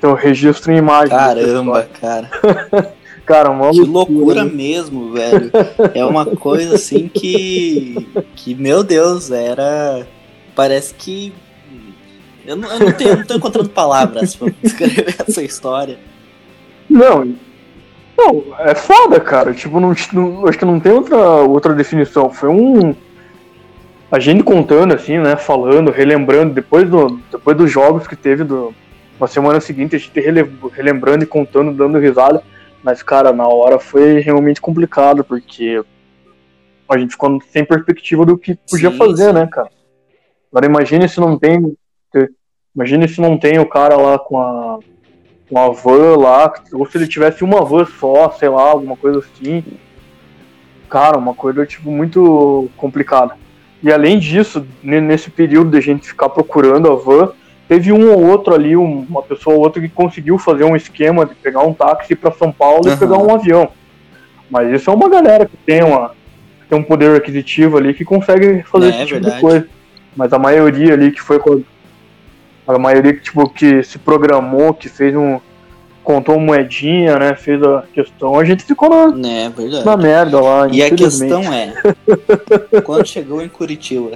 Tem 0.00 0.10
o 0.10 0.14
registro 0.14 0.72
em 0.72 0.76
imagem. 0.76 1.16
Caramba, 1.16 1.88
cara. 2.00 2.30
cara, 3.24 3.50
uma 3.50 3.70
Que 3.70 3.80
loucura 3.80 4.44
mesmo, 4.44 5.12
velho. 5.12 5.50
É 5.94 6.04
uma 6.04 6.26
coisa 6.26 6.74
assim 6.74 7.08
que. 7.08 8.06
Que, 8.36 8.54
meu 8.54 8.84
Deus, 8.84 9.30
era. 9.30 10.06
Parece 10.54 10.94
que. 10.94 11.32
Eu 12.46 12.56
não, 12.56 12.70
eu 12.72 12.80
não, 12.80 12.92
tenho, 12.92 13.16
não 13.16 13.24
tô 13.24 13.34
encontrando 13.34 13.68
palavras 13.68 14.34
pra 14.34 14.48
descrever 14.62 15.16
essa 15.26 15.42
história. 15.42 15.98
Não, 16.88 17.34
não, 18.18 18.44
é 18.58 18.74
foda, 18.74 19.20
cara. 19.20 19.54
Tipo, 19.54 19.78
não, 19.78 19.94
não, 20.12 20.48
acho 20.48 20.58
que 20.58 20.64
não 20.64 20.80
tem 20.80 20.90
outra, 20.90 21.16
outra 21.16 21.72
definição. 21.72 22.28
Foi 22.28 22.48
um. 22.48 22.92
A 24.10 24.18
gente 24.18 24.42
contando, 24.42 24.92
assim, 24.92 25.18
né? 25.18 25.36
Falando, 25.36 25.92
relembrando, 25.92 26.52
depois, 26.52 26.90
do, 26.90 27.20
depois 27.30 27.56
dos 27.56 27.70
jogos 27.70 28.08
que 28.08 28.16
teve 28.16 28.42
do, 28.42 28.74
na 29.20 29.28
semana 29.28 29.60
seguinte, 29.60 29.94
a 29.94 29.98
gente 29.98 30.18
rele, 30.18 30.50
relembrando 30.72 31.22
e 31.22 31.28
contando, 31.28 31.72
dando 31.72 31.98
risada. 31.98 32.42
Mas, 32.82 33.02
cara, 33.02 33.32
na 33.32 33.46
hora 33.46 33.78
foi 33.78 34.18
realmente 34.18 34.60
complicado, 34.60 35.22
porque 35.22 35.80
a 36.88 36.98
gente 36.98 37.12
ficou 37.12 37.40
sem 37.52 37.64
perspectiva 37.64 38.26
do 38.26 38.36
que 38.36 38.58
podia 38.68 38.90
sim, 38.90 38.96
fazer, 38.96 39.28
sim. 39.28 39.32
né, 39.32 39.46
cara? 39.46 39.70
Agora 40.50 40.66
imagine 40.66 41.08
se 41.08 41.20
não 41.20 41.38
tem. 41.38 41.76
Imagine 42.74 43.08
se 43.08 43.20
não 43.20 43.38
tem 43.38 43.58
o 43.60 43.68
cara 43.68 43.96
lá 43.96 44.18
com 44.18 44.40
a 44.40 44.78
uma 45.50 45.72
van 45.72 46.16
lá, 46.16 46.52
ou 46.72 46.86
se 46.86 46.98
ele 46.98 47.06
tivesse 47.08 47.42
uma 47.42 47.64
van 47.64 47.86
só, 47.86 48.30
sei 48.30 48.48
lá, 48.48 48.62
alguma 48.62 48.96
coisa 48.96 49.18
assim. 49.20 49.64
Cara, 50.88 51.18
uma 51.18 51.34
coisa 51.34 51.66
tipo 51.66 51.90
muito 51.90 52.68
complicada. 52.76 53.34
E 53.82 53.92
além 53.92 54.18
disso, 54.18 54.66
nesse 54.82 55.30
período 55.30 55.70
de 55.70 55.78
a 55.78 55.80
gente 55.80 56.08
ficar 56.08 56.28
procurando 56.30 56.90
a 56.90 56.96
van, 56.96 57.30
teve 57.68 57.92
um 57.92 58.10
ou 58.10 58.26
outro 58.26 58.54
ali, 58.54 58.74
uma 58.76 59.22
pessoa 59.22 59.56
ou 59.56 59.62
outra 59.62 59.80
que 59.80 59.88
conseguiu 59.88 60.38
fazer 60.38 60.64
um 60.64 60.74
esquema 60.74 61.24
de 61.26 61.34
pegar 61.34 61.60
um 61.62 61.72
táxi 61.72 62.16
para 62.16 62.32
São 62.32 62.50
Paulo 62.50 62.86
uhum. 62.86 62.92
e 62.92 62.96
pegar 62.96 63.18
um 63.18 63.34
avião. 63.34 63.68
Mas 64.50 64.72
isso 64.72 64.90
é 64.90 64.94
uma 64.94 65.08
galera 65.08 65.46
que 65.46 65.56
tem 65.58 65.82
uma 65.82 66.16
tem 66.68 66.78
um 66.78 66.82
poder 66.82 67.16
aquisitivo 67.16 67.78
ali 67.78 67.94
que 67.94 68.04
consegue 68.04 68.62
fazer 68.64 68.86
É, 68.86 68.88
esse 68.90 68.98
tipo 69.06 69.12
verdade. 69.12 69.34
de 69.36 69.40
coisa. 69.40 69.68
Mas 70.14 70.32
a 70.32 70.38
maioria 70.38 70.92
ali 70.92 71.10
que 71.10 71.20
foi 71.22 71.38
com- 71.38 71.62
a 72.76 72.78
maioria 72.78 73.14
que 73.14 73.20
tipo 73.22 73.48
que 73.48 73.82
se 73.82 73.98
programou, 73.98 74.74
que 74.74 74.88
fez 74.88 75.14
um 75.16 75.40
contou 76.04 76.36
uma 76.36 76.46
moedinha, 76.46 77.18
né, 77.18 77.34
fez 77.34 77.62
a 77.62 77.82
questão, 77.92 78.38
a 78.38 78.44
gente 78.44 78.64
ficou 78.64 78.88
na, 78.88 79.28
É 79.28 79.48
verdade. 79.50 79.84
na 79.84 79.94
merda 79.96 80.40
lá, 80.40 80.66
E 80.70 80.82
a 80.82 80.90
questão 80.90 81.42
é, 81.52 81.74
quando 82.82 83.06
chegou 83.06 83.42
em 83.42 83.48
Curitiba, 83.48 84.12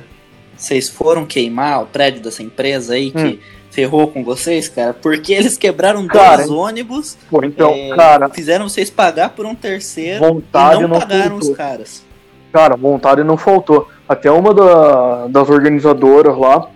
vocês 0.57 0.89
foram 0.89 1.27
queimar 1.27 1.83
o 1.83 1.87
prédio 1.87 2.23
dessa 2.23 2.43
empresa 2.43 2.95
aí 2.95 3.11
que 3.11 3.41
ferrou 3.71 4.09
com 4.09 4.25
vocês, 4.25 4.69
cara? 4.69 4.95
Porque 4.95 5.33
eles 5.35 5.59
quebraram 5.59 6.01
Hum. 6.01 6.07
Cara, 6.07 6.39
dois 6.39 6.51
ônibus, 6.51 7.19
Pô, 7.31 7.45
então, 7.45 7.71
é, 7.73 7.95
cara, 7.95 8.29
fizeram 8.31 8.69
vocês 8.71 8.89
pagar 8.89 9.31
por 9.31 9.45
um 9.45 9.55
terceiro 9.55 10.21
vontade 10.21 10.79
e 10.79 10.83
não, 10.83 10.89
não 10.89 10.99
pagaram 10.99 11.37
os 11.37 11.47
faltou. 11.49 11.55
caras. 11.57 12.03
Cara, 12.53 12.77
vontade 12.77 13.23
não 13.25 13.37
faltou. 13.37 13.89
Até 14.09 14.31
uma 14.31 14.53
da- 14.55 15.27
das 15.29 15.49
organizadoras 15.51 16.37
lá, 16.39 16.69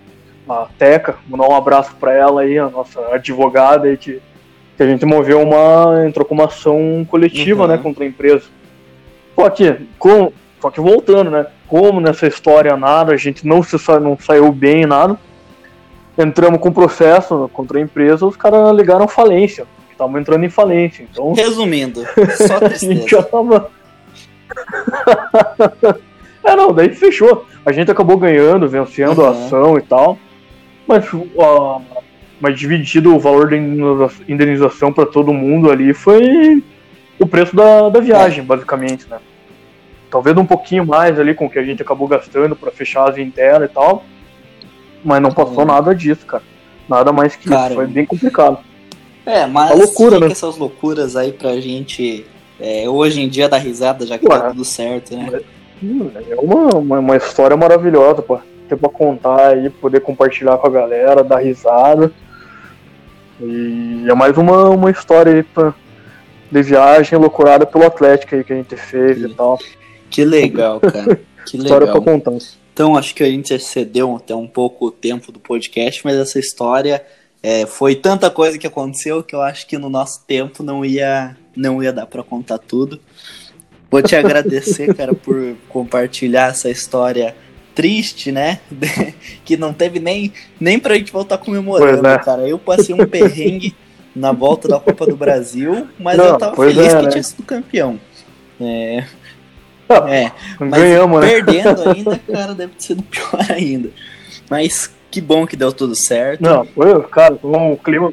a 0.49 0.67
Teca, 0.77 1.15
mandar 1.27 1.47
um 1.49 1.55
abraço 1.55 1.95
pra 1.99 2.13
ela 2.13 2.41
aí, 2.41 2.57
a 2.57 2.69
nossa 2.69 2.99
advogada 3.13 3.87
aí, 3.87 3.97
que, 3.97 4.21
que 4.75 4.83
a 4.83 4.87
gente 4.87 5.05
moveu 5.05 5.41
uma. 5.41 6.05
entrou 6.07 6.25
com 6.25 6.33
uma 6.35 6.45
ação 6.45 7.05
coletiva, 7.09 7.63
Uhum. 7.63 7.67
né, 7.69 7.77
contra 7.77 8.03
a 8.03 8.07
empresa. 8.07 8.43
Só 9.35 9.49
que, 9.49 9.75
com, 9.99 10.31
só 10.61 10.69
que 10.71 10.79
voltando, 10.81 11.29
né? 11.29 11.45
Como 11.67 11.99
nessa 11.99 12.25
história 12.27 12.75
nada, 12.77 13.13
a 13.13 13.17
gente 13.17 13.45
não, 13.45 13.61
se, 13.61 13.77
sa- 13.77 13.99
não 13.99 14.17
saiu 14.17 14.51
bem 14.51 14.83
em 14.83 14.85
nada. 14.85 15.17
Entramos 16.17 16.59
com 16.59 16.71
processo 16.71 17.47
contra 17.53 17.77
a 17.77 17.81
empresa, 17.81 18.25
os 18.25 18.35
caras 18.35 18.75
ligaram 18.75 19.07
falência. 19.07 19.65
Estavam 19.91 20.19
entrando 20.19 20.43
em 20.45 20.49
falência. 20.49 21.05
Então 21.11 21.33
Resumindo, 21.33 22.01
só 22.37 22.57
a 22.65 22.69
gente 22.69 22.79
tristeza. 22.79 23.07
já 23.07 23.21
tava. 23.23 23.69
é, 26.43 26.55
não, 26.55 26.73
daí 26.73 26.89
fechou. 26.93 27.45
A 27.65 27.71
gente 27.71 27.91
acabou 27.91 28.17
ganhando, 28.17 28.67
vencendo 28.69 29.23
a 29.25 29.31
Uhum. 29.31 29.45
ação 29.45 29.77
e 29.77 29.81
tal. 29.81 30.17
Mas, 30.87 31.05
ó, 31.37 31.81
mas 32.39 32.57
dividido 32.57 33.13
o 33.15 33.19
valor 33.19 33.49
da 33.49 33.57
indeniza- 33.57 34.11
indenização 34.27 34.93
para 34.93 35.05
todo 35.05 35.33
mundo 35.33 35.69
ali 35.69 35.93
foi 35.93 36.63
o 37.19 37.27
preço 37.27 37.55
da, 37.55 37.89
da 37.89 37.99
viagem, 37.99 38.43
basicamente, 38.43 39.05
né? 39.09 39.17
Talvez 40.09 40.37
um 40.37 40.45
pouquinho 40.45 40.85
mais 40.85 41.19
ali 41.19 41.33
com 41.35 41.47
o 41.47 41.49
que 41.49 41.59
a 41.59 41.63
gente 41.63 41.81
acabou 41.81 42.07
gastando 42.07 42.55
para 42.55 42.71
fechar 42.71 43.09
as 43.09 43.17
internas 43.17 43.69
e 43.69 43.73
tal. 43.73 44.05
Mas 45.03 45.21
não 45.21 45.31
passou 45.31 45.59
Uhum. 45.59 45.65
nada 45.65 45.93
disso, 45.93 46.25
cara. 46.25 46.43
Nada 46.87 47.11
mais 47.11 47.35
que 47.35 47.49
Cara, 47.49 47.65
isso. 47.67 47.75
Foi 47.75 47.85
bem 47.87 48.05
complicado. 48.05 48.59
É, 49.25 49.45
mas 49.45 49.71
Uma 49.71 49.83
loucura, 49.83 50.19
né? 50.19 50.27
essas 50.27 50.55
loucuras 50.57 51.17
aí 51.17 51.33
pra 51.33 51.59
gente 51.59 52.25
é, 52.59 52.87
hoje 52.89 53.21
em 53.21 53.27
dia 53.27 53.49
dar 53.49 53.57
risada, 53.57 54.05
já 54.07 54.17
que 54.17 54.25
Ué. 54.25 54.39
tá 54.39 54.49
tudo 54.51 54.63
certo, 54.63 55.15
né? 55.17 55.41
Hum, 55.83 56.09
É 56.29 56.35
uma, 56.35 56.75
uma, 56.77 56.99
uma 56.99 57.17
história 57.17 57.57
maravilhosa, 57.57 58.21
pô. 58.21 58.39
Ter 58.67 58.77
pra 58.77 58.89
contar 58.89 59.49
aí, 59.49 59.69
poder 59.69 60.01
compartilhar 60.01 60.57
com 60.57 60.67
a 60.67 60.71
galera, 60.71 61.23
dar 61.23 61.39
risada. 61.39 62.11
E 63.39 64.05
é 64.09 64.13
mais 64.13 64.37
uma, 64.37 64.69
uma 64.69 64.89
história 64.89 65.33
aí 65.33 65.43
pra, 65.43 65.73
de 66.51 66.61
viagem 66.61 67.17
loucurada 67.17 67.65
pelo 67.65 67.85
Atlético 67.85 68.35
aí 68.35 68.43
que 68.43 68.53
a 68.53 68.55
gente 68.55 68.75
fez 68.75 69.17
e 69.19 69.27
Sim. 69.27 69.33
tal. 69.35 69.59
Que 70.09 70.25
legal, 70.25 70.79
cara. 70.79 71.19
Que 71.45 71.57
História 71.57 71.85
legal. 71.87 72.01
pra 72.01 72.13
contar. 72.13 72.31
Então, 72.73 72.95
acho 72.95 73.15
que 73.15 73.23
a 73.23 73.27
gente 73.27 73.53
excedeu 73.53 74.15
até 74.15 74.35
um 74.35 74.47
pouco 74.47 74.87
o 74.87 74.91
tempo 74.91 75.31
do 75.31 75.39
podcast, 75.39 76.01
mas 76.03 76.15
essa 76.15 76.39
história 76.39 77.03
é, 77.41 77.65
foi 77.65 77.95
tanta 77.95 78.29
coisa 78.29 78.57
que 78.57 78.67
aconteceu 78.67 79.23
que 79.23 79.33
eu 79.33 79.41
acho 79.41 79.67
que 79.67 79.77
no 79.77 79.89
nosso 79.89 80.23
tempo 80.25 80.63
não 80.63 80.83
ia, 80.83 81.35
não 81.55 81.81
ia 81.81 81.93
dar 81.93 82.05
pra 82.05 82.23
contar 82.23 82.57
tudo. 82.57 82.99
Vou 83.89 84.01
te 84.01 84.13
agradecer, 84.17 84.93
cara, 84.93 85.13
por 85.13 85.55
compartilhar 85.69 86.49
essa 86.49 86.69
história 86.69 87.35
triste, 87.77 88.31
né? 88.31 88.59
que 89.45 89.55
não 89.55 89.71
teve 89.71 89.99
nem, 89.99 90.33
nem 90.59 90.79
pra 90.79 90.95
gente 90.95 91.11
voltar 91.11 91.37
comemorando, 91.37 92.07
é. 92.07 92.17
cara. 92.17 92.49
Eu 92.49 92.57
passei 92.57 92.95
um 92.95 93.05
perrengue 93.05 93.75
na 94.15 94.31
volta 94.31 94.67
da 94.67 94.79
Copa 94.79 95.05
do 95.05 95.15
Brasil, 95.15 95.87
mas 95.99 96.17
Não, 96.17 96.25
eu 96.25 96.37
tava 96.39 96.55
feliz 96.55 96.91
é, 96.91 96.97
que 96.97 97.05
né? 97.05 97.09
tinha 97.11 97.23
sido 97.23 97.43
campeão. 97.43 97.99
É, 98.59 99.03
Ah, 99.87 100.09
é, 100.09 100.31
mas 100.59 100.81
Ganhamos, 100.81 101.21
né? 101.21 101.27
perdendo 101.27 101.83
ainda, 101.87 102.17
cara, 102.17 102.55
deve 102.55 102.73
ter 102.73 102.83
sido 102.83 103.03
pior 103.03 103.45
ainda. 103.47 103.91
Mas 104.49 104.91
que 105.11 105.21
bom 105.21 105.45
que 105.45 105.55
deu 105.55 105.71
tudo 105.71 105.93
certo. 105.93 106.41
Não, 106.41 106.65
foi, 106.65 106.99
cara, 107.03 107.37
um 107.43 107.75
clima. 107.75 108.11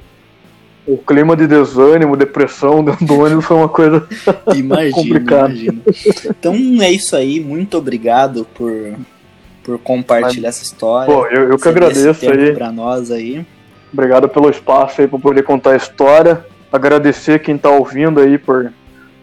O 0.87 0.99
clima 0.99 1.35
de 1.35 1.47
desânimo, 1.47 2.15
depressão 2.15 2.85
dentro 2.85 3.07
do 3.07 3.19
ônibus 3.19 3.47
foi 3.47 3.57
uma 3.57 3.71
coisa. 3.71 4.07
Imagina, 4.55 4.93
complicado. 4.93 5.55
imagina. 5.55 5.83
Então 6.27 6.55
é 6.83 6.93
isso 6.93 7.17
aí, 7.17 7.41
muito 7.41 7.79
obrigado 7.79 8.47
por, 8.55 8.95
por 9.65 9.79
compartilhar 9.79 10.51
essa 10.51 10.63
história. 10.63 11.13
Pô, 11.13 11.27
eu, 11.27 11.49
eu 11.49 11.59
que 11.59 11.69
agradeço 11.69 12.31
aí. 12.31 12.53
Pra 12.53 12.71
nós 12.71 13.11
aí. 13.11 13.45
Obrigado 13.93 14.29
pelo 14.29 14.51
espaço 14.51 15.01
aí 15.01 15.09
para 15.09 15.19
poder 15.19 15.43
contar 15.43 15.71
a 15.71 15.77
história. 15.77 16.45
Agradecer 16.71 17.41
quem 17.41 17.57
tá 17.57 17.71
ouvindo 17.71 18.21
aí 18.21 18.37
por 18.37 18.71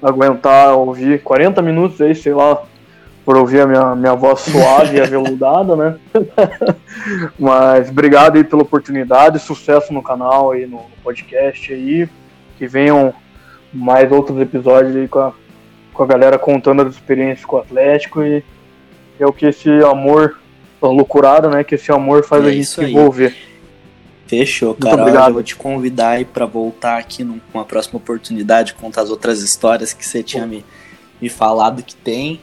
aguentar 0.01 0.73
ouvir 0.73 1.21
40 1.21 1.61
minutos 1.61 2.01
aí, 2.01 2.15
sei 2.15 2.33
lá, 2.33 2.63
por 3.23 3.37
ouvir 3.37 3.61
a 3.61 3.67
minha, 3.67 3.95
minha 3.95 4.15
voz 4.15 4.39
suave 4.49 4.97
e 4.97 5.01
aveludada, 5.01 5.75
né? 5.75 5.95
Mas 7.37 7.89
obrigado 7.89 8.37
aí 8.37 8.43
pela 8.43 8.63
oportunidade, 8.63 9.37
sucesso 9.39 9.93
no 9.93 10.01
canal 10.01 10.51
aí, 10.51 10.65
no 10.65 10.85
podcast 11.03 11.71
aí. 11.71 12.09
Que 12.57 12.67
venham 12.67 13.13
mais 13.73 14.11
outros 14.11 14.39
episódios 14.39 14.95
aí 14.95 15.07
com 15.07 15.19
a, 15.19 15.33
com 15.93 16.03
a 16.03 16.07
galera 16.07 16.37
contando 16.39 16.81
as 16.81 16.93
experiências 16.93 17.45
com 17.45 17.57
o 17.57 17.59
Atlético 17.59 18.23
e 18.23 18.43
é 19.23 19.27
o 19.27 19.33
que 19.33 19.45
esse 19.45 19.69
amor, 19.83 20.39
a 20.81 20.87
loucurada, 20.87 21.49
né? 21.49 21.63
Que 21.63 21.75
esse 21.75 21.91
amor 21.91 22.23
faz 22.25 22.43
É 22.43 22.47
a 22.47 22.51
gente 22.51 22.61
isso 22.61 22.81
se 22.81 22.89
envolver. 22.89 23.35
Fechou, 24.25 24.73
cara. 24.73 25.09
Eu 25.27 25.33
vou 25.33 25.43
te 25.43 25.55
convidar 25.55 26.11
aí 26.11 26.25
pra 26.25 26.45
voltar 26.45 26.97
aqui 26.97 27.23
numa 27.23 27.65
próxima 27.65 27.97
oportunidade, 27.97 28.73
contar 28.73 29.01
as 29.01 29.09
outras 29.09 29.41
histórias 29.41 29.93
que 29.93 30.05
você 30.05 30.23
tinha 30.23 30.47
me, 30.47 30.65
me 31.21 31.29
falado 31.29 31.83
que 31.83 31.95
tem. 31.95 32.39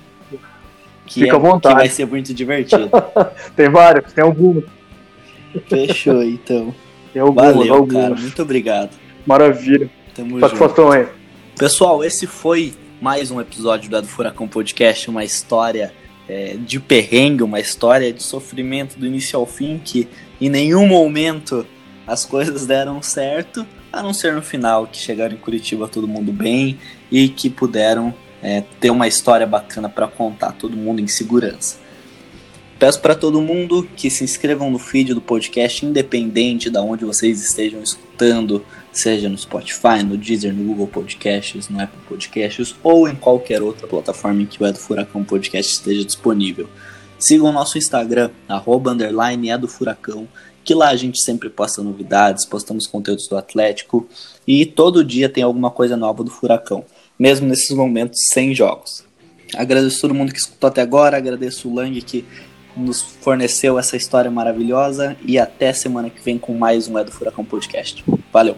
Que, 1.06 1.20
Fica 1.20 1.32
é- 1.32 1.36
à 1.36 1.38
vontade. 1.38 1.74
que 1.74 1.80
vai 1.80 1.88
ser 1.88 2.06
muito 2.06 2.34
divertido. 2.34 2.90
Tem 3.56 3.70
várias, 3.70 4.12
tem 4.12 4.22
algumas. 4.22 4.62
Fechou, 5.66 6.22
então. 6.22 6.74
Tem 7.14 7.22
algumas, 7.22 7.54
Valeu, 7.56 7.74
algumas. 7.74 8.02
cara. 8.02 8.14
Muito 8.14 8.42
obrigado. 8.42 8.90
Maravilha. 9.24 9.88
Tamo 10.14 10.32
junto. 10.32 10.40
Satisfação 10.40 10.92
aí. 10.92 11.08
Pessoal, 11.56 12.04
esse 12.04 12.26
foi 12.26 12.74
mais 13.00 13.30
um 13.30 13.40
episódio 13.40 13.88
do 13.90 14.02
do 14.02 14.06
Furacão 14.06 14.46
Podcast, 14.46 15.08
uma 15.08 15.24
história 15.24 15.94
é, 16.28 16.56
de 16.58 16.78
perrengue, 16.78 17.42
uma 17.42 17.58
história 17.58 18.12
de 18.12 18.22
sofrimento 18.22 18.98
do 18.98 19.06
início 19.06 19.38
ao 19.38 19.46
fim, 19.46 19.80
que 19.82 20.06
em 20.40 20.48
nenhum 20.48 20.86
momento 20.86 21.66
as 22.06 22.24
coisas 22.24 22.66
deram 22.66 23.02
certo, 23.02 23.66
a 23.92 24.02
não 24.02 24.12
ser 24.12 24.34
no 24.34 24.42
final, 24.42 24.86
que 24.86 24.98
chegaram 24.98 25.34
em 25.34 25.38
Curitiba 25.38 25.88
todo 25.88 26.06
mundo 26.06 26.32
bem 26.32 26.78
e 27.10 27.28
que 27.28 27.48
puderam 27.48 28.14
é, 28.42 28.62
ter 28.78 28.90
uma 28.90 29.08
história 29.08 29.46
bacana 29.46 29.88
para 29.88 30.06
contar, 30.06 30.52
todo 30.52 30.76
mundo 30.76 31.00
em 31.00 31.06
segurança. 31.06 31.78
Peço 32.78 33.00
para 33.00 33.14
todo 33.14 33.42
mundo 33.42 33.88
que 33.96 34.08
se 34.08 34.22
inscrevam 34.22 34.70
no 34.70 34.78
feed 34.78 35.12
do 35.12 35.20
podcast, 35.20 35.84
independente 35.84 36.70
de 36.70 36.78
onde 36.78 37.04
vocês 37.04 37.42
estejam 37.42 37.82
escutando, 37.82 38.64
seja 38.98 39.28
no 39.28 39.38
Spotify, 39.38 40.02
no 40.04 40.16
Deezer, 40.16 40.52
no 40.52 40.64
Google 40.64 40.88
Podcasts, 40.88 41.68
no 41.68 41.80
Apple 41.80 42.00
Podcasts 42.08 42.74
ou 42.82 43.08
em 43.08 43.14
qualquer 43.14 43.62
outra 43.62 43.86
plataforma 43.86 44.42
em 44.42 44.46
que 44.46 44.62
o 44.62 44.66
É 44.66 44.72
do 44.72 44.78
Furacão 44.78 45.22
Podcast 45.22 45.72
esteja 45.72 46.04
disponível. 46.04 46.68
Sigam 47.18 47.48
o 47.48 47.52
nosso 47.52 47.78
Instagram, 47.78 48.30
arroba, 48.48 48.92
underline, 48.92 49.50
é 49.50 49.58
do 49.58 49.68
Furacão, 49.68 50.26
que 50.64 50.74
lá 50.74 50.88
a 50.88 50.96
gente 50.96 51.20
sempre 51.20 51.48
posta 51.48 51.82
novidades, 51.82 52.44
postamos 52.44 52.86
conteúdos 52.86 53.26
do 53.28 53.36
Atlético 53.36 54.06
e 54.46 54.66
todo 54.66 55.04
dia 55.04 55.28
tem 55.28 55.42
alguma 55.42 55.70
coisa 55.70 55.96
nova 55.96 56.22
do 56.22 56.30
Furacão, 56.30 56.84
mesmo 57.18 57.46
nesses 57.46 57.70
momentos 57.76 58.20
sem 58.32 58.54
jogos. 58.54 59.04
Agradeço 59.56 60.00
todo 60.00 60.14
mundo 60.14 60.32
que 60.32 60.38
escutou 60.38 60.68
até 60.68 60.82
agora, 60.82 61.16
agradeço 61.16 61.68
o 61.68 61.74
Lang 61.74 62.00
que 62.02 62.24
nos 62.76 63.00
forneceu 63.00 63.78
essa 63.78 63.96
história 63.96 64.30
maravilhosa 64.30 65.16
e 65.24 65.38
até 65.38 65.72
semana 65.72 66.10
que 66.10 66.22
vem 66.22 66.38
com 66.38 66.54
mais 66.54 66.86
um 66.86 66.98
É 66.98 67.04
do 67.04 67.10
Furacão 67.10 67.44
Podcast. 67.44 68.04
Valeu! 68.32 68.56